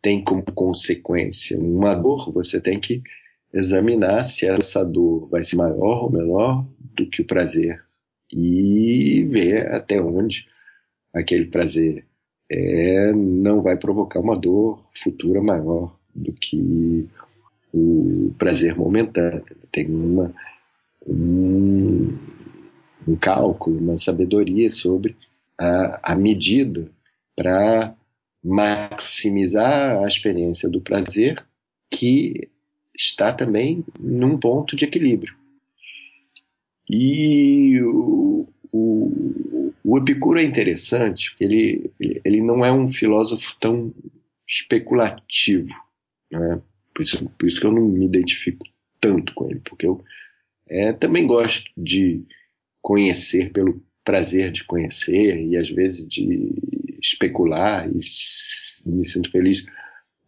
tem 0.01 0.23
como 0.23 0.43
consequência 0.43 1.59
uma 1.59 1.93
dor, 1.93 2.31
você 2.31 2.59
tem 2.59 2.79
que 2.79 3.03
examinar 3.53 4.23
se 4.23 4.45
essa 4.45 4.83
dor 4.83 5.29
vai 5.29 5.45
ser 5.45 5.55
maior 5.55 6.03
ou 6.03 6.11
menor 6.11 6.67
do 6.79 7.09
que 7.09 7.21
o 7.21 7.25
prazer 7.25 7.81
e 8.31 9.23
ver 9.29 9.71
até 9.71 10.01
onde 10.01 10.47
aquele 11.13 11.45
prazer 11.45 12.05
é, 12.49 13.11
não 13.13 13.61
vai 13.61 13.77
provocar 13.77 14.19
uma 14.19 14.37
dor 14.37 14.83
futura 14.93 15.41
maior 15.41 15.95
do 16.13 16.31
que 16.33 17.07
o 17.73 18.33
prazer 18.37 18.75
momentâneo. 18.75 19.43
Tem 19.71 19.87
uma, 19.87 20.33
um, 21.05 22.17
um 23.07 23.15
cálculo, 23.15 23.77
uma 23.79 23.97
sabedoria 23.97 24.69
sobre 24.69 25.15
a, 25.57 26.13
a 26.13 26.15
medida 26.15 26.89
para 27.35 27.95
maximizar 28.43 30.03
a 30.03 30.07
experiência 30.07 30.69
do 30.69 30.79
prazer 30.79 31.43
que 31.89 32.49
está 32.95 33.33
também 33.33 33.83
num 33.99 34.37
ponto 34.37 34.75
de 34.75 34.85
equilíbrio. 34.85 35.35
E 36.89 37.81
o, 37.81 38.47
o, 38.75 39.73
o 39.83 39.97
Epicuro 39.97 40.39
é 40.39 40.43
interessante, 40.43 41.29
porque 41.29 41.43
ele, 41.43 41.91
ele 41.99 42.41
não 42.41 42.65
é 42.65 42.71
um 42.71 42.91
filósofo 42.91 43.55
tão 43.59 43.93
especulativo. 44.47 45.73
Né? 46.31 46.61
Por, 46.93 47.01
isso, 47.01 47.29
por 47.37 47.47
isso 47.47 47.59
que 47.59 47.65
eu 47.65 47.71
não 47.71 47.87
me 47.87 48.05
identifico 48.05 48.65
tanto 48.99 49.33
com 49.33 49.49
ele, 49.49 49.61
porque 49.61 49.87
eu 49.87 50.03
é, 50.67 50.91
também 50.91 51.25
gosto 51.25 51.69
de 51.77 52.23
conhecer 52.81 53.51
pelo 53.51 53.81
prazer 54.03 54.51
de 54.51 54.63
conhecer 54.63 55.39
e 55.39 55.57
às 55.57 55.69
vezes 55.69 56.07
de 56.07 56.53
especular 57.01 57.89
e 57.89 58.89
me 58.89 59.03
sinto 59.03 59.31
feliz 59.31 59.65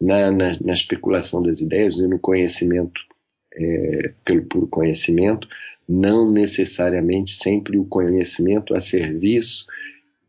na, 0.02 0.32
na, 0.32 0.60
na 0.60 0.74
especulação 0.74 1.44
das 1.44 1.60
ideias 1.60 1.96
e 1.98 2.08
no 2.08 2.18
conhecimento 2.18 3.00
é, 3.54 4.14
pelo 4.26 4.46
puro 4.46 4.68
conhecimento, 4.68 5.48
não 5.88 6.30
necessariamente 6.30 7.32
sempre 7.32 7.78
o 7.78 7.86
conhecimento 7.86 8.76
a 8.76 8.82
serviço 8.82 9.66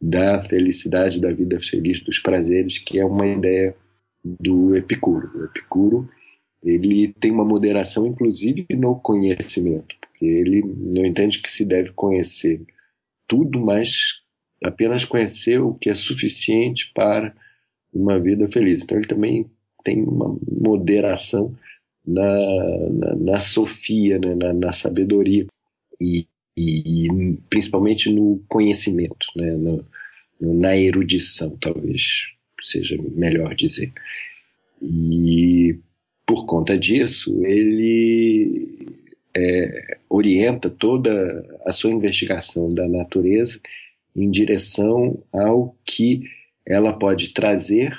da 0.00 0.40
felicidade, 0.42 1.20
da 1.20 1.32
vida 1.32 1.59
feliz, 1.61 2.00
dos 2.00 2.18
prazeres, 2.18 2.78
que 2.78 3.00
é 3.00 3.04
uma 3.04 3.26
ideia 3.26 3.74
do 4.24 4.76
Epicuro. 4.76 5.30
O 5.34 5.44
Epicuro 5.46 6.09
ele 6.62 7.12
tem 7.20 7.30
uma 7.30 7.44
moderação, 7.44 8.06
inclusive, 8.06 8.66
no 8.70 8.96
conhecimento, 8.96 9.96
porque 10.00 10.24
ele 10.24 10.62
não 10.62 11.04
entende 11.04 11.40
que 11.40 11.50
se 11.50 11.64
deve 11.64 11.92
conhecer 11.92 12.61
tudo, 13.26 13.61
mas 13.61 14.20
apenas 14.62 15.04
conhecer 15.04 15.61
o 15.61 15.74
que 15.74 15.90
é 15.90 15.94
suficiente 15.94 16.90
para 16.94 17.34
uma 17.92 18.18
vida 18.18 18.48
feliz. 18.48 18.82
Então 18.82 18.98
ele 18.98 19.06
também 19.06 19.46
tem 19.84 20.02
uma 20.02 20.36
moderação 20.50 21.54
na, 22.09 22.90
na, 22.90 23.16
na 23.16 23.40
sofia, 23.40 24.18
né, 24.18 24.34
na, 24.34 24.52
na, 24.54 24.72
sabedoria 24.72 25.46
e, 26.00 26.26
e, 26.56 27.06
e, 27.06 27.36
principalmente 27.50 28.11
no 28.11 28.42
conhecimento, 28.48 29.26
né, 29.36 29.52
no, 29.52 29.84
na 30.40 30.74
erudição, 30.74 31.56
talvez 31.61 32.28
seja 32.62 32.96
melhor 33.14 33.54
dizer. 33.54 33.92
E 34.80 35.78
por 36.24 36.46
conta 36.46 36.78
disso, 36.78 37.42
ele 37.44 38.96
é, 39.36 39.98
orienta 40.09 40.70
toda 40.70 41.61
a 41.66 41.72
sua 41.72 41.90
investigação 41.90 42.72
da 42.72 42.88
natureza 42.88 43.61
em 44.16 44.30
direção 44.30 45.22
ao 45.30 45.76
que 45.84 46.22
ela 46.66 46.92
pode 46.92 47.34
trazer 47.34 47.94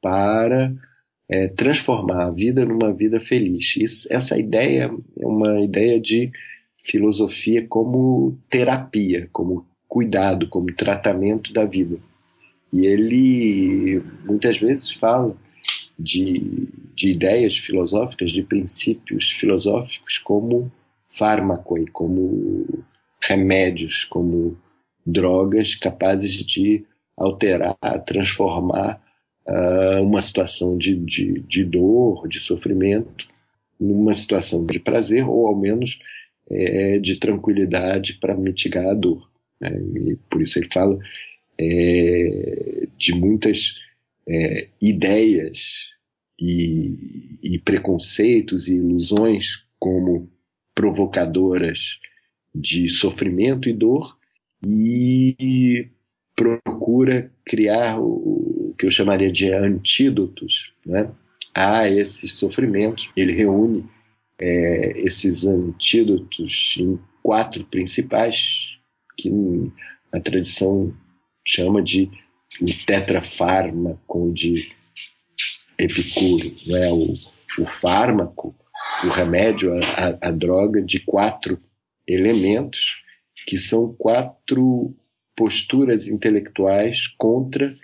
para 0.00 0.74
é, 1.28 1.48
transformar 1.48 2.26
a 2.26 2.30
vida 2.30 2.64
numa 2.64 2.92
vida 2.92 3.20
feliz. 3.20 3.76
Isso, 3.76 4.08
essa 4.10 4.38
ideia 4.38 4.90
é 5.18 5.26
uma 5.26 5.60
ideia 5.60 6.00
de 6.00 6.30
filosofia 6.82 7.66
como 7.66 8.38
terapia, 8.48 9.28
como 9.32 9.66
cuidado, 9.88 10.48
como 10.48 10.72
tratamento 10.72 11.52
da 11.52 11.64
vida. 11.64 11.98
E 12.72 12.86
ele 12.86 14.02
muitas 14.24 14.58
vezes 14.58 14.90
fala 14.92 15.36
de, 15.98 16.68
de 16.94 17.10
ideias 17.10 17.56
filosóficas, 17.56 18.32
de 18.32 18.42
princípios 18.42 19.30
filosóficos 19.30 20.18
como 20.18 20.70
fármaco 21.10 21.78
e 21.78 21.86
como 21.86 22.84
remédios, 23.20 24.04
como 24.04 24.56
drogas 25.04 25.74
capazes 25.74 26.32
de 26.44 26.84
alterar, 27.16 27.76
transformar 28.04 29.00
uh, 29.48 30.02
uma 30.02 30.20
situação 30.20 30.76
de, 30.76 30.96
de, 30.96 31.40
de, 31.40 31.64
dor, 31.64 32.28
de 32.28 32.40
sofrimento, 32.40 33.26
numa 33.78 34.14
situação 34.14 34.64
de 34.64 34.78
prazer 34.78 35.26
ou 35.28 35.46
ao 35.46 35.56
menos 35.56 35.98
é, 36.50 36.98
de 36.98 37.16
tranquilidade 37.16 38.14
para 38.14 38.36
mitigar 38.36 38.86
a 38.86 38.94
dor. 38.94 39.30
Né? 39.60 39.70
E 40.06 40.16
por 40.30 40.40
isso 40.40 40.58
ele 40.58 40.68
fala 40.72 40.98
é, 41.58 42.88
de 42.96 43.14
muitas 43.14 43.74
é, 44.28 44.68
ideias 44.80 45.86
e, 46.38 47.38
e 47.42 47.58
preconceitos 47.58 48.68
e 48.68 48.76
ilusões 48.76 49.64
como 49.78 50.30
provocadoras 50.74 51.98
de 52.54 52.88
sofrimento 52.88 53.68
e 53.68 53.72
dor 53.72 54.16
e 54.66 55.88
procura 56.34 57.30
criar 57.44 57.98
o 58.00 58.45
que 58.78 58.86
eu 58.86 58.90
chamaria 58.90 59.30
de 59.30 59.52
antídotos 59.52 60.72
né, 60.84 61.10
a 61.54 61.88
esses 61.88 62.34
sofrimentos. 62.34 63.08
Ele 63.16 63.32
reúne 63.32 63.88
é, 64.38 64.98
esses 65.00 65.46
antídotos 65.46 66.74
em 66.78 66.98
quatro 67.22 67.64
principais, 67.64 68.78
que 69.16 69.30
a 70.12 70.20
tradição 70.20 70.94
chama 71.46 71.82
de 71.82 72.10
o 72.60 72.86
tetrafármaco 72.86 74.32
de 74.32 74.72
Epicuro, 75.78 76.54
né? 76.66 76.90
o, 76.90 77.14
o 77.58 77.66
fármaco, 77.66 78.54
o 79.04 79.08
remédio, 79.08 79.74
a, 79.74 79.80
a, 79.80 80.28
a 80.28 80.30
droga 80.30 80.82
de 80.82 81.00
quatro 81.00 81.60
elementos, 82.06 83.02
que 83.46 83.58
são 83.58 83.94
quatro 83.94 84.94
posturas 85.36 86.08
intelectuais 86.08 87.06
contra 87.18 87.76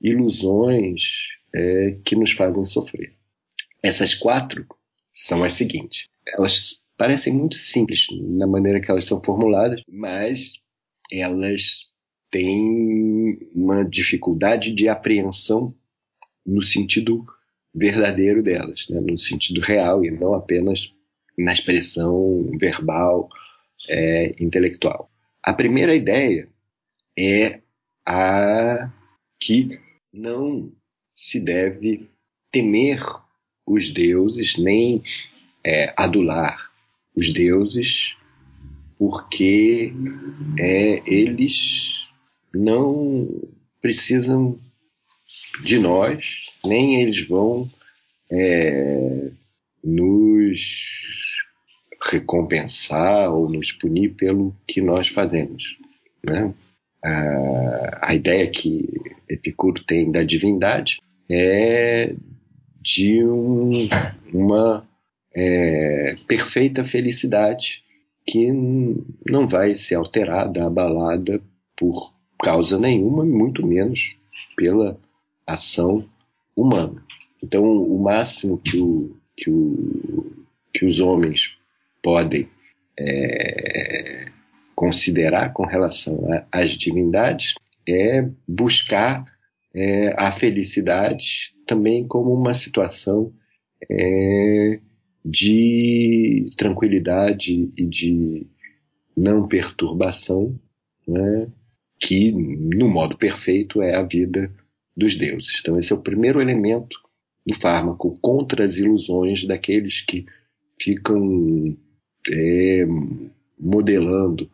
ilusões 0.00 1.02
é, 1.54 1.98
que 2.04 2.14
nos 2.14 2.32
fazem 2.32 2.64
sofrer. 2.64 3.14
Essas 3.82 4.14
quatro 4.14 4.66
são 5.12 5.44
as 5.44 5.54
seguintes. 5.54 6.08
Elas 6.26 6.82
parecem 6.96 7.32
muito 7.32 7.56
simples 7.56 8.06
na 8.12 8.46
maneira 8.46 8.80
que 8.80 8.90
elas 8.90 9.04
são 9.04 9.22
formuladas, 9.22 9.82
mas 9.88 10.54
elas 11.10 11.86
têm 12.30 13.38
uma 13.54 13.84
dificuldade 13.84 14.72
de 14.72 14.88
apreensão 14.88 15.74
no 16.44 16.60
sentido 16.60 17.24
verdadeiro 17.74 18.42
delas, 18.42 18.86
né? 18.90 19.00
no 19.00 19.18
sentido 19.18 19.60
real 19.60 20.04
e 20.04 20.10
não 20.10 20.34
apenas 20.34 20.92
na 21.36 21.52
expressão 21.52 22.50
verbal, 22.58 23.28
é, 23.88 24.34
intelectual. 24.42 25.10
A 25.42 25.52
primeira 25.52 25.94
ideia 25.94 26.48
é 27.16 27.60
a 28.04 28.92
que 29.40 29.78
não 30.18 30.72
se 31.14 31.38
deve 31.38 32.08
temer 32.50 33.00
os 33.66 33.90
deuses 33.90 34.56
nem 34.56 35.02
é, 35.64 35.92
adular 35.96 36.70
os 37.14 37.32
deuses, 37.32 38.16
porque 38.98 39.92
é, 40.58 41.02
eles 41.06 42.06
não 42.54 43.28
precisam 43.80 44.58
de 45.62 45.78
nós, 45.78 46.50
nem 46.64 47.02
eles 47.02 47.26
vão 47.26 47.70
é, 48.30 49.30
nos 49.82 50.86
recompensar 52.10 53.32
ou 53.32 53.48
nos 53.48 53.72
punir 53.72 54.14
pelo 54.14 54.54
que 54.66 54.80
nós 54.80 55.08
fazemos. 55.08 55.76
Né? 56.24 56.54
A, 57.02 58.14
ideia 58.14 58.48
que 58.50 58.88
Epicuro 59.28 59.84
tem 59.84 60.10
da 60.10 60.24
divindade 60.24 61.00
é 61.30 62.14
de 62.80 63.24
um, 63.24 63.88
uma 64.32 64.88
é, 65.34 66.16
perfeita 66.26 66.84
felicidade 66.84 67.82
que 68.26 68.50
não 69.28 69.48
vai 69.48 69.74
ser 69.74 69.94
alterada, 69.94 70.66
abalada 70.66 71.40
por 71.76 72.14
causa 72.42 72.78
nenhuma, 72.78 73.24
muito 73.24 73.66
menos 73.66 74.16
pela 74.56 74.98
ação 75.46 76.04
humana. 76.54 77.02
Então, 77.42 77.62
o 77.62 78.02
máximo 78.02 78.58
que, 78.58 78.78
o, 78.78 79.16
que, 79.36 79.50
o, 79.50 80.32
que 80.74 80.84
os 80.84 80.98
homens 80.98 81.56
podem 82.02 82.48
é, 82.98 84.26
considerar 84.78 85.52
com 85.52 85.66
relação 85.66 86.16
às 86.52 86.70
divindades 86.70 87.54
é 87.84 88.30
buscar 88.46 89.24
é, 89.74 90.14
a 90.16 90.30
felicidade 90.30 91.52
também 91.66 92.06
como 92.06 92.32
uma 92.32 92.54
situação 92.54 93.32
é, 93.90 94.78
de 95.24 96.52
tranquilidade 96.56 97.72
e 97.76 97.84
de 97.84 98.46
não 99.16 99.48
perturbação, 99.48 100.56
né, 101.08 101.48
que 101.98 102.30
no 102.30 102.88
modo 102.88 103.18
perfeito 103.18 103.82
é 103.82 103.96
a 103.96 104.02
vida 104.04 104.48
dos 104.96 105.16
deuses. 105.16 105.58
Então 105.60 105.76
esse 105.76 105.92
é 105.92 105.96
o 105.96 106.02
primeiro 106.02 106.40
elemento 106.40 106.96
do 107.44 107.52
fármaco 107.52 108.14
contra 108.20 108.64
as 108.64 108.76
ilusões 108.76 109.44
daqueles 109.44 110.02
que 110.02 110.24
ficam 110.80 111.76
é, 112.30 112.86
modelando 113.58 114.48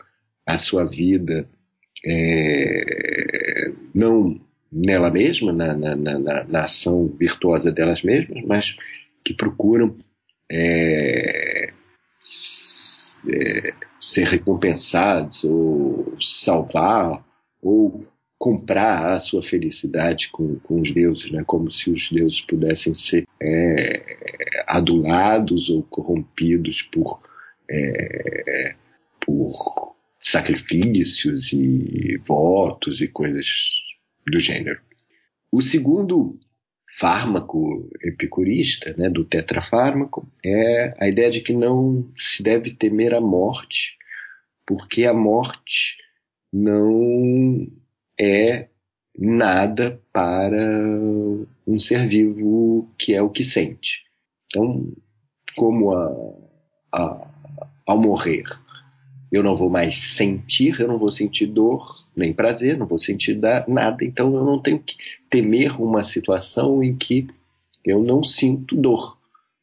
a 0.46 0.58
sua 0.58 0.84
vida 0.84 1.48
é, 2.04 3.72
não 3.94 4.40
nela 4.70 5.10
mesma, 5.10 5.52
na, 5.52 5.74
na, 5.74 5.94
na, 5.94 6.44
na, 6.44 6.64
ação 6.64 7.06
virtuosa 7.06 7.70
delas 7.70 8.02
mesmas, 8.02 8.42
mas 8.44 8.76
que 9.24 9.32
procuram 9.32 9.96
é, 10.50 11.72
é, 13.28 13.74
ser 14.00 14.26
recompensados 14.26 15.44
ou 15.44 16.16
salvar 16.20 17.24
ou 17.62 18.04
comprar 18.36 19.12
a 19.12 19.18
sua 19.18 19.42
felicidade 19.42 20.28
com, 20.30 20.58
com 20.58 20.80
os 20.80 20.92
deuses, 20.92 21.30
né? 21.30 21.44
como 21.46 21.70
se 21.70 21.90
os 21.90 22.10
deuses 22.10 22.40
pudessem 22.40 22.92
ser 22.92 23.26
é, 23.40 24.64
adulados 24.66 25.70
ou 25.70 25.82
corrompidos 25.84 26.82
por, 26.82 27.22
é, 27.70 28.74
por 29.24 29.93
sacrifícios 30.24 31.52
e 31.52 32.16
votos 32.26 33.02
e 33.02 33.08
coisas 33.08 33.46
do 34.26 34.40
gênero. 34.40 34.80
O 35.52 35.60
segundo 35.60 36.40
fármaco 36.98 37.90
epicurista, 38.02 38.94
né, 38.96 39.10
do 39.10 39.24
tetrafármaco, 39.24 40.26
é 40.44 40.94
a 40.98 41.06
ideia 41.06 41.30
de 41.30 41.42
que 41.42 41.52
não 41.52 42.10
se 42.16 42.42
deve 42.42 42.72
temer 42.72 43.14
a 43.14 43.20
morte, 43.20 43.98
porque 44.66 45.04
a 45.04 45.12
morte 45.12 45.98
não 46.50 47.66
é 48.18 48.68
nada 49.18 50.00
para 50.12 50.88
um 51.66 51.78
ser 51.78 52.08
vivo 52.08 52.90
que 52.96 53.14
é 53.14 53.20
o 53.20 53.30
que 53.30 53.44
sente. 53.44 54.04
Então, 54.46 54.90
como 55.54 55.92
a, 55.92 56.08
a, 56.92 57.28
ao 57.86 58.00
morrer 58.00 58.44
eu 59.34 59.42
não 59.42 59.56
vou 59.56 59.68
mais 59.68 60.00
sentir, 60.00 60.78
eu 60.80 60.88
não 60.88 60.98
vou 60.98 61.10
sentir 61.10 61.46
dor, 61.46 61.96
nem 62.16 62.32
prazer, 62.32 62.76
não 62.76 62.86
vou 62.86 62.98
sentir 62.98 63.38
nada, 63.66 64.04
então 64.04 64.34
eu 64.34 64.44
não 64.44 64.60
tenho 64.60 64.78
que 64.78 64.96
temer 65.28 65.80
uma 65.80 66.04
situação 66.04 66.82
em 66.82 66.96
que 66.96 67.26
eu 67.84 68.02
não 68.02 68.22
sinto 68.22 68.76
dor. 68.76 69.18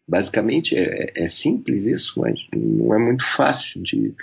Basicamente 0.07 0.75
é, 0.75 1.11
é 1.15 1.27
simples 1.27 1.85
isso, 1.85 2.19
mas 2.19 2.39
não 2.53 2.93
é 2.93 2.99
muito 2.99 3.23
fácil 3.23 3.81
de 3.81 4.13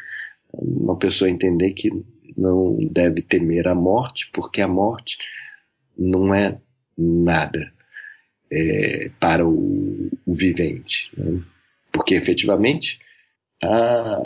uma 0.53 0.97
pessoa 0.97 1.31
entender 1.31 1.73
que 1.73 1.91
não 2.37 2.77
deve 2.91 3.23
temer 3.23 3.69
a 3.69 3.75
morte, 3.75 4.31
porque 4.33 4.61
a 4.61 4.69
morte 4.69 5.17
não 5.97 6.35
é 6.35 6.59
nada 6.97 7.73
é, 8.51 9.11
para 9.19 9.47
o, 9.47 10.11
o 10.27 10.35
vivente. 10.35 11.11
Né? 11.17 11.41
Porque 11.91 12.15
efetivamente 12.15 13.01
a, 13.63 14.21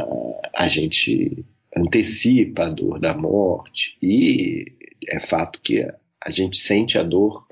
a 0.55 0.69
gente 0.69 1.45
antecipa 1.77 2.65
a 2.65 2.69
dor 2.69 2.99
da 2.99 3.17
morte 3.17 3.97
e 4.03 4.73
é 5.09 5.21
fato 5.21 5.61
que 5.61 5.83
a 6.21 6.31
gente 6.31 6.59
sente 6.59 6.99
a 6.99 7.03
dor 7.03 7.47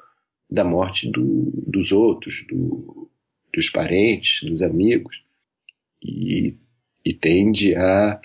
da 0.49 0.65
morte 0.65 1.11
do, 1.11 1.51
dos 1.67 1.93
outros, 1.93 2.45
do, 2.49 3.09
dos 3.53 3.71
parentes, 3.71 4.49
dos 4.49 4.63
amigos 4.63 5.23
e, 6.03 6.57
e 7.05 7.13
tende 7.13 7.75
a 7.75 8.21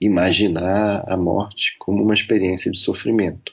imaginar 0.00 1.04
a 1.06 1.16
morte 1.16 1.76
como 1.78 2.02
uma 2.02 2.14
experiência 2.14 2.70
de 2.70 2.78
sofrimento. 2.78 3.52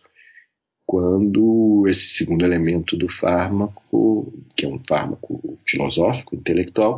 Quando 0.85 1.85
esse 1.87 2.09
segundo 2.09 2.45
elemento 2.45 2.95
do 2.95 3.09
fármaco, 3.09 4.33
que 4.55 4.65
é 4.65 4.69
um 4.69 4.79
fármaco 4.87 5.59
filosófico, 5.65 6.35
intelectual, 6.35 6.97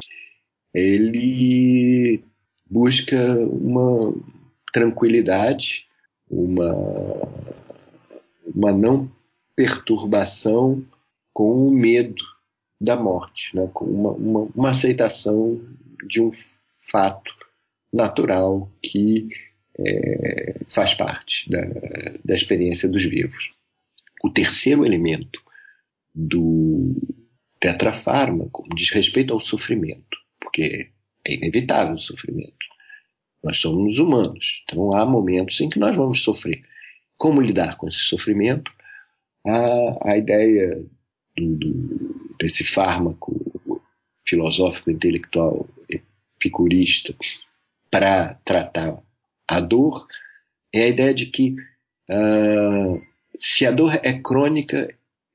ele 0.72 2.24
busca 2.70 3.17
uma 3.38 4.13
tranquilidade, 4.72 5.86
uma, 6.30 6.76
uma 8.45 8.72
não 8.72 9.11
perturbação 9.55 10.86
com 11.34 11.67
o 11.67 11.72
medo 11.72 12.24
da 12.80 12.95
morte, 12.95 13.55
né? 13.55 13.70
com 13.74 13.86
uma, 13.86 14.11
uma, 14.11 14.39
uma 14.55 14.70
aceitação 14.70 15.59
de 16.07 16.22
um 16.22 16.30
fato 16.80 17.34
natural 17.91 18.72
que 18.82 19.28
é, 19.78 20.59
faz 20.70 20.93
parte 20.93 21.49
da, 21.49 21.61
da 22.24 22.36
experiência 22.36 22.88
dos 22.88 23.03
vivos. 23.03 23.51
O 24.24 24.30
terceiro 24.30 24.86
elemento 24.86 25.41
do 26.13 26.95
tetrafármaco 27.59 28.67
diz 28.76 28.89
respeito 28.91 29.34
ao 29.34 29.39
sofrimento, 29.39 30.17
porque 30.39 30.89
é 31.26 31.34
inevitável 31.36 31.95
o 31.95 31.99
sofrimento. 31.99 32.53
Nós 33.43 33.57
somos 33.57 33.99
humanos, 33.99 34.63
então 34.63 34.89
há 34.93 35.05
momentos 35.05 35.59
em 35.61 35.70
que 35.70 35.80
nós 35.80 35.95
vamos 35.95 36.22
sofrer. 36.22 36.63
Como 37.17 37.41
lidar 37.41 37.78
com 37.78 37.88
esse 37.88 37.99
sofrimento? 37.99 38.72
A, 39.45 40.11
a 40.11 40.17
ideia 40.17 40.84
do, 41.36 41.55
do, 41.55 42.36
desse 42.39 42.65
fármaco 42.65 43.34
filosófico, 44.26 44.91
intelectual, 44.91 45.67
epicurista 45.89 47.15
para 47.89 48.36
tratar 48.45 49.01
a 49.47 49.59
dor 49.59 50.07
é 50.74 50.84
a 50.84 50.88
ideia 50.88 51.13
de 51.13 51.26
que 51.26 51.55
uh, 52.09 53.01
se 53.39 53.65
a 53.65 53.72
dor 53.72 53.99
é 54.03 54.13
crônica, 54.20 54.93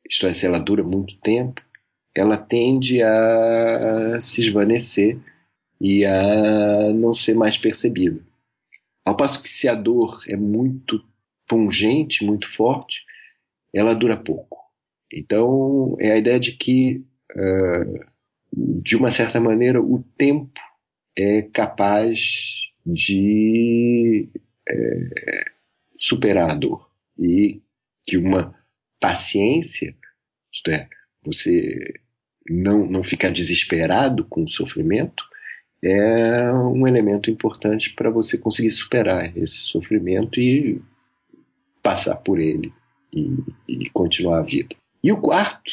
isto 0.08 0.26
é, 0.26 0.34
se 0.34 0.46
ela 0.46 0.58
dura 0.58 0.82
muito 0.82 1.16
tempo, 1.16 1.60
ela 2.14 2.36
tende 2.36 3.02
a 3.02 4.20
se 4.20 4.42
esvanecer 4.42 5.18
e 5.84 6.02
a 6.06 6.94
não 6.94 7.12
ser 7.12 7.34
mais 7.34 7.58
percebida. 7.58 8.18
Ao 9.04 9.14
passo 9.14 9.42
que 9.42 9.50
se 9.50 9.68
a 9.68 9.74
dor 9.74 10.24
é 10.26 10.34
muito 10.34 11.04
pungente, 11.46 12.24
muito 12.24 12.50
forte, 12.50 13.02
ela 13.70 13.94
dura 13.94 14.16
pouco. 14.16 14.64
Então 15.12 15.94
é 16.00 16.12
a 16.12 16.16
ideia 16.16 16.40
de 16.40 16.52
que, 16.52 17.04
uh, 17.36 18.00
de 18.82 18.96
uma 18.96 19.10
certa 19.10 19.38
maneira, 19.38 19.78
o 19.78 20.02
tempo 20.16 20.58
é 21.14 21.42
capaz 21.42 22.62
de 22.86 24.30
é, 24.66 25.44
superar 25.98 26.50
a 26.50 26.54
dor 26.54 26.90
e 27.18 27.60
que 28.04 28.16
uma 28.16 28.54
paciência, 28.98 29.94
isto 30.50 30.70
é, 30.70 30.88
você 31.22 32.00
não, 32.48 32.86
não 32.86 33.04
ficar 33.04 33.30
desesperado 33.30 34.24
com 34.24 34.44
o 34.44 34.48
sofrimento, 34.48 35.22
é 35.82 36.52
um 36.52 36.86
elemento 36.86 37.30
importante 37.30 37.92
para 37.94 38.10
você 38.10 38.38
conseguir 38.38 38.70
superar 38.70 39.36
esse 39.36 39.58
sofrimento 39.58 40.40
e 40.40 40.80
passar 41.82 42.16
por 42.16 42.38
ele 42.40 42.72
e, 43.12 43.36
e, 43.68 43.90
continuar 43.90 44.38
a 44.38 44.42
vida. 44.42 44.74
E 45.02 45.12
o 45.12 45.20
quarto, 45.20 45.70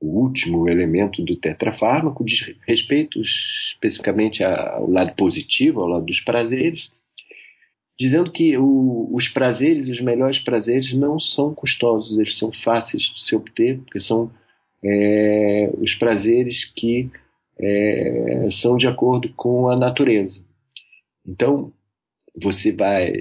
o 0.00 0.20
último 0.20 0.68
elemento 0.68 1.22
do 1.22 1.36
tetrafármaco 1.36 2.24
diz 2.24 2.54
respeito 2.66 3.20
especificamente 3.20 4.42
ao 4.42 4.90
lado 4.90 5.14
positivo, 5.14 5.82
ao 5.82 5.88
lado 5.88 6.06
dos 6.06 6.20
prazeres, 6.20 6.90
dizendo 8.00 8.32
que 8.32 8.56
o, 8.56 9.08
os 9.12 9.28
prazeres, 9.28 9.88
os 9.88 10.00
melhores 10.00 10.38
prazeres, 10.38 10.92
não 10.94 11.18
são 11.18 11.54
custosos, 11.54 12.18
eles 12.18 12.36
são 12.36 12.50
fáceis 12.52 13.02
de 13.02 13.20
se 13.20 13.36
obter, 13.36 13.78
porque 13.78 14.00
são 14.00 14.32
é, 14.82 15.70
os 15.78 15.94
prazeres 15.94 16.64
que 16.64 17.10
é, 17.58 18.48
são 18.50 18.76
de 18.76 18.86
acordo 18.88 19.32
com 19.34 19.68
a 19.68 19.76
natureza. 19.76 20.44
Então, 21.26 21.72
você 22.34 22.72
vai 22.72 23.12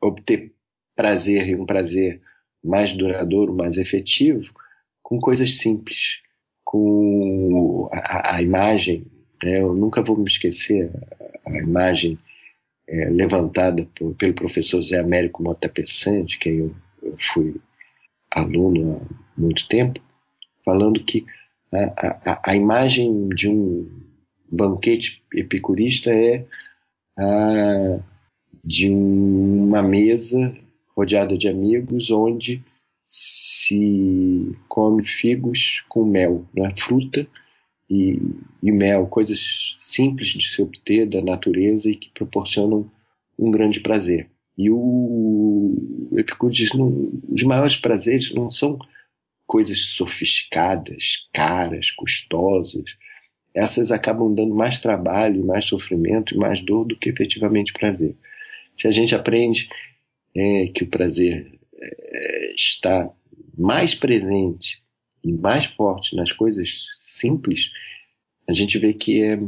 obter 0.00 0.52
prazer 0.94 1.48
e 1.48 1.54
um 1.54 1.64
prazer 1.64 2.20
mais 2.62 2.92
duradouro, 2.92 3.54
mais 3.54 3.76
efetivo, 3.76 4.52
com 5.02 5.18
coisas 5.18 5.58
simples, 5.58 6.20
com 6.64 7.88
a, 7.92 8.36
a 8.36 8.42
imagem. 8.42 9.06
Né? 9.42 9.60
Eu 9.60 9.74
nunca 9.74 10.02
vou 10.02 10.16
me 10.16 10.26
esquecer 10.26 10.90
a, 11.44 11.58
imagem 11.58 12.18
é, 12.86 13.08
levantada 13.10 13.88
por, 13.94 14.14
pelo 14.14 14.34
professor 14.34 14.82
Zé 14.82 14.98
Américo 14.98 15.42
Mota 15.42 15.68
Pessante, 15.68 16.38
que 16.38 16.50
eu, 16.50 16.74
eu 17.02 17.16
fui 17.32 17.56
aluno 18.30 19.02
há 19.02 19.40
muito 19.40 19.66
tempo, 19.68 20.00
falando 20.64 21.02
que 21.02 21.24
a, 21.72 22.30
a, 22.30 22.50
a 22.50 22.56
imagem 22.56 23.28
de 23.30 23.48
um 23.48 23.88
banquete 24.50 25.22
epicurista 25.32 26.12
é 26.12 26.44
a 27.18 28.00
de 28.64 28.88
uma 28.88 29.82
mesa 29.82 30.54
rodeada 30.96 31.36
de 31.36 31.48
amigos 31.48 32.10
onde 32.10 32.62
se 33.08 34.56
come 34.68 35.04
figos 35.04 35.84
com 35.88 36.04
mel, 36.04 36.46
né? 36.54 36.72
fruta 36.76 37.26
e, 37.90 38.18
e, 38.62 38.72
mel, 38.72 39.06
coisas 39.06 39.76
simples 39.78 40.28
de 40.28 40.48
se 40.48 40.62
obter 40.62 41.06
da 41.06 41.20
natureza 41.20 41.90
e 41.90 41.96
que 41.96 42.10
proporcionam 42.10 42.90
um 43.38 43.50
grande 43.50 43.80
prazer. 43.80 44.30
E 44.56 44.70
o 44.70 46.08
Epicuro 46.16 46.52
diz: 46.52 46.72
não, 46.72 47.10
os 47.28 47.42
maiores 47.42 47.76
prazeres 47.76 48.32
não 48.32 48.50
são 48.50 48.78
coisas 49.52 49.84
sofisticadas, 49.88 51.28
caras, 51.30 51.90
custosas. 51.90 52.96
Essas 53.54 53.90
acabam 53.92 54.34
dando 54.34 54.54
mais 54.54 54.80
trabalho, 54.80 55.44
mais 55.44 55.66
sofrimento 55.66 56.34
e 56.34 56.38
mais 56.38 56.64
dor 56.64 56.86
do 56.86 56.96
que 56.96 57.10
efetivamente 57.10 57.70
prazer. 57.74 58.16
Se 58.80 58.88
a 58.88 58.90
gente 58.90 59.14
aprende 59.14 59.68
é, 60.34 60.68
que 60.68 60.84
o 60.84 60.88
prazer 60.88 61.60
é, 61.74 62.54
está 62.54 63.10
mais 63.58 63.94
presente 63.94 64.82
e 65.22 65.30
mais 65.30 65.66
forte 65.66 66.16
nas 66.16 66.32
coisas 66.32 66.86
simples, 66.98 67.70
a 68.48 68.54
gente 68.54 68.78
vê 68.78 68.94
que 68.94 69.22
é 69.22 69.38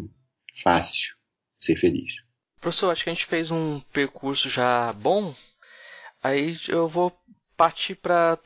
fácil 0.63 1.15
ser 1.59 1.77
feliz. 1.77 2.13
Professor, 2.61 2.91
acho 2.91 3.05
que 3.05 3.09
a 3.09 3.15
gente 3.15 3.25
fez 3.25 3.51
um 3.51 3.81
percurso 3.91 4.51
já 4.51 4.93
bom. 4.93 5.35
Aí 6.23 6.59
eu 6.69 6.87
vou 6.87 7.11
partir 7.57 7.95
para 7.97 8.39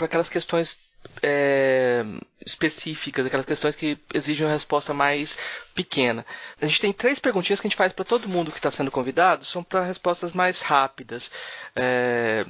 aquelas 0.00 0.28
questões 0.28 0.78
é, 1.22 2.04
específicas, 2.44 3.26
aquelas 3.26 3.46
questões 3.46 3.76
que 3.76 3.98
exigem 4.12 4.46
uma 4.46 4.52
resposta 4.52 4.92
mais 4.92 5.36
pequena. 5.74 6.24
A 6.60 6.66
gente 6.66 6.80
tem 6.80 6.92
três 6.92 7.18
perguntinhas 7.18 7.60
que 7.60 7.66
a 7.66 7.70
gente 7.70 7.78
faz 7.78 7.92
para 7.92 8.04
todo 8.04 8.28
mundo 8.28 8.50
que 8.50 8.58
está 8.58 8.70
sendo 8.70 8.90
convidado, 8.90 9.44
são 9.44 9.62
para 9.62 9.84
respostas 9.84 10.32
mais 10.32 10.60
rápidas. 10.60 11.30
É, 11.74 12.44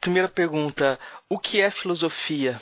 primeira 0.00 0.28
pergunta: 0.28 0.98
o 1.28 1.38
que 1.38 1.60
é 1.60 1.70
filosofia? 1.70 2.60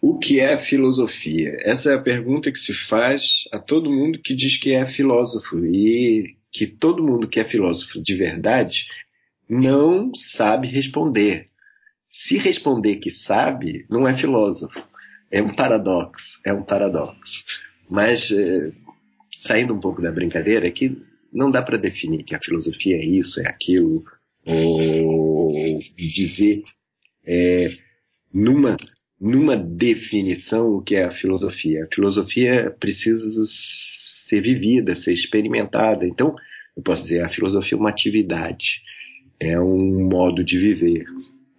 O 0.00 0.18
que 0.18 0.40
é 0.40 0.58
filosofia? 0.58 1.56
Essa 1.60 1.92
é 1.92 1.94
a 1.94 2.02
pergunta 2.02 2.50
que 2.50 2.58
se 2.58 2.74
faz 2.74 3.44
a 3.52 3.58
todo 3.58 3.90
mundo 3.90 4.20
que 4.20 4.34
diz 4.34 4.56
que 4.56 4.72
é 4.72 4.84
filósofo 4.84 5.64
e 5.64 6.36
que 6.50 6.66
todo 6.66 7.04
mundo 7.04 7.28
que 7.28 7.38
é 7.38 7.44
filósofo 7.44 8.02
de 8.02 8.14
verdade 8.14 8.88
não 9.48 10.12
sabe 10.14 10.66
responder. 10.66 11.51
Se 12.24 12.38
responder 12.38 12.98
que 12.98 13.10
sabe, 13.10 13.84
não 13.90 14.06
é 14.06 14.14
filósofo. 14.14 14.80
É 15.28 15.42
um 15.42 15.56
paradoxo, 15.56 16.40
é 16.46 16.52
um 16.52 16.62
paradoxo. 16.62 17.42
Mas, 17.90 18.30
é, 18.30 18.70
saindo 19.32 19.74
um 19.74 19.80
pouco 19.80 20.00
da 20.00 20.12
brincadeira, 20.12 20.68
é 20.68 20.70
que 20.70 20.96
não 21.32 21.50
dá 21.50 21.60
para 21.60 21.76
definir 21.76 22.22
que 22.22 22.32
a 22.32 22.40
filosofia 22.40 22.94
é 22.94 23.04
isso, 23.04 23.40
é 23.40 23.48
aquilo, 23.48 24.04
ou 24.46 25.52
dizer 25.96 26.62
é, 27.26 27.72
numa, 28.32 28.76
numa 29.20 29.56
definição 29.56 30.76
o 30.76 30.80
que 30.80 30.94
é 30.94 31.02
a 31.02 31.10
filosofia. 31.10 31.86
A 31.86 31.92
filosofia 31.92 32.70
precisa 32.70 33.42
ser 33.44 34.42
vivida, 34.42 34.94
ser 34.94 35.12
experimentada. 35.12 36.06
Então, 36.06 36.36
eu 36.76 36.84
posso 36.84 37.02
dizer, 37.02 37.22
a 37.22 37.28
filosofia 37.28 37.76
é 37.76 37.80
uma 37.80 37.90
atividade, 37.90 38.80
é 39.40 39.58
um 39.58 40.08
modo 40.08 40.44
de 40.44 40.56
viver, 40.56 41.04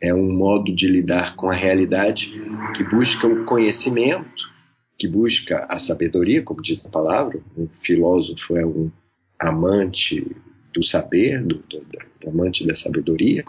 é 0.04 0.14
um 0.14 0.34
modo 0.34 0.76
de 0.76 0.86
lidar 0.86 1.34
com 1.38 1.50
a 1.50 1.54
realidade 1.54 2.34
que 2.76 2.84
busca 2.84 3.26
o 3.26 3.46
conhecimento, 3.46 4.52
que 4.98 5.08
busca 5.08 5.66
a 5.70 5.80
sabedoria, 5.80 6.44
como 6.44 6.62
diz 6.62 6.86
a 6.86 6.90
palavra. 6.90 7.40
Um 7.58 7.70
filósofo 7.70 8.58
é 8.58 8.66
um 8.66 8.92
amante 9.40 10.30
do 10.74 10.84
saber, 10.84 11.42
do, 11.42 11.56
do, 11.70 11.80
do 12.20 12.30
amante 12.30 12.68
da 12.68 12.76
sabedoria, 12.76 13.46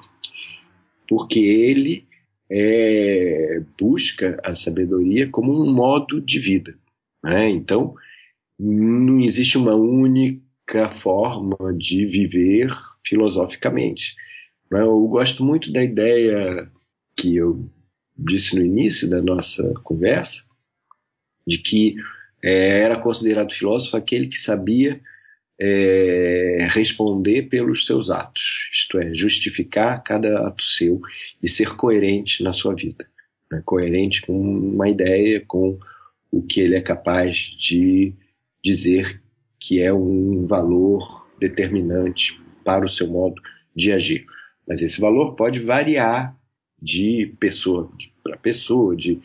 porque 1.08 1.40
ele 1.40 2.06
é, 2.48 3.60
busca 3.76 4.40
a 4.44 4.54
sabedoria 4.54 5.28
como 5.28 5.60
um 5.60 5.74
modo 5.74 6.20
de 6.20 6.38
vida. 6.38 6.78
Né? 7.20 7.50
Então, 7.50 7.96
não 8.56 9.18
existe 9.18 9.58
uma 9.58 9.74
única 9.74 10.88
forma 10.92 11.56
de 11.76 12.06
viver 12.06 12.68
filosoficamente. 13.04 14.14
Eu 14.70 15.06
gosto 15.08 15.44
muito 15.44 15.72
da 15.72 15.82
ideia 15.82 16.70
que 17.16 17.36
eu 17.36 17.68
disse 18.16 18.56
no 18.56 18.64
início 18.64 19.08
da 19.08 19.20
nossa 19.20 19.72
conversa, 19.82 20.44
de 21.46 21.58
que 21.58 21.96
é, 22.42 22.80
era 22.80 22.96
considerado 22.96 23.52
filósofo 23.52 23.96
aquele 23.96 24.28
que 24.28 24.38
sabia 24.38 25.00
é, 25.58 26.66
responder 26.70 27.42
pelos 27.42 27.86
seus 27.86 28.10
atos, 28.10 28.68
isto 28.72 28.98
é, 28.98 29.14
justificar 29.14 30.02
cada 30.02 30.46
ato 30.46 30.62
seu 30.62 31.00
e 31.42 31.48
ser 31.48 31.76
coerente 31.76 32.42
na 32.42 32.52
sua 32.52 32.74
vida, 32.74 33.08
né? 33.50 33.62
coerente 33.64 34.22
com 34.22 34.36
uma 34.36 34.88
ideia, 34.88 35.40
com 35.46 35.78
o 36.30 36.42
que 36.42 36.60
ele 36.60 36.74
é 36.74 36.80
capaz 36.80 37.36
de 37.56 38.12
dizer 38.62 39.22
que 39.60 39.80
é 39.80 39.92
um 39.92 40.46
valor 40.46 41.26
determinante 41.38 42.40
para 42.64 42.84
o 42.84 42.88
seu 42.88 43.06
modo 43.06 43.40
de 43.74 43.92
agir. 43.92 44.26
Mas 44.66 44.82
esse 44.82 45.00
valor 45.00 45.34
pode 45.34 45.60
variar 45.60 46.36
de 46.80 47.34
pessoa 47.38 47.90
para 48.22 48.36
pessoa, 48.36 48.96
de 48.96 49.20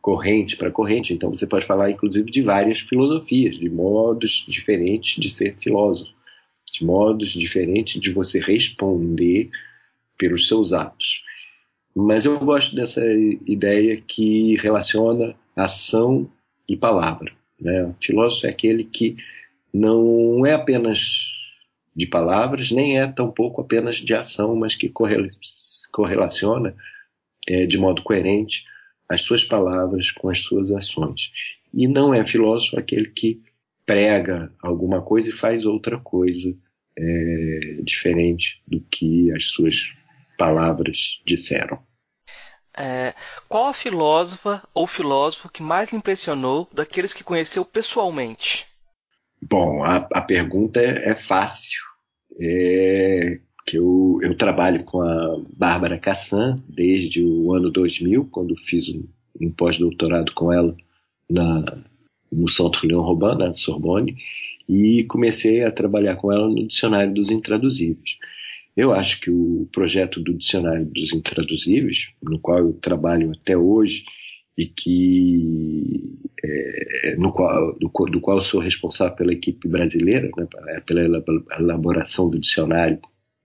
corrente 0.00 0.56
para 0.56 0.70
corrente. 0.70 1.12
Então 1.12 1.30
você 1.30 1.46
pode 1.46 1.66
falar, 1.66 1.90
inclusive, 1.90 2.30
de 2.30 2.42
várias 2.42 2.80
filosofias, 2.80 3.56
de 3.56 3.68
modos 3.68 4.44
diferentes 4.48 5.20
de 5.20 5.30
ser 5.30 5.56
filósofo, 5.58 6.10
de 6.72 6.84
modos 6.84 7.30
diferentes 7.30 8.00
de 8.00 8.10
você 8.10 8.38
responder 8.38 9.50
pelos 10.18 10.48
seus 10.48 10.72
atos. 10.72 11.22
Mas 11.94 12.24
eu 12.24 12.38
gosto 12.38 12.74
dessa 12.74 13.02
ideia 13.46 14.00
que 14.00 14.56
relaciona 14.56 15.34
ação 15.56 16.30
e 16.68 16.76
palavra. 16.76 17.32
Né? 17.60 17.84
O 17.84 17.94
filósofo 18.00 18.46
é 18.46 18.50
aquele 18.50 18.84
que 18.84 19.16
não 19.72 20.44
é 20.46 20.54
apenas 20.54 21.39
de 21.94 22.06
palavras, 22.06 22.70
nem 22.70 22.98
é 22.98 23.06
tampouco 23.06 23.60
apenas 23.60 23.96
de 23.96 24.14
ação, 24.14 24.54
mas 24.56 24.74
que 24.74 24.92
correlaciona 25.90 26.74
é, 27.48 27.66
de 27.66 27.78
modo 27.78 28.02
coerente 28.02 28.64
as 29.08 29.22
suas 29.22 29.44
palavras 29.44 30.10
com 30.12 30.28
as 30.28 30.38
suas 30.38 30.70
ações. 30.70 31.32
E 31.74 31.88
não 31.88 32.14
é 32.14 32.24
filósofo 32.24 32.78
aquele 32.78 33.10
que 33.10 33.42
prega 33.84 34.52
alguma 34.62 35.02
coisa 35.02 35.28
e 35.28 35.36
faz 35.36 35.64
outra 35.64 35.98
coisa 35.98 36.56
é, 36.96 37.80
diferente 37.82 38.62
do 38.66 38.80
que 38.80 39.32
as 39.32 39.46
suas 39.46 39.92
palavras 40.38 41.20
disseram. 41.26 41.82
É, 42.76 43.14
qual 43.48 43.66
a 43.66 43.74
filósofa 43.74 44.62
ou 44.72 44.86
filósofo 44.86 45.48
que 45.48 45.62
mais 45.62 45.90
lhe 45.90 45.98
impressionou 45.98 46.68
daqueles 46.72 47.12
que 47.12 47.24
conheceu 47.24 47.64
pessoalmente? 47.64 48.69
Bom, 49.42 49.82
a, 49.82 49.96
a 49.96 50.20
pergunta 50.20 50.80
é, 50.80 51.10
é 51.10 51.14
fácil. 51.14 51.80
É 52.40 53.40
que 53.70 53.78
eu, 53.78 54.18
eu 54.22 54.34
trabalho 54.34 54.82
com 54.82 55.00
a 55.00 55.40
Bárbara 55.56 55.96
Cassan 55.96 56.56
desde 56.68 57.22
o 57.22 57.54
ano 57.54 57.70
2000, 57.70 58.26
quando 58.26 58.56
fiz 58.56 58.88
um, 58.88 59.04
um 59.40 59.50
pós-doutorado 59.50 60.32
com 60.34 60.52
ela 60.52 60.76
na, 61.30 61.78
no 62.32 62.48
Centre 62.48 62.88
Leon 62.88 63.02
Robin, 63.02 63.38
na 63.38 63.54
Sorbonne, 63.54 64.16
e 64.68 65.04
comecei 65.04 65.62
a 65.62 65.70
trabalhar 65.70 66.16
com 66.16 66.32
ela 66.32 66.48
no 66.48 66.66
Dicionário 66.66 67.14
dos 67.14 67.30
Intraduzíveis. 67.30 68.16
Eu 68.76 68.92
acho 68.92 69.20
que 69.20 69.30
o 69.30 69.68
projeto 69.72 70.20
do 70.20 70.34
Dicionário 70.34 70.86
dos 70.86 71.12
Intraduzíveis, 71.12 72.08
no 72.20 72.40
qual 72.40 72.58
eu 72.58 72.72
trabalho 72.72 73.30
até 73.30 73.56
hoje, 73.56 74.04
e 74.56 74.66
que 74.66 76.18
é, 76.44 77.16
no 77.16 77.32
qual, 77.32 77.78
do, 77.78 77.88
do, 77.88 78.20
qual 78.20 78.40
sou 78.40 78.60
responsável 78.60 79.16
pela 79.16 79.32
equipe 79.32 79.68
brasileira, 79.68 80.30
né, 80.36 80.80
pela 80.86 81.22
elaboração 81.58 82.28
do 82.28 82.38
dicionário 82.38 82.98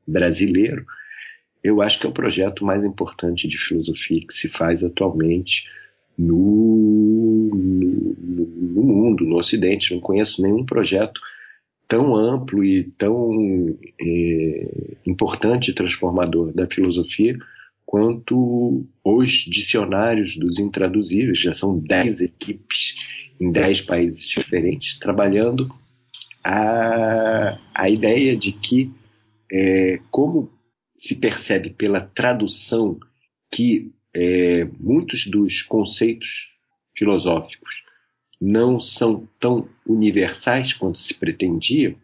brasileiro, 0.08 0.86
eu 1.64 1.82
acho 1.82 2.00
que 2.00 2.06
é 2.06 2.10
o 2.10 2.14
projeto 2.14 2.64
mais 2.64 2.84
importante 2.84 3.48
de 3.48 3.58
filosofia 3.58 4.22
que 4.28 4.34
se 4.34 4.48
faz 4.48 4.84
atualmente 4.84 5.64
no, 6.18 7.50
no, 7.54 8.46
no 8.46 8.84
mundo, 8.84 9.26
no 9.26 9.38
Ocidente. 9.38 9.94
Não 9.94 10.00
conheço 10.00 10.42
nenhum 10.42 10.64
projeto 10.64 11.20
tão 11.88 12.16
amplo 12.16 12.64
e 12.64 12.84
tão 12.98 13.76
é, 14.00 14.98
importante 15.06 15.72
e 15.72 15.74
transformador 15.74 16.54
da 16.54 16.68
filosofia 16.68 17.38
quanto 17.96 18.86
os 19.02 19.30
dicionários 19.48 20.36
dos 20.36 20.60
intraduzíveis. 20.60 21.40
Já 21.40 21.54
são 21.54 21.80
10 21.80 22.20
equipes 22.20 22.94
em 23.40 23.50
10 23.50 23.84
países 23.84 24.28
diferentes 24.28 25.00
trabalhando 25.00 25.74
a, 26.44 27.58
a 27.74 27.90
ideia 27.90 28.36
de 28.36 28.52
que, 28.52 28.94
é, 29.50 30.02
como 30.12 30.52
se 30.94 31.16
percebe 31.16 31.70
pela 31.70 32.02
tradução 32.02 33.00
que 33.50 33.94
é, 34.14 34.66
muitos 34.78 35.28
dos 35.28 35.62
conceitos 35.62 36.50
filosóficos 36.98 37.76
não 38.42 38.78
são 38.78 39.26
tão 39.40 39.70
universais 39.88 40.74
quanto 40.74 41.00
se 41.00 41.14
pretendia, 41.14 41.96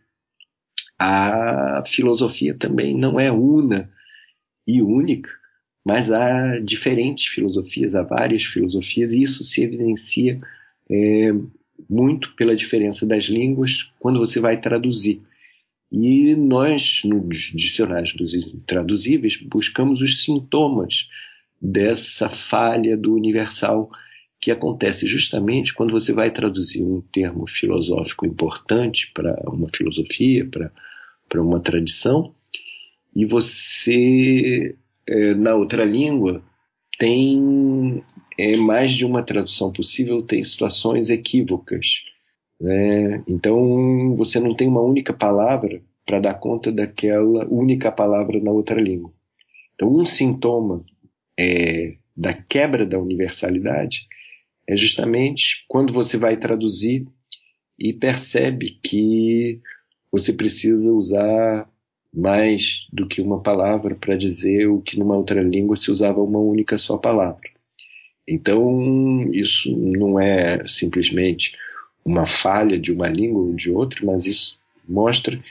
a 0.98 1.84
filosofia 1.86 2.58
também 2.58 2.98
não 2.98 3.20
é 3.20 3.30
una 3.30 3.92
e 4.66 4.82
única, 4.82 5.41
mas 5.84 6.12
há 6.12 6.60
diferentes 6.60 7.26
filosofias, 7.28 7.96
há 7.96 8.04
várias 8.04 8.44
filosofias, 8.44 9.14
e 9.14 9.24
isso 9.24 9.44
se 9.44 9.64
evidencia 9.64 10.40
é, 10.90 11.34
muito 11.90 12.36
pela 12.36 12.56
diferença 12.56 13.06
das 13.06 13.26
línguas 13.26 13.90
quando 14.00 14.20
você 14.20 14.40
vai 14.40 14.60
traduzir. 14.60 15.22
E 15.92 16.36
nós, 16.36 17.02
nos 17.04 17.52
dicionários 17.54 18.14
dos 18.14 18.34
intraduzíveis, 18.34 19.36
buscamos 19.38 20.02
os 20.02 20.24
sintomas 20.24 21.10
dessa 21.62 22.30
falha 22.30 22.96
do 22.96 23.14
universal 23.14 23.92
que 24.40 24.50
acontece 24.50 25.06
justamente 25.06 25.74
quando 25.74 25.92
você 25.92 26.12
vai 26.12 26.32
traduzir 26.32 26.82
um 26.82 27.02
termo 27.12 27.48
filosófico 27.48 28.26
importante 28.26 29.12
para 29.14 29.36
uma 29.48 29.70
filosofia, 29.76 30.50
para 31.30 31.42
uma 31.42 31.60
tradição, 31.60 32.34
e 33.16 33.26
você, 33.26 34.76
é, 35.12 35.36
na 35.36 35.56
outra 35.56 35.84
língua, 35.84 36.42
tem 36.98 38.02
é, 38.40 38.56
mais 38.56 38.94
de 38.94 39.06
uma 39.06 39.22
tradução 39.22 39.72
possível, 39.72 40.24
tem 40.24 40.42
situações 40.44 41.10
equívocas. 41.10 42.02
Né? 42.60 43.22
Então, 43.28 44.16
você 44.16 44.40
não 44.40 44.56
tem 44.56 44.68
uma 44.68 44.82
única 44.82 45.12
palavra 45.12 45.82
para 46.06 46.20
dar 46.20 46.36
conta 46.36 46.72
daquela 46.72 47.46
única 47.50 47.92
palavra 47.92 48.40
na 48.40 48.52
outra 48.52 48.80
língua. 48.80 49.12
Então, 49.76 49.94
um 49.94 50.06
sintoma 50.06 50.86
é, 51.38 51.98
da 52.16 52.34
quebra 52.34 52.86
da 52.86 53.00
universalidade 53.00 54.08
é 54.68 54.78
justamente 54.78 55.66
quando 55.68 55.92
você 55.92 56.18
vai 56.18 56.38
traduzir 56.38 57.06
e 57.78 57.92
percebe 57.92 58.80
que 58.84 59.60
você 60.12 60.32
precisa 60.32 60.94
usar 60.94 61.68
mais 62.14 62.88
do 62.92 63.08
que 63.08 63.22
uma 63.22 63.42
palavra 63.42 63.96
para 63.96 64.18
dizer 64.18 64.68
o 64.68 64.82
que 64.82 65.00
numa 65.00 65.16
outra 65.16 65.42
língua 65.42 65.78
se 65.78 65.90
usava 65.90 66.22
uma 66.22 66.40
única 66.40 66.78
só 66.78 66.98
palavra. 66.98 67.50
Então, 68.28 69.30
isso 69.34 69.76
não 69.76 70.20
é 70.20 70.68
simplesmente 70.68 71.54
uma 72.04 72.28
falha 72.28 72.78
de 72.80 72.92
uma 72.92 73.08
língua 73.08 73.42
ou 73.42 73.54
de 73.54 73.72
outra, 73.72 74.06
mas 74.06 74.26
isso 74.26 74.60
mostra 74.88 75.42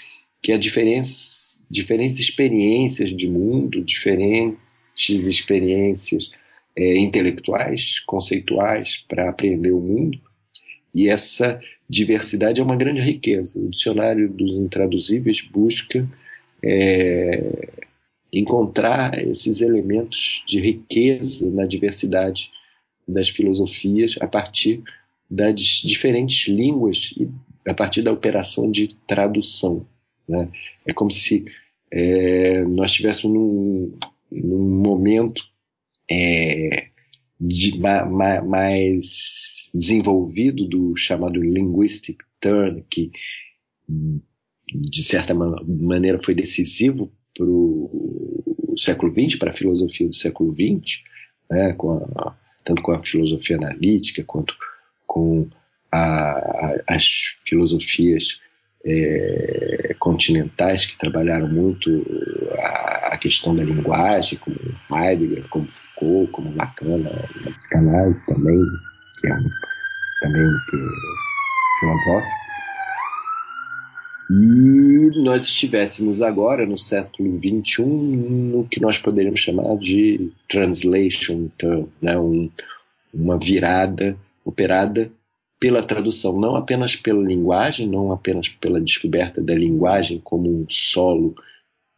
que 0.42 0.52
há 0.52 0.58
diferentes, 0.58 1.58
diferentes 1.70 2.18
experiências 2.18 3.10
de 3.10 3.28
mundo, 3.28 3.82
diferentes 3.82 4.58
experiências 4.98 6.30
é, 6.76 6.96
intelectuais, 6.98 8.00
conceituais 8.00 9.04
para 9.08 9.28
aprender 9.30 9.72
o 9.72 9.80
mundo. 9.80 10.20
E 10.94 11.08
essa 11.08 11.60
diversidade 11.88 12.60
é 12.60 12.64
uma 12.64 12.76
grande 12.76 13.00
riqueza. 13.00 13.58
O 13.58 13.68
dicionário 13.68 14.28
dos 14.28 14.52
intraduzíveis 14.52 15.40
busca 15.40 16.08
é, 16.62 17.68
encontrar 18.32 19.18
esses 19.26 19.60
elementos 19.60 20.42
de 20.46 20.60
riqueza 20.60 21.50
na 21.50 21.66
diversidade 21.66 22.50
das 23.06 23.28
filosofias 23.28 24.16
a 24.20 24.26
partir 24.26 24.82
das 25.28 25.60
diferentes 25.60 26.48
línguas 26.48 27.12
e 27.16 27.28
a 27.68 27.74
partir 27.74 28.02
da 28.02 28.12
operação 28.12 28.70
de 28.70 28.88
tradução. 29.06 29.86
Né? 30.28 30.48
É 30.86 30.92
como 30.92 31.10
se 31.10 31.44
é, 31.90 32.62
nós 32.64 32.90
estivéssemos 32.90 33.36
num, 33.36 33.98
num 34.30 34.80
momento 34.80 35.42
é, 36.10 36.88
de, 37.40 37.78
ma, 37.78 38.04
ma, 38.04 38.42
mais 38.42 39.70
desenvolvido 39.74 40.66
do 40.66 40.96
chamado 40.96 41.40
linguistic 41.40 42.22
turn, 42.40 42.84
que 42.88 43.10
de 44.74 45.02
certa 45.02 45.34
maneira 45.34 46.20
foi 46.22 46.34
decisivo 46.34 47.10
para 47.34 47.46
o 47.46 48.74
século 48.76 49.12
XX, 49.12 49.38
para 49.38 49.50
a 49.50 49.54
filosofia 49.54 50.08
do 50.08 50.14
século 50.14 50.52
XX, 50.54 51.00
né, 51.50 51.72
com 51.74 51.96
a, 51.96 52.34
tanto 52.64 52.82
com 52.82 52.92
a 52.92 53.04
filosofia 53.04 53.56
analítica 53.56 54.24
quanto 54.24 54.54
com 55.06 55.48
a, 55.90 55.98
a, 55.98 56.82
as 56.88 57.06
filosofias 57.44 58.40
é, 58.86 59.94
continentais 59.98 60.86
que 60.86 60.98
trabalharam 60.98 61.48
muito 61.48 62.04
a, 62.58 63.18
questão 63.18 63.54
da 63.54 63.62
linguagem, 63.62 64.38
como 64.38 64.56
Heidegger, 64.90 65.46
como 65.48 65.66
Foucault, 65.68 66.32
como 66.32 66.56
Lacan, 66.56 66.98
na 66.98 67.50
psicanálise 67.58 68.24
também, 68.26 68.58
que 69.20 69.26
é 69.26 69.34
um, 69.34 69.50
também 70.22 70.50
que 70.70 70.76
é 70.76 71.80
filosófico. 71.80 72.39
E 74.32 75.10
nós 75.22 75.42
estivéssemos 75.42 76.22
agora, 76.22 76.64
no 76.64 76.78
século 76.78 77.36
XXI, 77.38 77.82
no 77.82 78.64
que 78.68 78.80
nós 78.80 78.96
poderíamos 78.96 79.40
chamar 79.40 79.76
de 79.76 80.30
translation, 80.48 81.48
então, 81.52 81.88
né, 82.00 82.16
um, 82.16 82.48
uma 83.12 83.36
virada 83.36 84.16
operada 84.44 85.10
pela 85.58 85.82
tradução, 85.82 86.38
não 86.38 86.54
apenas 86.54 86.94
pela 86.94 87.20
linguagem, 87.20 87.88
não 87.88 88.12
apenas 88.12 88.48
pela 88.48 88.80
descoberta 88.80 89.42
da 89.42 89.52
linguagem 89.52 90.20
como 90.22 90.48
um 90.48 90.64
solo 90.68 91.34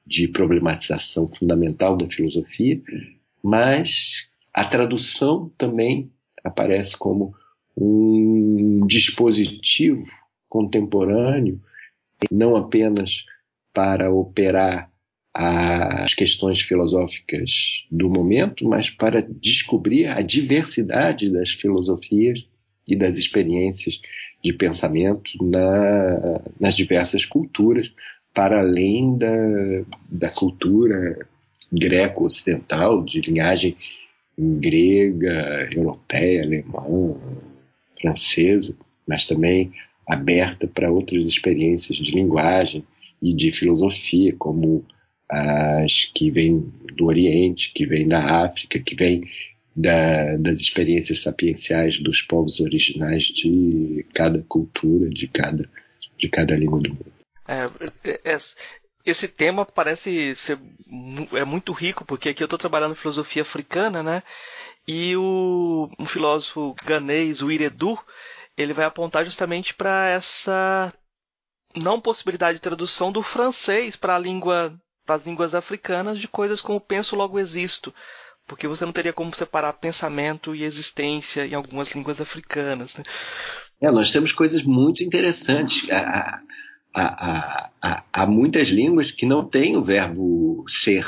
de 0.06 0.26
problematização 0.26 1.28
fundamental 1.28 1.98
da 1.98 2.08
filosofia, 2.08 2.80
mas 3.42 4.26
a 4.54 4.64
tradução 4.64 5.52
também 5.58 6.10
aparece 6.42 6.96
como 6.96 7.34
um 7.76 8.86
dispositivo 8.86 10.06
contemporâneo, 10.48 11.60
não 12.31 12.57
apenas 12.57 13.24
para 13.73 14.11
operar 14.12 14.90
as 15.35 16.12
questões 16.12 16.61
filosóficas 16.61 17.86
do 17.90 18.11
momento, 18.11 18.69
mas 18.69 18.90
para 18.90 19.23
descobrir 19.23 20.07
a 20.07 20.20
diversidade 20.20 21.31
das 21.31 21.51
filosofias 21.51 22.47
e 22.86 22.94
das 22.94 23.16
experiências 23.16 24.01
de 24.44 24.53
pensamento 24.53 25.31
na, 25.43 26.43
nas 26.61 26.74
diversas 26.74 27.24
culturas, 27.24 27.90
para 28.35 28.61
além 28.61 29.16
da, 29.16 29.32
da 30.11 30.31
cultura 30.31 31.27
greco-ocidental, 31.73 33.03
de 33.03 33.20
linhagem 33.20 33.77
grega, 34.39 35.69
europeia, 35.73 36.43
alemã, 36.43 37.16
francesa, 38.01 38.74
mas 39.07 39.27
também 39.27 39.73
aberta 40.06 40.66
para 40.66 40.90
outras 40.90 41.22
experiências 41.28 41.96
de 41.96 42.10
linguagem 42.12 42.84
e 43.20 43.32
de 43.32 43.52
filosofia, 43.52 44.34
como 44.38 44.84
as 45.28 46.04
que 46.04 46.30
vêm 46.30 46.72
do 46.94 47.06
Oriente, 47.06 47.72
que 47.74 47.86
vêm 47.86 48.06
da 48.06 48.44
África, 48.44 48.78
que 48.78 48.94
vêm 48.94 49.24
da, 49.74 50.36
das 50.36 50.60
experiências 50.60 51.22
sapienciais 51.22 51.98
dos 51.98 52.20
povos 52.20 52.60
originais 52.60 53.24
de 53.24 54.04
cada 54.12 54.42
cultura, 54.42 55.08
de 55.08 55.26
cada, 55.28 55.68
de 56.18 56.28
cada 56.28 56.54
língua 56.54 56.80
do 56.80 56.90
mundo. 56.90 57.12
É, 57.48 57.64
é, 58.04 58.20
é 58.32 58.38
esse 59.04 59.26
tema 59.26 59.64
parece 59.64 60.34
ser 60.36 60.58
é 61.32 61.44
muito 61.44 61.72
rico, 61.72 62.04
porque 62.04 62.28
aqui 62.28 62.42
eu 62.42 62.46
estou 62.46 62.58
trabalhando 62.58 62.94
filosofia 62.94 63.42
africana, 63.42 64.02
né? 64.02 64.22
E 64.86 65.16
o, 65.16 65.90
um 65.98 66.06
filósofo 66.06 66.74
ganês, 66.84 67.40
o 67.40 67.50
Iredu, 67.50 67.98
ele 68.56 68.72
vai 68.72 68.84
apontar 68.84 69.24
justamente 69.24 69.74
para 69.74 70.08
essa 70.08 70.92
não 71.74 72.00
possibilidade 72.00 72.58
de 72.58 72.62
tradução 72.62 73.10
do 73.10 73.22
francês 73.22 73.96
para 73.96 74.16
a 74.16 74.18
língua 74.18 74.78
para 75.04 75.16
as 75.16 75.26
línguas 75.26 75.54
africanas 75.54 76.18
de 76.18 76.28
coisas 76.28 76.60
como 76.60 76.80
penso 76.80 77.16
logo 77.16 77.38
existo, 77.38 77.92
porque 78.46 78.68
você 78.68 78.84
não 78.84 78.92
teria 78.92 79.12
como 79.12 79.34
separar 79.34 79.72
pensamento 79.72 80.54
e 80.54 80.62
existência 80.62 81.46
em 81.46 81.54
algumas 81.54 81.90
línguas 81.90 82.20
africanas. 82.20 82.96
Né? 82.96 83.04
É, 83.80 83.90
nós 83.90 84.12
temos 84.12 84.30
coisas 84.30 84.62
muito 84.62 85.02
interessantes. 85.02 85.90
Há, 85.90 86.40
há, 86.94 87.70
há, 87.82 88.04
há, 88.12 88.26
muitas 88.26 88.68
línguas 88.68 89.10
que 89.10 89.26
não 89.26 89.44
têm 89.48 89.76
o 89.76 89.82
verbo 89.82 90.64
ser, 90.68 91.04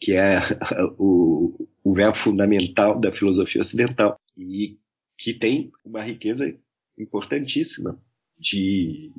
que 0.00 0.14
é 0.14 0.38
o, 0.98 1.68
o 1.84 1.92
verbo 1.92 2.16
fundamental 2.16 2.98
da 2.98 3.12
filosofia 3.12 3.60
ocidental, 3.60 4.18
e 4.36 4.78
que 5.18 5.34
tem 5.34 5.70
uma 5.84 6.00
riqueza 6.00 6.56
importantíssima 6.98 8.00
de, 8.38 9.12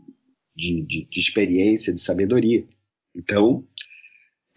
de, 0.55 0.81
de, 0.83 1.07
de 1.09 1.19
experiência, 1.19 1.93
de 1.93 2.01
sabedoria. 2.01 2.65
Então, 3.15 3.67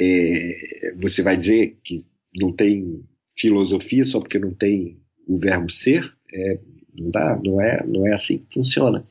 é, 0.00 0.94
você 0.96 1.22
vai 1.22 1.36
dizer 1.36 1.78
que 1.82 1.98
não 2.34 2.52
tem 2.52 3.04
filosofia 3.38 4.04
só 4.04 4.20
porque 4.20 4.38
não 4.38 4.54
tem 4.54 5.00
o 5.26 5.38
verbo 5.38 5.70
ser, 5.70 6.12
é, 6.32 6.58
não 6.94 7.10
dá, 7.10 7.40
não 7.42 7.60
é, 7.60 7.86
não 7.86 8.06
é 8.06 8.12
assim 8.12 8.38
que 8.38 8.54
funciona. 8.54 9.06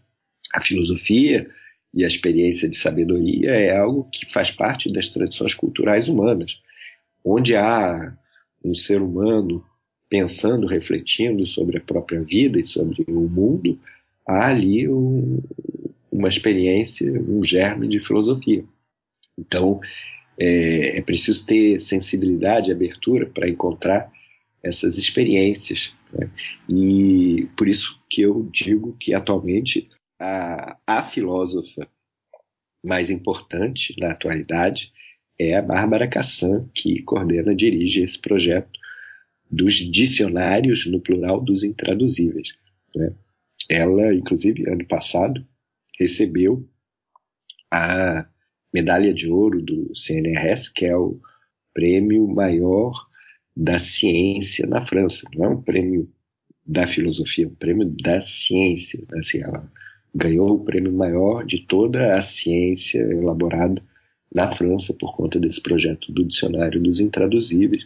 A 0.54 0.62
filosofia 0.62 1.50
e 1.94 2.04
a 2.04 2.08
experiência 2.08 2.70
de 2.70 2.78
sabedoria 2.78 3.52
é 3.52 3.76
algo 3.76 4.10
que 4.12 4.32
faz 4.32 4.52
parte 4.52 4.92
das 4.92 5.08
tradições 5.08 5.54
culturais 5.54 6.08
humanas, 6.08 6.60
onde 7.24 7.56
há 7.56 8.16
um 8.64 8.74
ser 8.74 9.02
humano 9.02 9.66
pensando, 10.10 10.68
refletindo 10.68 11.46
sobre 11.46 11.78
a 11.78 11.82
própria 11.82 12.22
vida 12.22 12.60
e 12.60 12.66
sobre 12.66 13.04
o 13.08 13.30
mundo, 13.30 13.80
há 14.28 14.48
ali 14.48 14.88
um, 14.88 15.42
uma 16.12 16.28
experiência, 16.28 17.12
um 17.12 17.44
germe 17.44 17.88
de 17.88 18.00
filosofia. 18.00 18.64
Então, 19.38 19.80
é, 20.40 20.98
é 20.98 21.02
preciso 21.02 21.46
ter 21.46 21.80
sensibilidade 21.80 22.70
e 22.70 22.74
abertura 22.74 23.26
para 23.26 23.50
encontrar 23.50 24.12
essas 24.64 24.98
experiências. 24.98 25.94
Né? 26.14 26.30
E 26.70 27.48
por 27.58 27.68
isso 27.68 28.00
que 28.10 28.22
eu 28.22 28.48
digo 28.52 28.96
que 29.00 29.14
atualmente 29.14 29.90
a, 30.20 30.78
a 30.86 31.04
filósofa 31.04 31.88
mais 32.84 33.10
importante 33.10 33.96
na 34.00 34.12
atualidade 34.12 34.92
é 35.40 35.56
a 35.56 35.62
Bárbara 35.62 36.08
Cassan, 36.08 36.70
que 36.74 37.02
coordena 37.04 37.54
e 37.54 37.56
dirige 37.56 38.02
esse 38.02 38.20
projeto 38.20 38.80
dos 39.50 39.76
dicionários, 39.76 40.86
no 40.86 41.02
plural, 41.02 41.42
dos 41.42 41.64
intraduzíveis. 41.64 42.54
Né? 42.96 43.12
Ela, 43.70 44.14
inclusive, 44.14 44.70
ano 44.70 44.86
passado, 44.86 45.46
recebeu 46.00 46.68
a 47.72 48.26
medalha 48.74 49.14
de 49.14 49.30
ouro 49.30 49.62
do 49.62 49.96
CNRS, 49.96 50.70
que 50.70 50.86
é 50.86 50.96
o 50.96 51.20
prêmio 51.74 52.28
maior 52.28 52.92
da 53.56 53.80
ciência 53.80 54.66
na 54.68 54.86
França. 54.86 55.28
Não 55.36 55.46
é 55.46 55.50
um 55.50 55.62
prêmio 55.62 56.10
da 56.66 56.88
filosofia, 56.88 57.46
é 57.46 57.48
um 57.48 57.56
prêmio 57.56 57.94
da 58.02 58.22
ciência. 58.22 59.04
Assim, 59.14 59.42
ela 59.42 59.72
ganhou 60.14 60.56
o 60.56 60.64
prêmio 60.64 60.92
maior 60.92 61.46
de 61.46 61.66
toda 61.66 62.16
a 62.16 62.22
ciência 62.22 63.00
elaborada 63.00 63.82
na 64.34 64.52
França 64.52 64.94
por 64.94 65.16
conta 65.16 65.40
desse 65.40 65.62
projeto 65.62 66.12
do 66.12 66.26
Dicionário 66.26 66.82
dos 66.82 67.00
Intraduzíveis. 67.00 67.86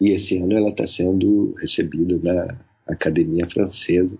E 0.00 0.10
esse 0.10 0.38
ano 0.38 0.56
ela 0.56 0.70
está 0.70 0.86
sendo 0.86 1.54
recebida 1.54 2.18
na 2.22 2.58
Academia 2.86 3.48
Francesa. 3.48 4.18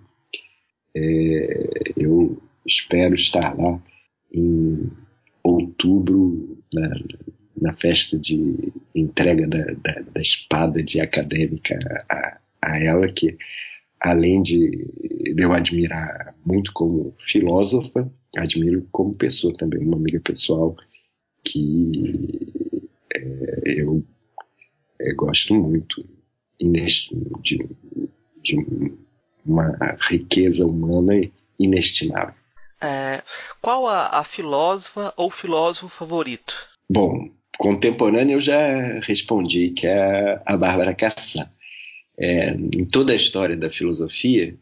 É, 0.95 1.93
eu 1.97 2.41
espero 2.65 3.15
estar 3.15 3.57
lá 3.57 3.81
em 4.31 4.89
outubro, 5.43 6.57
na, 6.73 6.89
na 7.61 7.73
festa 7.73 8.17
de 8.17 8.71
entrega 8.95 9.47
da, 9.47 9.63
da, 9.63 10.01
da 10.13 10.21
espada 10.21 10.81
de 10.83 10.99
acadêmica 10.99 11.75
a, 12.09 12.39
a 12.61 12.79
ela, 12.79 13.11
que 13.11 13.37
além 13.99 14.41
de, 14.41 14.69
de 15.33 15.43
eu 15.43 15.53
admirar 15.53 16.35
muito 16.45 16.71
como 16.73 17.13
filósofa, 17.19 18.11
admiro 18.35 18.87
como 18.91 19.13
pessoa 19.13 19.53
também, 19.55 19.79
uma 19.79 19.97
amiga 19.97 20.19
pessoal 20.19 20.75
que 21.43 21.91
é, 23.13 23.81
eu 23.81 24.03
é, 24.99 25.13
gosto 25.13 25.53
muito 25.53 26.05
de, 27.41 27.59
de 28.41 28.93
uma 29.45 29.75
riqueza 30.09 30.65
humana 30.65 31.13
inestimável. 31.59 32.33
É, 32.81 33.21
qual 33.61 33.87
a, 33.87 34.19
a 34.19 34.23
filósofa 34.23 35.13
ou 35.15 35.29
filósofo 35.31 35.87
favorito? 35.87 36.53
Bom, 36.89 37.29
contemporâneo 37.57 38.35
eu 38.35 38.41
já 38.41 38.99
respondi, 38.99 39.69
que 39.69 39.87
é 39.87 40.41
a 40.45 40.57
Bárbara 40.57 40.93
Cassat. 40.93 41.49
É, 42.17 42.51
em 42.51 42.85
toda 42.85 43.13
a 43.13 43.15
história 43.15 43.55
da 43.55 43.69
filosofia, 43.69 44.55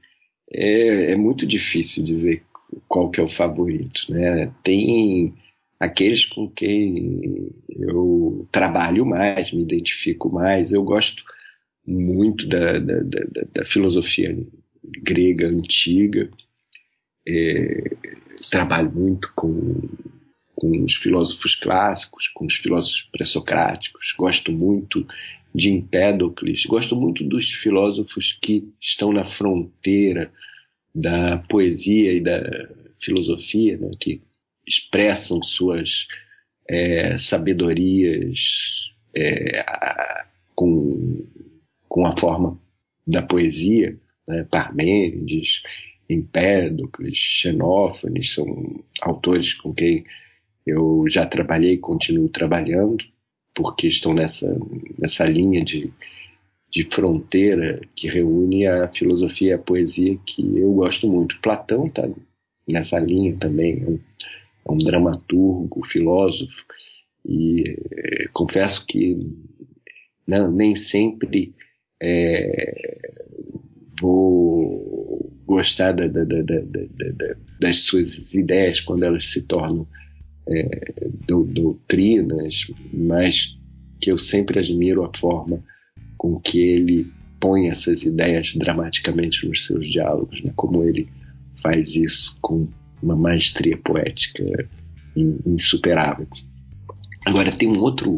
é, 0.51 1.11
é, 1.11 1.15
muito 1.15 1.45
difícil 1.45 2.03
dizer 2.03 2.43
qual 2.87 3.09
que 3.09 3.19
é 3.19 3.23
o 3.23 3.29
favorito. 3.29 4.05
Né? 4.09 4.51
Tem 4.63 5.33
aqueles 5.79 6.25
com 6.25 6.47
quem 6.47 7.49
eu 7.69 8.47
trabalho 8.51 9.05
mais, 9.05 9.51
me 9.51 9.63
identifico 9.63 10.29
mais. 10.29 10.71
Eu 10.71 10.83
gosto 10.83 11.23
muito 11.85 12.47
da, 12.47 12.79
da, 12.79 12.99
da, 12.99 13.21
da 13.53 13.65
filosofia 13.65 14.37
grega 14.83 15.47
antiga. 15.47 16.29
É, 17.27 17.95
trabalho 18.49 18.91
muito 18.91 19.31
com, 19.35 19.87
com 20.55 20.83
os 20.83 20.95
filósofos 20.95 21.55
clássicos, 21.55 22.27
com 22.27 22.45
os 22.45 22.55
filósofos 22.55 23.07
pré-socráticos. 23.11 24.13
Gosto 24.17 24.51
muito 24.51 25.05
de 25.53 25.69
Empédocles. 25.69 26.65
Gosto 26.65 26.95
muito 26.95 27.23
dos 27.23 27.51
filósofos 27.51 28.37
que 28.41 28.67
estão 28.79 29.11
na 29.11 29.25
fronteira 29.25 30.31
da 30.93 31.37
poesia 31.37 32.11
e 32.13 32.21
da 32.21 32.41
filosofia, 32.99 33.77
né, 33.77 33.91
que 33.99 34.21
expressam 34.67 35.41
suas 35.41 36.07
é, 36.67 37.17
sabedorias 37.17 38.91
é, 39.15 39.63
com, 40.55 41.25
com 41.87 42.05
a 42.05 42.15
forma 42.15 42.59
da 43.05 43.21
poesia, 43.21 43.97
né, 44.27 44.45
Parmênides, 44.49 45.61
Empédocles, 46.09 47.17
Xenófanes, 47.17 48.33
são 48.33 48.83
autores 49.01 49.53
com 49.53 49.73
quem 49.73 50.05
eu 50.65 51.05
já 51.07 51.25
trabalhei 51.25 51.73
e 51.73 51.77
continuo 51.77 52.29
trabalhando, 52.29 53.05
porque 53.53 53.87
estão 53.87 54.13
nessa, 54.13 54.57
nessa 54.97 55.25
linha 55.25 55.63
de, 55.63 55.91
de 56.69 56.83
fronteira 56.83 57.81
que 57.95 58.07
reúne 58.07 58.67
a 58.67 58.91
filosofia 58.91 59.49
e 59.49 59.53
a 59.53 59.59
poesia 59.59 60.17
que 60.25 60.57
eu 60.57 60.71
gosto 60.73 61.07
muito. 61.09 61.39
Platão 61.41 61.87
está 61.87 62.07
nessa 62.67 62.99
linha 62.99 63.35
também, 63.37 63.81
é 63.81 63.89
um, 63.89 63.99
é 64.67 64.71
um 64.71 64.77
dramaturgo, 64.77 65.85
filósofo, 65.85 66.65
e 67.25 67.63
é, 67.91 68.27
confesso 68.33 68.85
que 68.85 69.17
não, 70.27 70.51
nem 70.51 70.75
sempre 70.75 71.53
é, 72.01 73.09
vou 74.01 75.31
gostar 75.45 75.93
da, 75.93 76.07
da, 76.07 76.23
da, 76.23 76.41
das 77.59 77.81
suas 77.81 78.33
ideias 78.33 78.79
quando 78.79 79.03
elas 79.03 79.29
se 79.29 79.43
tornam 79.43 79.87
é, 80.47 81.09
doutrinas, 81.27 82.65
mas 82.91 83.55
que 83.99 84.11
eu 84.11 84.17
sempre 84.17 84.59
admiro 84.59 85.05
a 85.05 85.11
forma 85.15 85.63
com 86.17 86.39
que 86.39 86.59
ele 86.59 87.11
põe 87.39 87.69
essas 87.69 88.03
ideias 88.03 88.53
dramaticamente 88.55 89.47
nos 89.47 89.65
seus 89.65 89.87
diálogos, 89.89 90.41
né? 90.43 90.51
como 90.55 90.83
ele 90.83 91.07
faz 91.61 91.95
isso 91.95 92.37
com 92.41 92.67
uma 93.01 93.15
maestria 93.15 93.77
poética 93.77 94.43
insuperável. 95.45 96.27
Agora, 97.25 97.51
tem 97.51 97.69
um 97.69 97.79
outro 97.79 98.11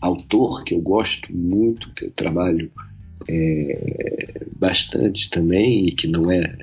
autor 0.00 0.64
que 0.64 0.74
eu 0.74 0.80
gosto 0.80 1.32
muito, 1.34 1.92
que 1.94 2.06
eu 2.06 2.10
trabalho 2.10 2.70
é, 3.28 4.46
bastante 4.56 5.30
também, 5.30 5.86
e 5.86 5.92
que 5.92 6.06
não 6.06 6.30
é 6.30 6.56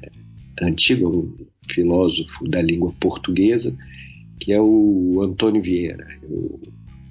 antigo, 0.62 1.06
é 1.06 1.10
um 1.10 1.48
filósofo 1.74 2.48
da 2.48 2.62
língua 2.62 2.94
portuguesa, 3.00 3.76
que 4.40 4.54
é 4.54 4.62
o 4.62 5.22
Antônio 5.22 5.62
Vieira. 5.62 6.08
Eu 6.24 6.62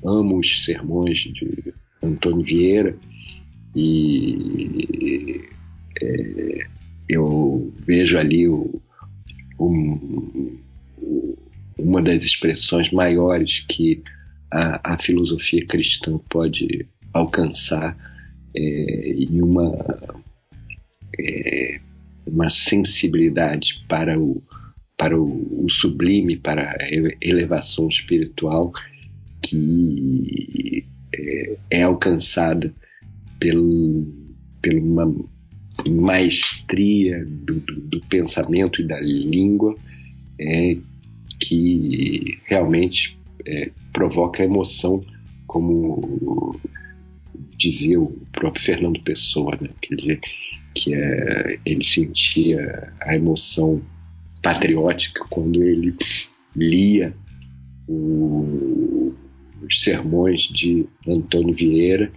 amo 0.04 0.38
os 0.38 0.64
sermões 0.64 1.18
de 1.18 1.74
Antônio 2.02 2.44
Vieira 2.44 2.96
e 3.74 5.44
é, 6.00 6.66
eu 7.08 7.72
vejo 7.86 8.18
ali 8.18 8.48
o, 8.48 8.80
uma 11.78 12.02
das 12.02 12.24
expressões 12.24 12.90
maiores 12.90 13.60
que 13.60 14.02
a, 14.50 14.94
a 14.94 14.98
filosofia 14.98 15.64
cristã 15.66 16.18
pode 16.28 16.86
alcançar 17.12 17.96
é, 18.56 19.14
e 19.14 19.42
uma, 19.42 20.24
é, 21.18 21.80
uma 22.26 22.48
sensibilidade 22.48 23.84
para 23.88 24.18
o, 24.18 24.42
para 24.96 25.20
o, 25.20 25.64
o, 25.64 25.70
sublime, 25.70 26.36
para 26.36 26.70
a 26.70 26.76
elevação 27.20 27.88
espiritual 27.88 28.72
que 29.42 30.84
é, 31.14 31.56
é 31.70 31.82
alcançada 31.82 32.72
pelo, 33.38 34.06
pela 34.62 34.80
uma 34.80 35.14
maestria 35.86 37.24
do, 37.26 37.60
do, 37.60 37.80
do, 37.82 38.00
pensamento 38.08 38.80
e 38.80 38.86
da 38.86 38.98
língua 39.00 39.76
é, 40.40 40.76
que 41.38 42.38
realmente 42.46 43.18
é, 43.46 43.70
provoca 43.92 44.42
emoção, 44.42 45.04
como 45.46 46.58
dizia 47.56 48.00
o 48.00 48.12
próprio 48.32 48.64
Fernando 48.64 49.00
Pessoa, 49.02 49.56
né? 49.60 49.70
quer 49.80 49.94
dizer, 49.96 50.20
que 50.74 50.94
é, 50.94 51.58
ele 51.64 51.82
sentia 51.82 52.92
a 53.00 53.16
emoção 53.16 53.82
patriótica 54.42 55.24
quando 55.30 55.62
ele 55.62 55.96
lia 56.54 57.14
o, 57.88 59.14
os 59.62 59.82
sermões 59.82 60.42
de 60.42 60.86
Antônio 61.06 61.54
Vieira 61.54 62.12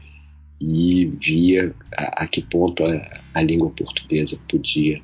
e 0.60 1.06
via 1.06 1.74
a, 1.96 2.24
a 2.24 2.28
que 2.28 2.42
ponto 2.42 2.84
a, 2.84 3.22
a, 3.34 3.42
língua 3.42 3.70
portuguesa 3.70 4.38
podia 4.48 5.02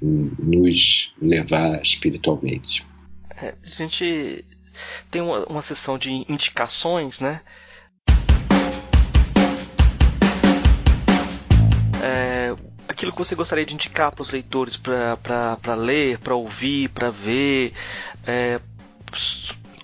nos 0.00 1.12
levar 1.20 1.82
espiritualmente. 1.82 2.84
É, 3.42 3.54
a 3.62 3.68
gente 3.68 4.44
tem 5.10 5.22
uma, 5.22 5.44
uma 5.46 5.62
sessão 5.62 5.98
de 5.98 6.10
indicações, 6.28 7.20
né? 7.20 7.40
É, 12.06 12.56
aquilo 12.88 13.12
que 13.12 13.18
você 13.18 13.34
gostaria 13.34 13.64
de 13.64 13.74
indicar 13.74 14.12
para 14.12 14.22
os 14.22 14.30
leitores 14.30 14.76
para 14.76 15.74
ler, 15.74 16.18
para 16.18 16.34
ouvir, 16.34 16.88
para 16.90 17.10
ver, 17.10 17.72
é, 18.26 18.60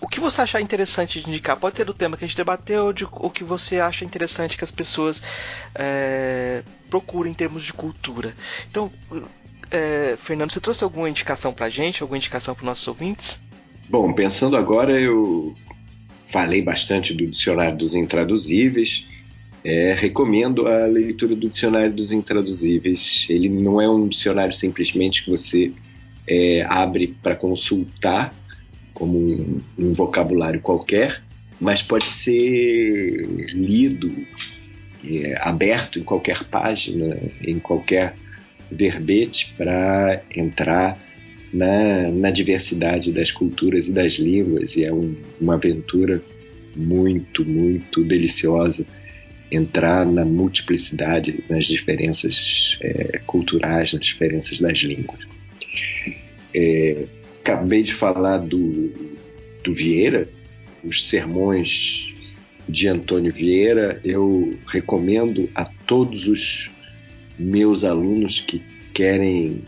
o 0.01 0.09
que 0.09 0.19
você 0.19 0.41
achar 0.41 0.61
interessante 0.61 1.21
de 1.21 1.29
indicar? 1.29 1.57
Pode 1.57 1.77
ser 1.77 1.85
do 1.85 1.95
tema 1.95 2.17
que 2.17 2.25
a 2.25 2.27
gente 2.27 2.37
debateu, 2.37 2.93
de, 2.93 3.05
o 3.05 3.31
que 3.31 3.45
você 3.45 3.79
acha 3.79 4.05
interessante 4.05 4.59
que 4.59 4.65
as 4.65 4.71
pessoas 4.71 5.23
é, 5.75 6.63
procurem 6.91 7.33
em 7.33 7.35
termos 7.35 7.63
de 7.63 7.73
cultura. 7.73 8.35
Então, 8.69 8.91
é, 9.71 10.17
Fernando, 10.21 10.53
você 10.53 10.61
trouxe 10.61 10.83
alguma 10.83 11.09
indicação 11.09 11.53
para 11.53 11.67
a 11.67 11.71
gente, 11.71 12.03
alguma 12.03 12.17
indicação 12.17 12.55
para 12.55 12.63
os 12.63 12.67
nossos 12.67 12.89
ouvintes? 12.89 13.41
Bom, 13.89 14.13
pensando 14.13 14.57
agora, 14.57 14.99
eu 15.01 15.55
falei 16.25 16.63
bastante 16.63 17.15
do 17.15 17.27
Dicionário 17.27 17.77
dos 17.77 17.95
Intraduzíveis. 17.95 19.07
É, 19.65 19.95
recomendo 19.95 20.67
a 20.67 20.87
leitura 20.87 21.37
do 21.37 21.49
Dicionário 21.49 21.93
dos 21.93 22.11
Intraduzíveis. 22.11 23.27
Ele 23.31 23.49
não 23.49 23.81
é 23.81 23.89
um 23.89 24.09
dicionário 24.09 24.53
simplesmente 24.53 25.25
que 25.25 25.31
você 25.31 25.73
é, 26.27 26.67
abre 26.69 27.15
para 27.23 27.37
consultar 27.37 28.35
como 28.93 29.19
um, 29.19 29.61
um 29.79 29.93
vocabulário 29.93 30.61
qualquer, 30.61 31.23
mas 31.61 31.81
pode 31.81 32.05
ser 32.05 33.53
lido, 33.55 34.13
é, 35.05 35.37
aberto 35.41 35.99
em 35.99 36.03
qualquer 36.03 36.45
página, 36.45 37.17
em 37.45 37.59
qualquer 37.59 38.15
verbete 38.71 39.55
para 39.57 40.23
entrar 40.35 40.99
na, 41.53 42.09
na, 42.09 42.31
diversidade 42.31 43.13
das 43.13 43.31
culturas 43.31 43.87
e 43.87 43.93
das 43.93 44.15
línguas. 44.15 44.75
E 44.75 44.85
é 44.85 44.93
um, 44.93 45.15
uma 45.41 45.55
aventura 45.55 46.23
muito, 46.75 47.45
muito 47.45 48.03
deliciosa 48.03 48.85
entrar 49.53 50.07
na 50.07 50.25
multiplicidade, 50.25 51.45
nas 51.49 51.67
diferenças 51.67 52.79
é, 52.81 53.21
culturais, 53.27 53.93
nas 53.93 54.07
diferenças 54.07 54.59
das 54.59 54.79
línguas. 54.79 55.21
É, 56.55 57.05
acabei 57.41 57.83
de 57.83 57.93
falar 57.93 58.39
do, 58.39 58.91
do 59.63 59.75
Vieira, 59.75 60.29
os 60.83 61.09
sermões 61.09 62.13
de 62.69 62.89
Antônio 62.89 63.33
Vieira, 63.33 64.01
eu 64.03 64.57
recomendo 64.67 65.51
a 65.55 65.65
todos 65.87 66.27
os 66.27 66.71
meus 67.39 67.85
alunos 67.85 68.41
que 68.41 68.63
querem 68.95 69.63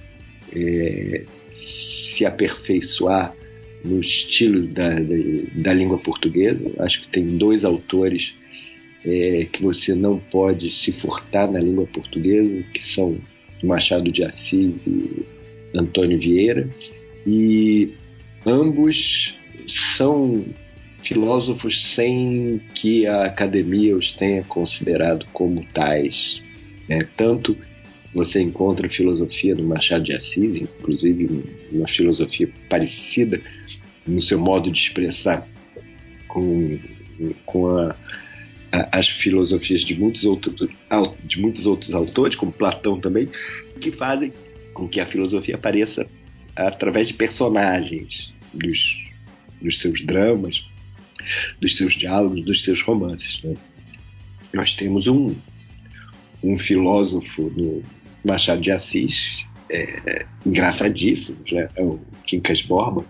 é, 0.55 1.24
se 1.51 2.24
aperfeiçoar 2.24 3.35
no 3.85 4.01
estilo 4.01 4.66
da, 4.66 4.89
da, 4.89 5.15
da, 5.56 5.74
língua 5.74 5.98
portuguesa. 5.98 6.65
Acho 6.78 7.02
que 7.02 7.09
tem 7.09 7.36
dois 7.36 7.65
autores 7.65 8.35
é, 9.05 9.47
que 9.51 9.62
você 9.62 9.94
não 9.94 10.18
pode 10.18 10.70
se 10.70 10.93
furtar 10.93 11.51
na 11.51 11.60
língua 11.60 11.86
portuguesa, 11.86 12.62
que 12.72 12.85
são 12.85 13.18
Machado 13.62 14.10
de 14.10 14.22
Assis 14.24 14.86
e 14.86 15.24
Antônio 15.74 16.18
Vieira 16.18 16.68
e 17.26 17.93
ambos 18.44 19.35
são 19.66 20.44
filósofos 21.02 21.85
sem 21.86 22.60
que 22.74 23.06
a 23.06 23.26
academia 23.26 23.97
os 23.97 24.12
tenha 24.12 24.43
considerado 24.44 25.26
como 25.32 25.64
tais. 25.72 26.40
Né? 26.89 27.06
Tanto 27.16 27.56
você 28.14 28.40
encontra 28.40 28.89
filosofia 28.89 29.55
do 29.55 29.64
Machado 29.64 30.05
de 30.05 30.12
Assis, 30.12 30.60
inclusive 30.60 31.43
uma 31.72 31.89
filosofia 31.89 32.48
parecida 32.68 33.40
no 34.06 34.20
seu 34.20 34.39
modo 34.39 34.70
de 34.70 34.78
expressar 34.78 35.47
com, 36.28 36.78
com 37.44 37.68
a, 37.68 37.90
a, 37.90 37.97
as 38.90 39.09
filosofias 39.09 39.82
de 39.82 39.98
muitos, 39.98 40.24
outros, 40.24 40.68
de 41.24 41.40
muitos 41.40 41.66
outros 41.66 41.94
autores, 41.94 42.36
como 42.36 42.52
Platão 42.52 42.98
também, 42.98 43.28
que 43.80 43.92
fazem 43.92 44.32
com 44.72 44.88
que 44.88 45.01
a 45.01 45.06
filosofia 45.06 45.56
pareça 45.56 46.06
através 46.56 47.09
de 47.09 47.14
personagens 47.14 48.32
dos, 48.52 49.02
dos 49.60 49.78
seus 49.78 50.05
dramas, 50.05 50.64
dos 51.60 51.76
seus 51.76 51.94
diálogos, 51.94 52.44
dos 52.44 52.62
seus 52.62 52.80
romances. 52.80 53.40
Né? 53.42 53.55
Nós 54.52 54.74
temos 54.74 55.06
um, 55.06 55.34
um 56.42 56.59
filósofo 56.59 57.52
no 57.56 57.82
Machado 58.24 58.60
de 58.60 58.70
Assis, 58.70 59.46
é, 59.70 60.26
engraçadíssimo, 60.44 61.38
né? 61.51 61.68
é 61.76 61.82
o 61.82 62.01
Quincas 62.24 62.62
Borba. 62.62 63.05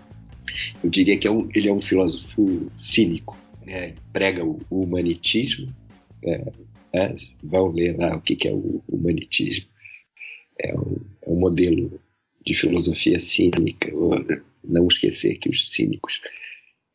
Eu 0.83 0.89
diria 0.89 1.17
que 1.17 1.27
é 1.27 1.31
um, 1.31 1.49
ele 1.53 1.67
é 1.67 1.73
um 1.73 1.81
filósofo 1.81 2.71
cínico, 2.77 3.37
né? 3.65 3.95
prega 4.13 4.43
o, 4.45 4.61
o 4.69 4.83
humanitismo. 4.83 5.73
É, 6.23 6.37
né? 6.93 7.15
Vão 7.43 7.71
ler 7.71 7.97
lá 7.97 8.15
o 8.15 8.21
que, 8.21 8.35
que 8.35 8.47
é 8.47 8.53
o 8.53 8.81
humanitismo. 8.87 9.67
É 10.59 10.77
um, 10.77 10.97
é 11.21 11.29
um 11.29 11.35
modelo 11.35 11.99
de 12.45 12.55
filosofia 12.55 13.19
cínica. 13.19 13.91
Não 14.63 14.87
esquecer 14.87 15.37
que 15.37 15.49
os 15.49 15.69
cínicos 15.69 16.21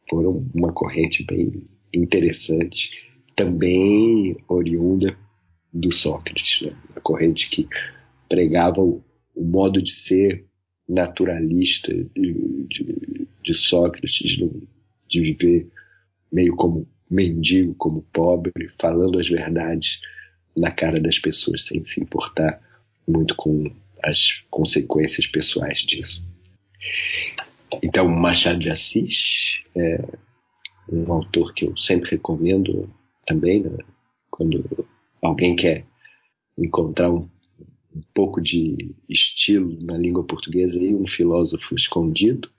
foram 0.09 0.44
uma 0.55 0.72
corrente 0.72 1.24
bem 1.24 1.68
interessante, 1.92 2.90
também 3.36 4.36
oriunda 4.48 5.16
do 5.72 5.92
Sócrates, 5.92 6.62
né? 6.62 6.76
a 6.97 7.01
corrente 7.01 7.48
que 7.48 7.68
pregava 8.28 8.80
o, 8.80 9.02
o 9.34 9.44
modo 9.44 9.80
de 9.80 9.92
ser 9.92 10.44
naturalista 10.88 11.94
de, 11.94 12.66
de, 12.68 13.28
de 13.42 13.55
Sócrates, 13.55 14.36
de 15.09 15.20
viver 15.20 15.70
meio 16.32 16.55
como 16.57 16.89
mendigo, 17.11 17.74
como 17.74 18.02
pobre, 18.12 18.52
falando 18.78 19.19
as 19.19 19.28
verdades 19.28 20.01
na 20.59 20.70
cara 20.70 21.01
das 21.01 21.19
pessoas 21.19 21.65
sem 21.65 21.85
se 21.85 22.01
importar 22.01 22.61
muito 23.07 23.35
com 23.35 23.70
as 24.02 24.43
consequências 24.51 25.27
pessoais 25.27 25.81
disso. 25.81 26.24
Então, 27.82 28.09
Machado 28.09 28.59
de 28.59 28.70
Assis 28.70 29.62
é 29.77 30.02
um 30.90 31.12
autor 31.12 31.55
que 31.55 31.66
eu 31.66 31.77
sempre 31.77 32.11
recomendo 32.11 32.93
também, 33.27 33.62
né? 33.62 33.78
quando 34.31 34.86
alguém 35.23 35.55
quer 35.55 35.86
encontrar 36.59 37.11
um, 37.11 37.28
um, 37.94 38.01
pouco 38.15 38.40
de 38.40 38.94
estilo 39.09 39.78
na 39.82 39.97
língua 39.97 40.24
portuguesa 40.24 40.82
e 40.82 40.94
um 40.94 41.07
filósofo 41.07 41.74
escondido. 41.74 42.51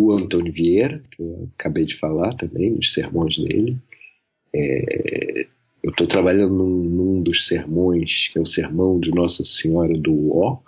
O 0.00 0.12
Antônio 0.12 0.52
Vieira, 0.52 1.02
que 1.10 1.20
eu 1.20 1.50
acabei 1.58 1.84
de 1.84 1.96
falar 1.96 2.32
também, 2.34 2.70
nos 2.70 2.92
sermões 2.92 3.36
dele. 3.36 3.76
É, 4.54 5.48
eu 5.82 5.90
estou 5.90 6.06
trabalhando 6.06 6.54
num, 6.54 6.84
num, 6.84 7.20
dos 7.20 7.48
sermões, 7.48 8.28
que 8.28 8.38
é 8.38 8.40
o 8.40 8.46
sermão 8.46 9.00
de 9.00 9.10
Nossa 9.10 9.44
Senhora 9.44 9.98
do 9.98 10.36
Ó, 10.36 10.60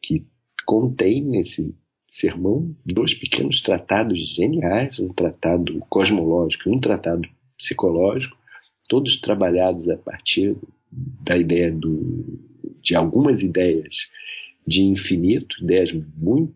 que 0.00 0.24
contém 0.64 1.20
nesse 1.20 1.74
sermão 2.06 2.72
dois 2.86 3.12
pequenos 3.12 3.60
tratados 3.60 4.36
geniais, 4.36 5.00
um 5.00 5.12
tratado 5.12 5.80
cosmológico 5.88 6.68
e 6.68 6.72
um 6.72 6.78
tratado 6.78 7.28
psicológico, 7.58 8.36
todos 8.88 9.20
trabalhados 9.20 9.88
a 9.88 9.96
partir 9.96 10.56
da 10.92 11.36
ideia 11.36 11.72
do, 11.72 12.38
de 12.80 12.94
algumas 12.94 13.42
ideias 13.42 14.08
de 14.64 14.84
infinito, 14.84 15.60
ideias 15.60 15.92
muito 16.16 16.54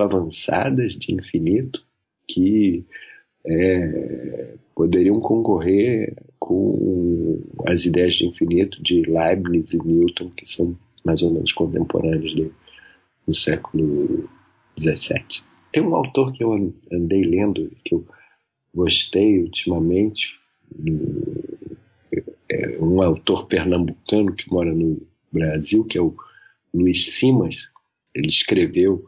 avançadas 0.00 0.94
de 0.94 1.12
infinito, 1.12 1.84
que 2.28 2.84
é, 3.46 4.54
poderiam 4.74 5.20
concorrer 5.20 6.16
com 6.38 7.40
as 7.66 7.84
ideias 7.84 8.14
de 8.14 8.26
infinito 8.26 8.82
de 8.82 9.02
Leibniz 9.02 9.72
e 9.72 9.78
Newton, 9.78 10.30
que 10.30 10.46
são 10.46 10.76
mais 11.04 11.22
ou 11.22 11.32
menos 11.32 11.52
contemporâneos 11.52 12.34
do, 12.34 12.54
do 13.26 13.34
século 13.34 14.28
XVII. 14.78 15.42
Tem 15.72 15.82
um 15.82 15.94
autor 15.94 16.32
que 16.32 16.42
eu 16.42 16.52
andei 16.92 17.22
lendo, 17.22 17.70
que 17.84 17.94
eu 17.94 18.04
gostei 18.74 19.42
ultimamente, 19.42 20.34
é 22.48 22.78
um 22.80 23.02
autor 23.02 23.46
pernambucano 23.46 24.34
que 24.34 24.50
mora 24.50 24.72
no 24.72 25.06
Brasil, 25.32 25.84
que 25.84 25.98
é 25.98 26.00
o 26.00 26.14
Luiz 26.72 27.12
Simas. 27.12 27.68
Ele 28.14 28.28
escreveu 28.28 29.04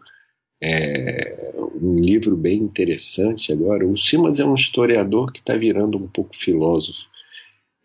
é, 0.60 1.52
um 1.80 1.98
livro 1.98 2.36
bem 2.36 2.58
interessante 2.58 3.52
agora. 3.52 3.86
O 3.86 3.96
Simas 3.96 4.40
é 4.40 4.44
um 4.44 4.54
historiador 4.54 5.32
que 5.32 5.38
está 5.38 5.56
virando 5.56 5.96
um 5.98 6.08
pouco 6.08 6.36
filósofo. 6.36 6.98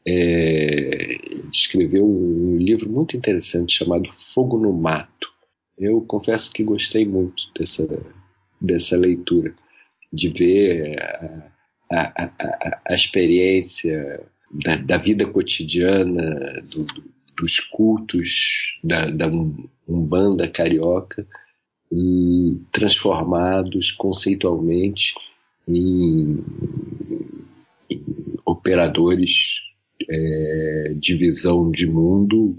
É, 0.06 1.18
escreveu 1.52 2.06
um, 2.06 2.58
livro 2.58 2.90
muito 2.90 3.16
interessante 3.16 3.78
chamado 3.78 4.10
Fogo 4.34 4.58
no 4.58 4.74
Mato. 4.74 5.32
Eu 5.78 6.02
confesso 6.02 6.52
que 6.52 6.64
gostei 6.64 7.06
muito 7.06 7.44
dessa, 7.58 7.88
dessa 8.60 8.98
leitura, 8.98 9.54
de 10.12 10.30
ver 10.30 11.00
a, 11.00 11.44
a, 11.92 12.24
a, 12.26 12.82
a 12.90 12.94
experiência 12.94 14.22
da, 14.52 14.76
da 14.76 14.98
vida 14.98 15.26
cotidiana, 15.26 16.62
do, 16.64 16.86
dos 17.38 17.60
cultos 17.60 18.78
da, 18.84 19.08
da 19.08 19.28
Umbanda 19.88 20.48
carioca, 20.48 21.28
transformados 22.72 23.92
conceitualmente 23.92 25.14
em, 25.68 26.44
em 27.90 28.04
operadores 28.46 29.62
é, 30.10 30.94
de 30.98 31.16
visão 31.16 31.70
de 31.72 31.86
mundo 31.88 32.56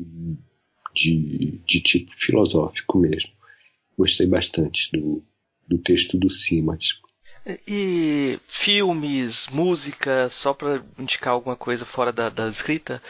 de, 0.94 1.61
de 1.66 1.81
tipo 1.81 2.12
filosófico 2.15 2.98
mesmo. 2.98 3.31
Gostei 3.98 4.27
bastante 4.27 4.90
do, 4.93 5.23
do 5.69 5.78
texto 5.78 6.16
do 6.16 6.31
Simas. 6.31 7.01
E 7.69 8.39
filmes, 8.47 9.48
música, 9.52 10.28
só 10.31 10.55
para 10.55 10.82
indicar 10.98 11.35
alguma 11.35 11.56
coisa 11.56 11.85
fora 11.85 12.11
da, 12.11 12.31
da 12.31 12.48
escrita? 12.48 13.02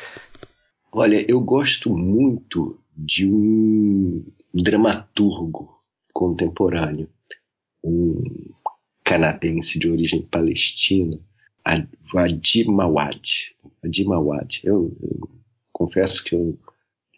Olha, 0.90 1.24
eu 1.30 1.40
gosto 1.40 1.96
muito 1.96 2.78
de 2.96 3.26
um 3.26 4.24
dramaturgo 4.52 5.73
contemporâneo, 6.14 7.10
um 7.84 8.22
canadense 9.04 9.78
de 9.78 9.90
origem 9.90 10.22
palestina, 10.22 11.20
Vadim 12.12 12.64
Mawad. 12.70 13.52
Mawad. 14.06 14.60
Eu, 14.64 14.96
eu, 15.02 15.28
confesso 15.72 16.24
que 16.24 16.34
eu, 16.34 16.58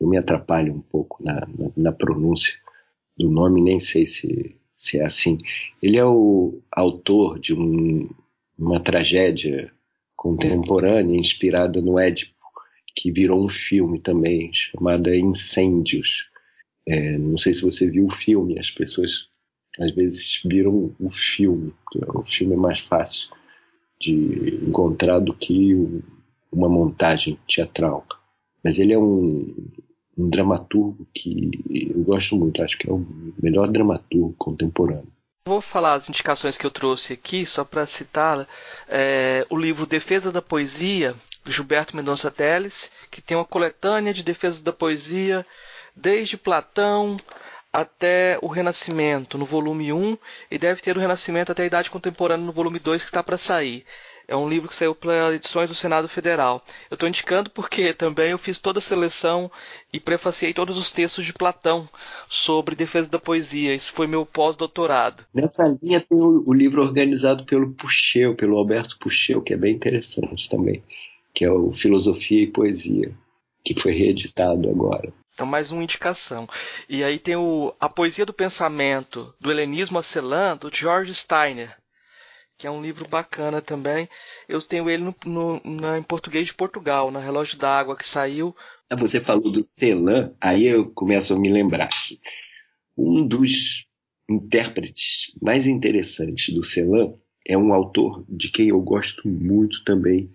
eu, 0.00 0.08
me 0.08 0.16
atrapalho 0.16 0.74
um 0.74 0.80
pouco 0.80 1.22
na, 1.22 1.46
na, 1.46 1.70
na 1.76 1.92
pronúncia 1.92 2.54
do 3.16 3.30
nome, 3.30 3.62
nem 3.62 3.78
sei 3.78 4.06
se 4.06 4.56
se 4.76 4.98
é 4.98 5.04
assim. 5.04 5.38
Ele 5.82 5.96
é 5.96 6.04
o 6.04 6.60
autor 6.70 7.38
de 7.38 7.54
um, 7.54 8.08
uma 8.58 8.78
tragédia 8.78 9.72
contemporânea 10.14 11.18
inspirada 11.18 11.80
no 11.80 11.98
Édipo, 11.98 12.34
que 12.94 13.10
virou 13.10 13.44
um 13.44 13.48
filme 13.48 13.98
também, 13.98 14.50
chamada 14.52 15.16
Incêndios. 15.16 16.28
É, 16.86 17.18
não 17.18 17.36
sei 17.36 17.52
se 17.52 17.62
você 17.62 17.90
viu 17.90 18.06
o 18.06 18.10
filme, 18.10 18.58
as 18.58 18.70
pessoas 18.70 19.28
às 19.78 19.90
vezes 19.92 20.40
viram 20.44 20.94
o 20.98 21.10
filme. 21.10 21.74
O 22.14 22.22
filme 22.22 22.54
é 22.54 22.56
mais 22.56 22.80
fácil 22.80 23.30
de 24.00 24.60
encontrar 24.62 25.18
do 25.18 25.34
que 25.34 25.74
uma 26.50 26.68
montagem 26.68 27.38
teatral. 27.46 28.06
Mas 28.62 28.78
ele 28.78 28.92
é 28.92 28.98
um, 28.98 29.54
um 30.16 30.28
dramaturgo 30.28 31.06
que 31.14 31.50
eu 31.94 32.02
gosto 32.02 32.36
muito, 32.36 32.62
acho 32.62 32.78
que 32.78 32.88
é 32.88 32.92
o 32.92 33.04
melhor 33.40 33.68
dramaturgo 33.70 34.34
contemporâneo. 34.38 35.12
Vou 35.46 35.60
falar 35.60 35.94
as 35.94 36.08
indicações 36.08 36.58
que 36.58 36.66
eu 36.66 36.70
trouxe 36.70 37.12
aqui, 37.12 37.46
só 37.46 37.64
para 37.64 37.86
citar 37.86 38.48
é, 38.88 39.46
o 39.48 39.56
livro 39.56 39.86
Defesa 39.86 40.32
da 40.32 40.42
Poesia, 40.42 41.14
Gilberto 41.46 41.94
Mendonça 41.94 42.30
Teles, 42.32 42.90
que 43.10 43.22
tem 43.22 43.36
uma 43.36 43.44
coletânea 43.44 44.12
de 44.12 44.24
defesa 44.24 44.62
da 44.64 44.72
poesia 44.72 45.46
desde 45.96 46.36
Platão 46.36 47.16
até 47.72 48.38
o 48.40 48.46
Renascimento, 48.46 49.36
no 49.36 49.44
volume 49.44 49.92
1, 49.92 50.16
e 50.50 50.58
deve 50.58 50.80
ter 50.80 50.96
o 50.96 51.00
Renascimento 51.00 51.52
até 51.52 51.62
a 51.62 51.66
Idade 51.66 51.90
Contemporânea 51.90 52.46
no 52.46 52.52
volume 52.52 52.78
2, 52.78 53.02
que 53.02 53.08
está 53.08 53.22
para 53.22 53.36
sair. 53.36 53.84
É 54.28 54.34
um 54.34 54.48
livro 54.48 54.68
que 54.68 54.74
saiu 54.74 54.92
pelas 54.92 55.34
edições 55.34 55.68
do 55.68 55.74
Senado 55.74 56.08
Federal. 56.08 56.60
Eu 56.90 56.96
estou 56.96 57.08
indicando 57.08 57.48
porque 57.48 57.92
também 57.92 58.30
eu 58.30 58.38
fiz 58.38 58.58
toda 58.58 58.80
a 58.80 58.82
seleção 58.82 59.50
e 59.92 60.00
prefaciei 60.00 60.52
todos 60.52 60.76
os 60.76 60.90
textos 60.90 61.24
de 61.24 61.32
Platão 61.32 61.88
sobre 62.28 62.74
defesa 62.74 63.08
da 63.08 63.20
poesia. 63.20 63.72
Isso 63.72 63.92
foi 63.92 64.08
meu 64.08 64.26
pós-doutorado. 64.26 65.24
Nessa 65.32 65.68
linha 65.80 66.00
tem 66.00 66.18
o, 66.18 66.52
livro 66.52 66.82
organizado 66.82 67.44
pelo 67.44 67.72
Puxeu, 67.72 68.34
pelo 68.34 68.56
Alberto 68.56 68.98
Puxeu, 68.98 69.40
que 69.40 69.54
é 69.54 69.56
bem 69.56 69.74
interessante 69.74 70.50
também, 70.50 70.82
que 71.32 71.44
é 71.44 71.50
o 71.50 71.70
Filosofia 71.70 72.42
e 72.42 72.48
Poesia, 72.48 73.14
que 73.62 73.78
foi 73.78 73.92
reeditado 73.92 74.68
agora. 74.68 75.12
Então, 75.36 75.46
mais 75.46 75.70
uma 75.70 75.84
indicação. 75.84 76.48
E 76.88 77.04
aí 77.04 77.18
tem 77.18 77.36
o 77.36 77.74
A 77.78 77.90
Poesia 77.90 78.24
do 78.24 78.32
Pensamento, 78.32 79.34
do 79.38 79.50
Helenismo 79.50 79.98
a 79.98 80.54
do 80.54 80.74
George 80.74 81.14
Steiner 81.14 81.76
que 82.58 82.66
é 82.66 82.70
um 82.70 82.80
livro 82.80 83.06
bacana 83.06 83.60
também. 83.60 84.08
Eu 84.48 84.62
tenho 84.62 84.88
ele 84.88 85.02
no, 85.04 85.14
no, 85.26 85.60
na, 85.62 85.98
em 85.98 86.02
português 86.02 86.46
de 86.46 86.54
Portugal, 86.54 87.10
na 87.10 87.20
Relógio 87.20 87.58
d'Água, 87.58 87.94
que 87.94 88.08
saiu. 88.08 88.56
Ah, 88.88 88.96
você 88.96 89.20
falou 89.20 89.52
do 89.52 89.62
Celan, 89.62 90.34
aí 90.40 90.64
eu 90.64 90.88
começo 90.90 91.34
a 91.34 91.38
me 91.38 91.50
lembrar. 91.50 91.90
Um 92.96 93.28
dos 93.28 93.84
intérpretes 94.26 95.32
mais 95.38 95.66
interessantes 95.66 96.54
do 96.54 96.64
Celan 96.64 97.12
é 97.46 97.58
um 97.58 97.74
autor 97.74 98.24
de 98.26 98.50
quem 98.50 98.68
eu 98.68 98.80
gosto 98.80 99.28
muito 99.28 99.84
também, 99.84 100.32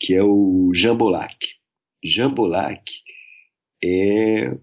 que 0.00 0.16
é 0.16 0.22
o 0.24 0.72
Jean 0.74 0.96
Bolac. 0.96 1.36
Jean 2.02 2.34
Bolac 2.34 2.90
é 3.84 4.56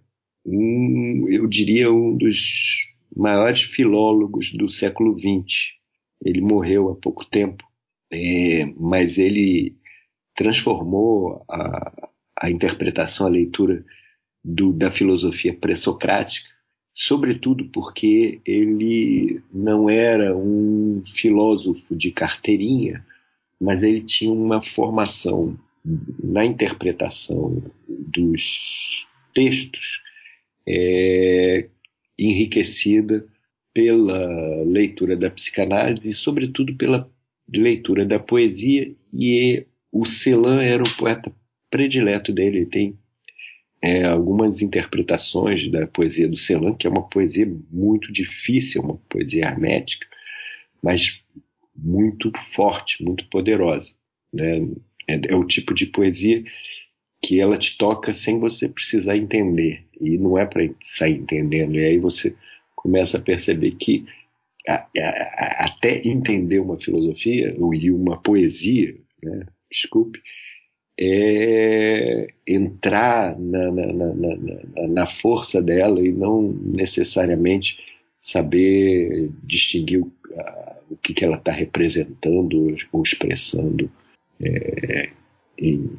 um, 0.45 1.27
eu 1.29 1.47
diria, 1.47 1.91
um 1.91 2.15
dos 2.15 2.87
maiores 3.15 3.61
filólogos 3.61 4.51
do 4.51 4.69
século 4.69 5.17
XX 5.19 5.79
ele 6.23 6.41
morreu 6.41 6.89
há 6.89 6.95
pouco 6.95 7.25
tempo, 7.25 7.63
é, 8.11 8.65
mas 8.77 9.17
ele 9.17 9.75
transformou 10.35 11.43
a, 11.49 12.09
a 12.41 12.49
interpretação, 12.49 13.27
a 13.27 13.29
leitura 13.29 13.85
do, 14.43 14.73
da 14.73 14.91
filosofia 14.91 15.53
pré-socrática, 15.53 16.49
sobretudo 16.93 17.65
porque 17.69 18.41
ele 18.45 19.41
não 19.53 19.89
era 19.89 20.35
um 20.35 21.01
filósofo 21.05 21.95
de 21.95 22.11
carteirinha, 22.11 23.05
mas 23.59 23.83
ele 23.83 24.01
tinha 24.01 24.31
uma 24.31 24.61
formação 24.61 25.57
na 26.21 26.45
interpretação 26.45 27.61
dos 27.87 29.07
textos 29.33 30.01
é, 30.67 31.67
enriquecida 32.17 33.25
pela 33.73 34.63
leitura 34.63 35.15
da 35.15 35.29
psicanálise 35.29 36.09
e, 36.09 36.13
sobretudo, 36.13 36.75
pela 36.75 37.09
leitura 37.47 38.05
da 38.05 38.19
poesia. 38.19 38.93
E 39.13 39.65
o 39.91 40.05
Celan 40.05 40.61
era 40.61 40.83
o 40.83 40.97
poeta 40.97 41.33
predileto 41.69 42.31
dele. 42.31 42.57
Ele 42.59 42.65
tem 42.65 42.99
é, 43.81 44.03
algumas 44.03 44.61
interpretações 44.61 45.69
da 45.71 45.87
poesia 45.87 46.27
do 46.27 46.37
Celan, 46.37 46.75
que 46.75 46.85
é 46.85 46.89
uma 46.89 47.07
poesia 47.07 47.47
muito 47.71 48.11
difícil, 48.11 48.81
uma 48.81 48.97
poesia 49.09 49.45
hermética, 49.45 50.05
mas 50.83 51.21
muito 51.75 52.31
forte, 52.37 53.03
muito 53.03 53.25
poderosa. 53.29 53.95
Né? 54.33 54.67
É, 55.07 55.19
é 55.29 55.35
o 55.35 55.45
tipo 55.45 55.73
de 55.73 55.85
poesia 55.85 56.43
que 57.21 57.39
ela 57.39 57.57
te 57.57 57.77
toca 57.77 58.13
sem 58.13 58.39
você 58.39 58.67
precisar 58.67 59.17
entender. 59.17 59.85
E 59.99 60.17
não 60.17 60.37
é 60.37 60.45
para 60.45 60.67
sair 60.83 61.17
entendendo. 61.17 61.75
E 61.75 61.85
aí 61.85 61.97
você 61.97 62.35
começa 62.75 63.17
a 63.17 63.21
perceber 63.21 63.71
que 63.71 64.05
a, 64.67 64.85
a, 64.97 65.65
até 65.65 66.01
entender 66.07 66.59
uma 66.59 66.79
filosofia 66.79 67.55
ou 67.57 67.73
uma 67.93 68.17
poesia, 68.17 68.95
né, 69.21 69.45
desculpe, 69.69 70.21
é 71.01 72.27
entrar 72.45 73.39
na, 73.39 73.71
na, 73.71 73.93
na, 73.93 74.87
na, 74.87 75.05
força 75.05 75.61
dela 75.61 76.05
e 76.05 76.11
não 76.11 76.41
necessariamente 76.41 77.79
saber 78.19 79.29
distinguir 79.43 80.01
o, 80.01 80.11
a, 80.37 80.77
o 80.89 80.97
que, 80.97 81.13
que 81.13 81.23
ela 81.23 81.37
está 81.37 81.53
representando 81.53 82.75
ou 82.91 83.01
expressando 83.01 83.89
é, 84.41 85.09
em, 85.57 85.89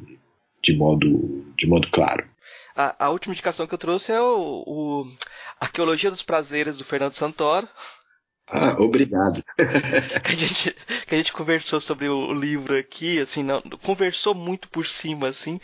de, 0.63 0.75
modo, 0.75 1.45
de 1.57 1.67
modo 1.67 1.89
claro. 1.91 2.27
A, 2.75 3.05
a, 3.05 3.09
última 3.09 3.33
indicação 3.33 3.67
que 3.67 3.73
eu 3.73 3.77
trouxe 3.77 4.11
é 4.11 4.21
o, 4.21 4.63
o 4.65 5.11
Arqueologia 5.59 6.09
dos 6.09 6.23
Prazeres 6.23 6.77
do 6.77 6.85
Fernando 6.85 7.13
Santoro. 7.13 7.67
Ah, 8.47 8.75
obrigado. 8.79 9.41
que, 9.55 10.31
a 10.31 10.35
gente, 10.35 10.71
que 11.07 11.15
a 11.15 11.17
gente 11.17 11.31
conversou 11.31 11.79
sobre 11.79 12.09
o 12.09 12.33
livro 12.33 12.77
aqui, 12.77 13.19
assim, 13.19 13.43
não, 13.43 13.61
conversou 13.81 14.35
muito 14.35 14.67
por 14.67 14.85
cima, 14.85 15.29
assim. 15.29 15.59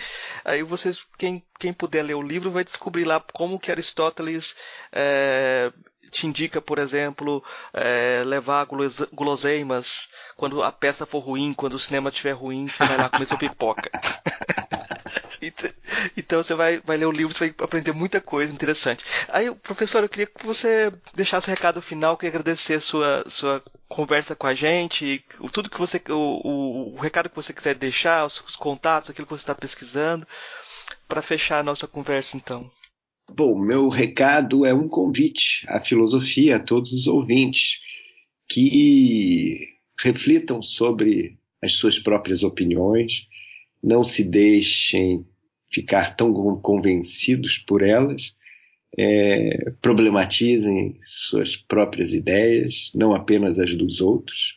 Aí 0.45 0.63
vocês, 0.63 1.05
quem, 1.17 1.43
quem 1.59 1.73
puder 1.73 2.03
ler 2.03 2.15
o 2.15 2.21
livro, 2.21 2.49
vai 2.49 2.63
descobrir 2.63 3.03
lá 3.03 3.19
como 3.33 3.59
que 3.59 3.71
Aristóteles 3.71 4.55
é, 4.93 5.71
te 6.11 6.25
indica, 6.27 6.61
por 6.61 6.79
exemplo, 6.79 7.43
é, 7.73 8.23
levar 8.25 8.65
guloseimas 9.11 10.07
quando 10.37 10.63
a 10.63 10.71
peça 10.71 11.05
for 11.05 11.19
ruim, 11.19 11.53
quando 11.53 11.73
o 11.73 11.79
cinema 11.79 12.09
estiver 12.09 12.33
ruim, 12.33 12.67
você 12.67 12.85
vai 12.85 12.97
lá 12.97 13.09
comer 13.09 13.25
sua 13.25 13.37
pipoca. 13.37 13.91
Então 16.15 16.41
você 16.41 16.53
vai, 16.55 16.79
vai 16.79 16.97
ler 16.97 17.05
o 17.05 17.11
livro, 17.11 17.33
você 17.33 17.49
vai 17.49 17.55
aprender 17.65 17.91
muita 17.91 18.19
coisa 18.19 18.51
interessante. 18.53 19.03
Aí, 19.29 19.53
professor, 19.55 20.03
eu 20.03 20.09
queria 20.09 20.25
que 20.25 20.45
você 20.45 20.91
deixasse 21.13 21.47
o 21.47 21.49
recado 21.49 21.81
final, 21.81 22.17
queria 22.17 22.31
agradecer 22.31 22.75
a 22.75 22.81
sua, 22.81 23.23
sua 23.27 23.63
conversa 23.87 24.35
com 24.35 24.47
a 24.47 24.53
gente, 24.53 25.23
tudo 25.51 25.69
que 25.69 25.77
você, 25.79 26.01
o, 26.09 26.13
o, 26.13 26.95
o 26.95 26.99
recado 26.99 27.29
que 27.29 27.35
você 27.35 27.53
quiser 27.53 27.75
deixar, 27.75 28.25
os, 28.25 28.39
os 28.41 28.55
contatos, 28.55 29.09
aquilo 29.09 29.27
que 29.27 29.33
você 29.33 29.43
está 29.43 29.55
pesquisando, 29.55 30.27
para 31.07 31.21
fechar 31.21 31.59
a 31.59 31.63
nossa 31.63 31.87
conversa, 31.87 32.37
então. 32.37 32.69
Bom, 33.29 33.57
meu 33.59 33.89
recado 33.89 34.65
é 34.65 34.73
um 34.73 34.87
convite 34.87 35.65
à 35.67 35.81
filosofia, 35.81 36.55
a 36.55 36.63
todos 36.63 36.91
os 36.91 37.07
ouvintes, 37.07 37.79
que 38.49 39.77
reflitam 39.99 40.61
sobre 40.61 41.37
as 41.61 41.73
suas 41.73 41.99
próprias 41.99 42.43
opiniões, 42.43 43.27
não 43.83 44.03
se 44.03 44.23
deixem 44.23 45.25
ficar 45.69 46.15
tão 46.15 46.33
convencidos 46.59 47.57
por 47.57 47.81
elas, 47.81 48.35
é, 48.97 49.71
problematizem 49.81 50.99
suas 51.03 51.55
próprias 51.55 52.13
ideias, 52.13 52.91
não 52.95 53.13
apenas 53.13 53.59
as 53.59 53.75
dos 53.75 54.01
outros, 54.01 54.55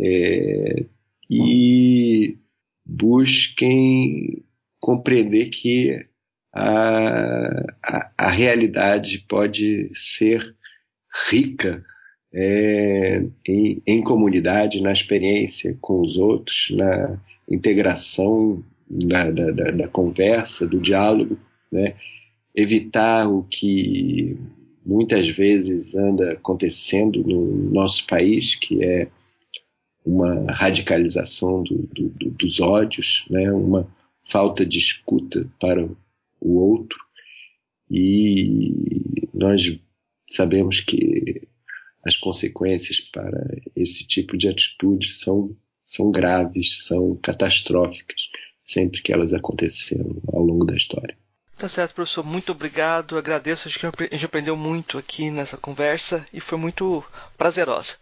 é, 0.00 0.84
e 1.28 2.38
busquem 2.84 4.44
compreender 4.78 5.48
que 5.48 6.06
a, 6.54 7.66
a, 7.82 8.12
a 8.16 8.30
realidade 8.30 9.24
pode 9.28 9.90
ser 9.94 10.54
rica 11.28 11.84
é, 12.32 13.24
em, 13.46 13.82
em, 13.86 14.02
comunidade, 14.02 14.82
na 14.82 14.92
experiência 14.92 15.76
com 15.80 16.00
os 16.00 16.16
outros, 16.16 16.68
na 16.70 17.20
integração 17.48 18.62
da, 18.88 19.30
da, 19.30 19.50
da, 19.50 19.64
da 19.64 19.88
conversa, 19.88 20.66
do 20.66 20.80
diálogo, 20.80 21.38
né? 21.70 21.96
evitar 22.54 23.28
o 23.28 23.42
que 23.42 24.36
muitas 24.84 25.28
vezes 25.28 25.94
anda 25.94 26.32
acontecendo 26.32 27.22
no 27.22 27.70
nosso 27.72 28.06
país, 28.06 28.54
que 28.54 28.82
é 28.82 29.08
uma 30.04 30.52
radicalização 30.52 31.62
do, 31.64 31.78
do, 31.92 32.30
dos 32.30 32.60
ódios, 32.60 33.24
né? 33.28 33.50
uma 33.52 33.86
falta 34.30 34.64
de 34.64 34.78
escuta 34.78 35.48
para 35.60 35.84
o 36.40 36.54
outro. 36.58 36.98
E 37.90 38.72
nós 39.34 39.78
sabemos 40.28 40.80
que 40.80 41.42
as 42.04 42.16
consequências 42.16 43.00
para 43.00 43.58
esse 43.74 44.06
tipo 44.06 44.36
de 44.36 44.48
atitude 44.48 45.12
são, 45.12 45.56
são 45.86 46.10
graves, 46.10 46.84
são 46.84 47.16
catastróficas, 47.22 48.20
sempre 48.64 49.00
que 49.00 49.12
elas 49.12 49.32
aconteceram 49.32 50.20
ao 50.32 50.42
longo 50.42 50.66
da 50.66 50.76
história. 50.76 51.16
Tá 51.56 51.68
certo, 51.68 51.94
professor. 51.94 52.22
Muito 52.24 52.52
obrigado. 52.52 53.16
Agradeço. 53.16 53.68
Acho 53.68 53.78
que 53.78 53.86
a 53.86 53.90
gente 54.10 54.26
aprendeu 54.26 54.56
muito 54.56 54.98
aqui 54.98 55.30
nessa 55.30 55.56
conversa 55.56 56.26
e 56.32 56.40
foi 56.40 56.58
muito 56.58 57.02
prazerosa. 57.38 57.94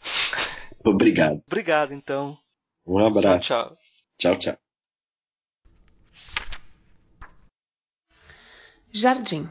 Obrigado. 0.84 1.40
Obrigado, 1.46 1.92
então. 1.92 2.36
Um 2.84 2.98
abraço. 2.98 3.46
Tchau, 3.46 3.76
tchau. 4.18 4.36
Tchau, 4.36 4.38
tchau. 4.38 4.58
Jardim. 8.90 9.48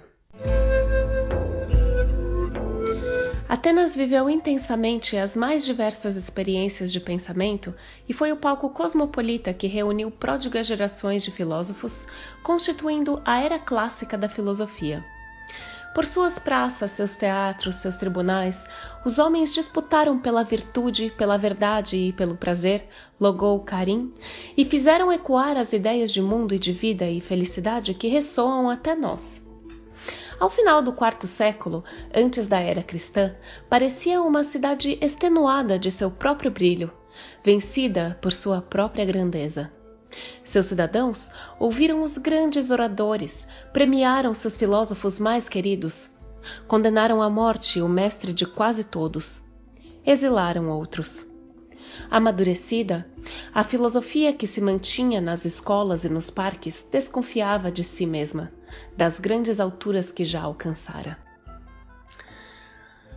Atenas 3.64 3.96
viveu 3.96 4.30
intensamente 4.30 5.16
as 5.16 5.38
mais 5.38 5.64
diversas 5.64 6.18
experiências 6.18 6.92
de 6.92 7.00
pensamento 7.00 7.74
e 8.10 8.12
foi 8.12 8.30
o 8.30 8.36
palco 8.36 8.70
cosmopolita 8.70 9.54
que 9.54 9.68
reuniu 9.68 10.12
pródigas 10.12 10.68
gerações 10.68 11.24
de 11.24 11.32
filósofos, 11.32 12.06
constituindo 12.44 13.22
a 13.24 13.40
era 13.40 13.58
clássica 13.58 14.18
da 14.18 14.28
filosofia. 14.28 15.02
Por 15.96 16.06
suas 16.06 16.38
praças, 16.38 16.92
seus 16.92 17.16
teatros, 17.16 17.78
seus 17.78 17.96
tribunais, 17.96 18.68
os 19.06 19.18
homens 19.18 19.54
disputaram 19.54 20.20
pela 20.20 20.44
virtude, 20.44 21.14
pela 21.18 21.38
verdade 21.38 21.96
e 21.96 22.12
pelo 22.12 22.36
prazer, 22.36 22.86
logou 23.18 23.62
Karim, 23.62 24.12
e 24.58 24.66
fizeram 24.66 25.10
ecoar 25.10 25.56
as 25.56 25.72
ideias 25.72 26.12
de 26.12 26.22
mundo 26.22 26.54
e 26.54 26.60
de 26.60 26.74
vida 26.74 27.10
e 27.10 27.22
felicidade 27.22 27.94
que 27.94 28.10
ressoam 28.10 28.70
até 28.70 28.94
nós. 28.94 29.43
Ao 30.44 30.50
final 30.50 30.82
do 30.82 30.92
quarto 30.92 31.26
século, 31.26 31.86
antes 32.14 32.50
da 32.50 32.60
era 32.60 32.84
cristã, 32.84 33.34
parecia 33.70 34.22
uma 34.22 34.44
cidade 34.44 34.98
extenuada 35.00 35.80
de 35.80 35.90
seu 35.90 36.12
próprio 36.12 36.52
brilho, 36.52 36.92
vencida 37.42 38.20
por 38.22 38.34
sua 38.34 38.62
própria 38.62 39.06
grandeza. 39.06 39.72
Seus 40.44 40.66
cidadãos 40.66 41.32
ouviram 41.58 42.04
os 42.04 42.18
grandes 42.18 42.72
oradores, 42.72 43.48
premiaram 43.72 44.34
seus 44.34 44.58
filósofos 44.58 45.18
mais 45.18 45.48
queridos, 45.48 46.14
condenaram 46.68 47.22
à 47.22 47.30
morte 47.30 47.80
o 47.80 47.88
mestre 47.88 48.34
de 48.34 48.46
quase 48.46 48.84
todos, 48.84 49.42
exilaram 50.06 50.70
outros. 50.70 51.26
Amadurecida, 52.12 53.08
a 53.54 53.64
filosofia 53.64 54.34
que 54.34 54.46
se 54.46 54.60
mantinha 54.60 55.22
nas 55.22 55.46
escolas 55.46 56.04
e 56.04 56.10
nos 56.10 56.30
parques 56.30 56.86
desconfiava 56.92 57.72
de 57.72 57.86
si 57.86 58.06
mesma, 58.06 58.52
das 58.96 59.20
grandes 59.20 59.60
alturas 59.60 60.12
que 60.12 60.24
já 60.24 60.42
alcançara. 60.42 61.18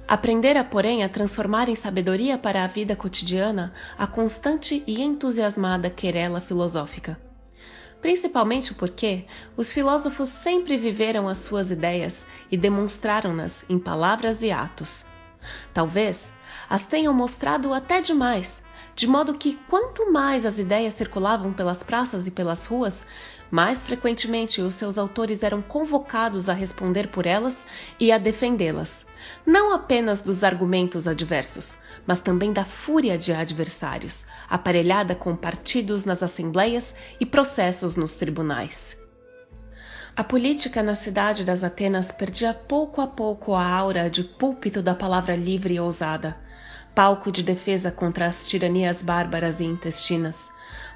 Aprendera, 0.08 0.62
porém, 0.62 1.02
a 1.02 1.08
transformar 1.08 1.68
em 1.68 1.74
sabedoria 1.74 2.38
para 2.38 2.62
a 2.62 2.66
vida 2.68 2.94
cotidiana 2.94 3.72
a 3.98 4.06
constante 4.06 4.84
e 4.86 5.02
entusiasmada 5.02 5.90
querela 5.90 6.40
filosófica. 6.40 7.18
Principalmente 8.00 8.72
porque 8.72 9.24
os 9.56 9.72
filósofos 9.72 10.28
sempre 10.28 10.78
viveram 10.78 11.26
as 11.26 11.38
suas 11.38 11.72
ideias 11.72 12.24
e 12.52 12.56
demonstraram-nas 12.56 13.64
em 13.68 13.80
palavras 13.80 14.42
e 14.44 14.52
atos. 14.52 15.04
Talvez 15.74 16.32
as 16.70 16.86
tenham 16.86 17.12
mostrado 17.12 17.74
até 17.74 18.00
demais, 18.00 18.62
de 18.94 19.08
modo 19.08 19.34
que 19.34 19.58
quanto 19.68 20.12
mais 20.12 20.46
as 20.46 20.58
ideias 20.58 20.94
circulavam 20.94 21.52
pelas 21.52 21.82
praças 21.82 22.26
e 22.26 22.30
pelas 22.30 22.64
ruas, 22.66 23.04
mais 23.50 23.82
frequentemente 23.82 24.60
os 24.60 24.74
seus 24.74 24.98
autores 24.98 25.42
eram 25.42 25.62
convocados 25.62 26.48
a 26.48 26.52
responder 26.52 27.08
por 27.08 27.26
elas 27.26 27.64
e 27.98 28.10
a 28.10 28.18
defendê-las, 28.18 29.06
não 29.44 29.72
apenas 29.72 30.22
dos 30.22 30.42
argumentos 30.42 31.06
adversos, 31.06 31.78
mas 32.06 32.20
também 32.20 32.52
da 32.52 32.64
fúria 32.64 33.16
de 33.16 33.32
adversários, 33.32 34.26
aparelhada 34.48 35.14
com 35.14 35.34
partidos 35.34 36.04
nas 36.04 36.22
assembleias 36.22 36.94
e 37.18 37.26
processos 37.26 37.96
nos 37.96 38.14
tribunais. 38.14 38.96
A 40.16 40.24
política 40.24 40.82
na 40.82 40.94
cidade 40.94 41.44
das 41.44 41.62
Atenas 41.62 42.10
perdia 42.10 42.54
pouco 42.54 43.02
a 43.02 43.06
pouco 43.06 43.54
a 43.54 43.66
aura 43.66 44.08
de 44.08 44.24
púlpito 44.24 44.80
da 44.80 44.94
palavra 44.94 45.36
livre 45.36 45.74
e 45.74 45.80
ousada, 45.80 46.36
palco 46.94 47.30
de 47.30 47.42
defesa 47.42 47.90
contra 47.90 48.26
as 48.26 48.46
tiranias 48.46 49.02
bárbaras 49.02 49.60
e 49.60 49.64
intestinas, 49.64 50.50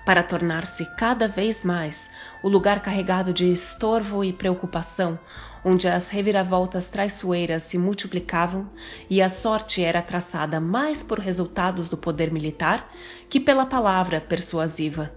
para 0.06 0.22
tornar-se 0.22 0.86
cada 0.97 1.28
vez 1.28 1.62
mais 1.62 2.10
o 2.42 2.48
lugar 2.48 2.82
carregado 2.82 3.32
de 3.32 3.50
estorvo 3.50 4.24
e 4.24 4.32
preocupação, 4.32 5.18
onde 5.64 5.88
as 5.88 6.08
reviravoltas 6.08 6.88
traiçoeiras 6.88 7.64
se 7.64 7.76
multiplicavam 7.76 8.68
e 9.08 9.20
a 9.20 9.28
sorte 9.28 9.82
era 9.82 10.00
traçada 10.00 10.60
mais 10.60 11.02
por 11.02 11.18
resultados 11.18 11.88
do 11.88 11.96
poder 11.96 12.30
militar 12.30 12.90
que 13.28 13.38
pela 13.38 13.66
palavra 13.66 14.20
persuasiva. 14.20 15.12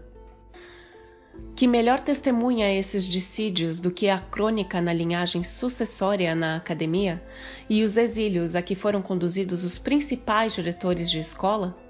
Que 1.55 1.67
melhor 1.67 1.99
testemunha 1.99 2.71
esses 2.71 3.07
dissídios 3.07 3.79
do 3.79 3.91
que 3.91 4.09
a 4.09 4.19
crônica 4.19 4.81
na 4.81 4.93
linhagem 4.93 5.43
sucessória 5.43 6.35
na 6.35 6.55
academia 6.55 7.23
e 7.69 7.83
os 7.83 7.95
exílios 7.95 8.55
a 8.55 8.61
que 8.61 8.75
foram 8.75 9.01
conduzidos 9.01 9.63
os 9.63 9.77
principais 9.77 10.53
diretores 10.53 11.09
de 11.09 11.19
escola? 11.19 11.82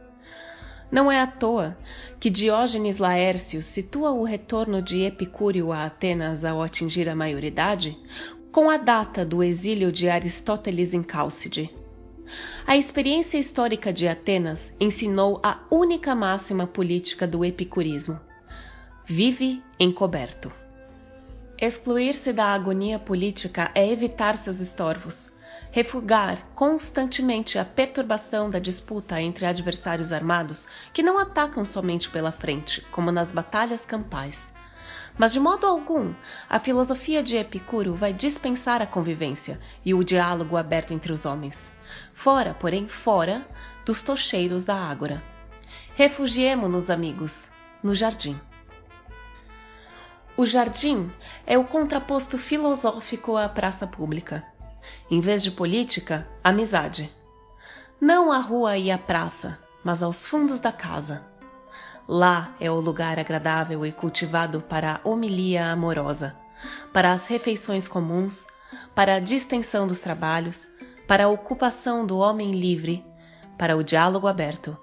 Não 0.93 1.11
é 1.11 1.19
à 1.19 1.25
toa 1.25 1.75
que 2.19 2.29
Diógenes 2.29 2.99
Laércio 2.99 3.63
situa 3.63 4.11
o 4.11 4.23
retorno 4.23 4.79
de 4.79 5.01
Epicúrio 5.01 5.71
a 5.71 5.85
Atenas 5.85 6.45
ao 6.45 6.61
atingir 6.61 7.09
a 7.09 7.15
maioridade 7.15 7.97
com 8.51 8.69
a 8.69 8.77
data 8.77 9.25
do 9.25 9.41
exílio 9.41 9.91
de 9.91 10.07
Aristóteles 10.07 10.93
em 10.93 11.01
Cálcide. 11.01 11.73
A 12.67 12.77
experiência 12.77 13.39
histórica 13.39 13.91
de 13.91 14.07
Atenas 14.07 14.71
ensinou 14.79 15.39
a 15.41 15.61
única 15.71 16.13
máxima 16.13 16.67
política 16.67 17.25
do 17.25 17.43
epicurismo: 17.43 18.19
vive 19.03 19.63
encoberto. 19.79 20.51
Excluir-se 21.59 22.31
da 22.31 22.53
agonia 22.53 22.99
política 22.99 23.71
é 23.73 23.91
evitar 23.91 24.37
seus 24.37 24.59
estorvos, 24.59 25.32
refugar 25.73 26.37
constantemente 26.53 27.57
a 27.57 27.65
perturbação 27.65 28.47
da 28.47 28.59
disputa 28.59 29.19
entre 29.19 29.43
adversários 29.43 30.13
armados 30.13 30.67
que 30.93 31.01
não 31.01 31.17
atacam 31.17 31.65
somente 31.65 32.11
pela 32.11 32.31
frente, 32.31 32.81
como 32.91 33.11
nas 33.11 33.31
batalhas 33.31 33.83
campais. 33.83 34.53
Mas 35.17 35.33
de 35.33 35.39
modo 35.39 35.65
algum, 35.65 36.13
a 36.47 36.59
filosofia 36.59 37.23
de 37.23 37.37
Epicuro 37.37 37.95
vai 37.95 38.13
dispensar 38.13 38.83
a 38.83 38.85
convivência 38.85 39.59
e 39.83 39.95
o 39.95 40.03
diálogo 40.03 40.57
aberto 40.57 40.93
entre 40.93 41.11
os 41.11 41.25
homens. 41.25 41.71
Fora, 42.13 42.53
porém, 42.53 42.87
fora 42.87 43.43
dos 43.83 44.03
tocheiros 44.03 44.63
da 44.63 44.75
ágora. 44.75 45.23
Refugiemo-nos, 45.95 46.91
amigos, 46.91 47.49
no 47.81 47.95
jardim. 47.95 48.39
O 50.37 50.45
jardim 50.45 51.11
é 51.47 51.57
o 51.57 51.63
contraposto 51.63 52.37
filosófico 52.37 53.35
à 53.37 53.49
praça 53.49 53.87
pública. 53.87 54.52
Em 55.09 55.19
vez 55.19 55.43
de 55.43 55.51
política, 55.51 56.27
amizade. 56.43 57.11
Não 57.99 58.31
à 58.31 58.39
rua 58.39 58.77
e 58.77 58.91
à 58.91 58.97
praça, 58.97 59.59
mas 59.83 60.01
aos 60.03 60.25
fundos 60.25 60.59
da 60.59 60.71
casa. 60.71 61.23
Lá 62.07 62.53
é 62.59 62.69
o 62.69 62.79
lugar 62.79 63.17
agradável 63.17 63.85
e 63.85 63.91
cultivado 63.91 64.61
para 64.61 64.95
a 64.95 65.07
homilia 65.07 65.67
amorosa, 65.67 66.35
para 66.91 67.11
as 67.11 67.25
refeições 67.25 67.87
comuns, 67.87 68.47
para 68.93 69.15
a 69.15 69.19
distensão 69.19 69.87
dos 69.87 69.99
trabalhos, 69.99 70.69
para 71.07 71.25
a 71.25 71.29
ocupação 71.29 72.05
do 72.05 72.17
homem 72.17 72.51
livre, 72.51 73.05
para 73.57 73.77
o 73.77 73.83
diálogo 73.83 74.27
aberto, 74.27 74.77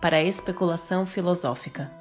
para 0.00 0.16
a 0.16 0.22
especulação 0.22 1.04
filosófica. 1.04 1.92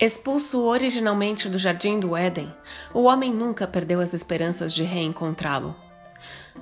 Expulso 0.00 0.64
originalmente 0.64 1.48
do 1.48 1.58
jardim 1.58 1.98
do 1.98 2.16
Éden, 2.16 2.54
o 2.94 3.02
homem 3.02 3.34
nunca 3.34 3.66
perdeu 3.66 4.00
as 4.00 4.14
esperanças 4.14 4.72
de 4.72 4.84
reencontrá-lo. 4.84 5.74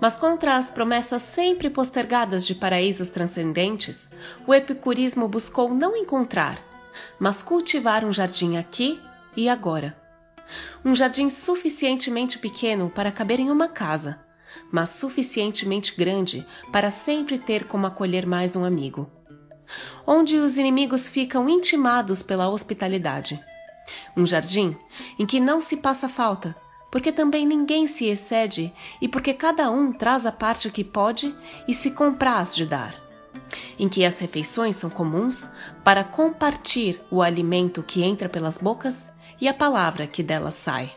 Mas 0.00 0.16
contra 0.16 0.56
as 0.56 0.70
promessas 0.70 1.22
sempre 1.22 1.70
postergadas 1.70 2.46
de 2.46 2.54
paraísos 2.54 3.08
transcendentes, 3.08 4.10
o 4.46 4.54
epicurismo 4.54 5.26
buscou 5.28 5.74
não 5.74 5.96
encontrar, 5.96 6.58
mas 7.18 7.42
cultivar 7.42 8.04
um 8.04 8.12
jardim 8.12 8.56
aqui 8.56 9.00
e 9.36 9.48
agora. 9.48 9.96
Um 10.84 10.94
jardim 10.94 11.30
suficientemente 11.30 12.38
pequeno 12.38 12.90
para 12.90 13.12
caber 13.12 13.40
em 13.40 13.50
uma 13.50 13.68
casa, 13.68 14.20
mas 14.70 14.90
suficientemente 14.90 15.94
grande 15.96 16.46
para 16.70 16.90
sempre 16.90 17.38
ter 17.38 17.64
como 17.64 17.86
acolher 17.86 18.26
mais 18.26 18.54
um 18.54 18.64
amigo 18.64 19.10
onde 20.06 20.38
os 20.38 20.58
inimigos 20.58 21.08
ficam 21.08 21.48
intimados 21.48 22.22
pela 22.22 22.48
hospitalidade. 22.48 23.40
Um 24.16 24.26
jardim 24.26 24.76
em 25.18 25.26
que 25.26 25.40
não 25.40 25.60
se 25.60 25.76
passa 25.76 26.08
falta, 26.08 26.56
porque 26.96 27.12
também 27.12 27.44
ninguém 27.44 27.86
se 27.86 28.06
excede 28.06 28.72
e 29.02 29.06
porque 29.06 29.34
cada 29.34 29.70
um 29.70 29.92
traz 29.92 30.24
a 30.24 30.32
parte 30.32 30.70
que 30.70 30.82
pode 30.82 31.36
e 31.68 31.74
se 31.74 31.90
compraz 31.90 32.56
de 32.56 32.64
dar. 32.64 32.94
Em 33.78 33.86
que 33.86 34.02
as 34.02 34.18
refeições 34.18 34.76
são 34.76 34.88
comuns 34.88 35.46
para 35.84 36.02
compartir 36.02 36.98
o 37.10 37.20
alimento 37.20 37.82
que 37.82 38.02
entra 38.02 38.30
pelas 38.30 38.56
bocas 38.56 39.10
e 39.38 39.46
a 39.46 39.52
palavra 39.52 40.06
que 40.06 40.22
delas 40.22 40.54
sai. 40.54 40.90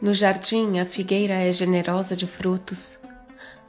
No 0.00 0.14
jardim 0.14 0.78
a 0.78 0.86
figueira 0.86 1.34
é 1.34 1.50
generosa 1.50 2.14
de 2.14 2.28
frutos, 2.28 3.00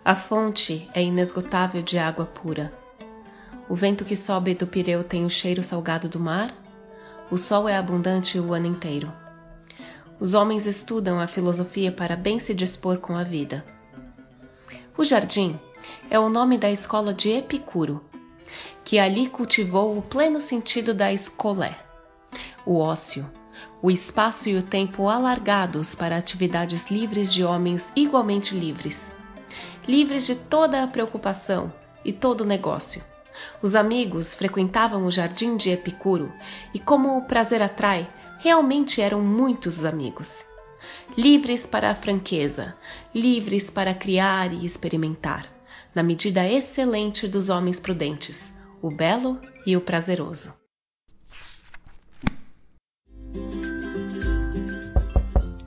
a 0.06 0.14
fonte 0.14 0.88
é 0.94 1.02
inesgotável 1.02 1.82
de 1.82 1.98
água 1.98 2.28
pura. 2.28 2.72
O 3.68 3.74
vento 3.74 4.06
que 4.06 4.16
sobe 4.16 4.54
do 4.54 4.68
Pireu 4.68 5.04
tem 5.04 5.26
o 5.26 5.30
cheiro 5.30 5.64
salgado 5.64 6.08
do 6.08 6.20
mar. 6.20 6.54
O 7.32 7.38
sol 7.38 7.68
é 7.68 7.76
abundante 7.76 8.40
o 8.40 8.54
ano 8.54 8.68
inteiro. 8.68 9.25
Os 10.20 10.34
homens 10.34 10.66
estudam 10.66 11.20
a 11.20 11.28
filosofia 11.28 11.92
para 11.92 12.16
bem 12.16 12.40
se 12.40 12.54
dispor 12.54 12.98
com 12.98 13.16
a 13.16 13.24
vida. 13.24 13.66
O 14.98 15.04
jardim 15.04 15.60
é 16.10 16.18
o 16.18 16.30
nome 16.30 16.58
da 16.58 16.72
escola 16.72 17.14
de 17.14 17.30
Epicuro, 17.30 18.04
que 18.84 18.98
ali 18.98 19.28
cultivou 19.28 19.98
o 19.98 20.02
pleno 20.02 20.40
sentido 20.40 20.94
da 20.94 21.12
escolé, 21.12 21.78
o 22.66 22.80
ócio, 22.80 23.26
o 23.82 23.92
espaço 23.92 24.48
e 24.48 24.56
o 24.56 24.64
tempo 24.64 25.10
alargados 25.10 25.94
para 25.94 26.18
atividades 26.18 26.90
livres 26.90 27.34
de 27.34 27.44
homens 27.44 27.92
igualmente 27.96 28.56
livres, 28.56 29.12
livres 29.88 30.26
de 30.26 30.36
toda 30.36 30.82
a 30.82 30.88
preocupação 30.88 31.72
e 32.06 32.14
todo 32.14 32.42
o 32.42 32.46
negócio 32.46 33.04
os 33.62 33.76
amigos 33.76 34.34
frequentavam 34.34 35.06
o 35.06 35.12
jardim 35.12 35.58
de 35.58 35.72
Epicuro 35.72 36.32
e, 36.74 36.80
como 36.80 37.18
o 37.18 37.24
prazer 37.24 37.62
atrai, 37.62 38.08
realmente 38.46 39.02
eram 39.02 39.22
muitos 39.22 39.84
amigos. 39.86 40.46
Livres 41.18 41.66
para 41.66 41.90
a 41.90 41.96
franqueza, 41.96 42.76
livres 43.12 43.72
para 43.72 43.92
criar 43.92 44.54
e 44.54 44.64
experimentar, 44.64 45.48
na 45.96 46.04
medida 46.04 46.48
excelente 46.48 47.28
dos 47.28 47.50
homens 47.50 47.80
prudentes, 47.80 48.54
o 48.84 48.92
belo 48.92 49.42
e 49.66 49.76
o 49.76 49.82
prazeroso. 49.82 50.54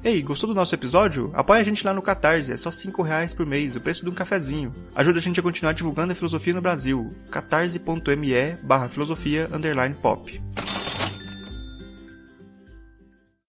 Ei, 0.05 0.23
gostou 0.23 0.49
do 0.49 0.55
nosso 0.55 0.73
episódio? 0.73 1.33
Apoie 1.35 1.61
a 1.61 1.65
gente 1.65 1.85
lá 1.85 1.93
no 1.93 2.01
Catarse, 2.01 2.53
é 2.53 2.57
só 2.57 2.71
5 2.71 3.03
reais 3.03 3.35
por 3.35 3.45
mês, 3.45 3.75
o 3.75 3.81
preço 3.81 4.05
de 4.05 4.11
um 4.11 4.15
cafezinho. 4.15 4.73
Ajuda 4.95 5.19
a 5.19 5.21
gente 5.21 5.41
a 5.41 5.43
continuar 5.43 5.73
divulgando 5.73 6.13
a 6.13 6.15
filosofia 6.15 6.55
no 6.55 6.63
Brasil. 6.63 7.13
catarse.me 7.29 8.55
barra 8.63 8.89
filosofia 8.89 9.51
pop. 10.01 10.41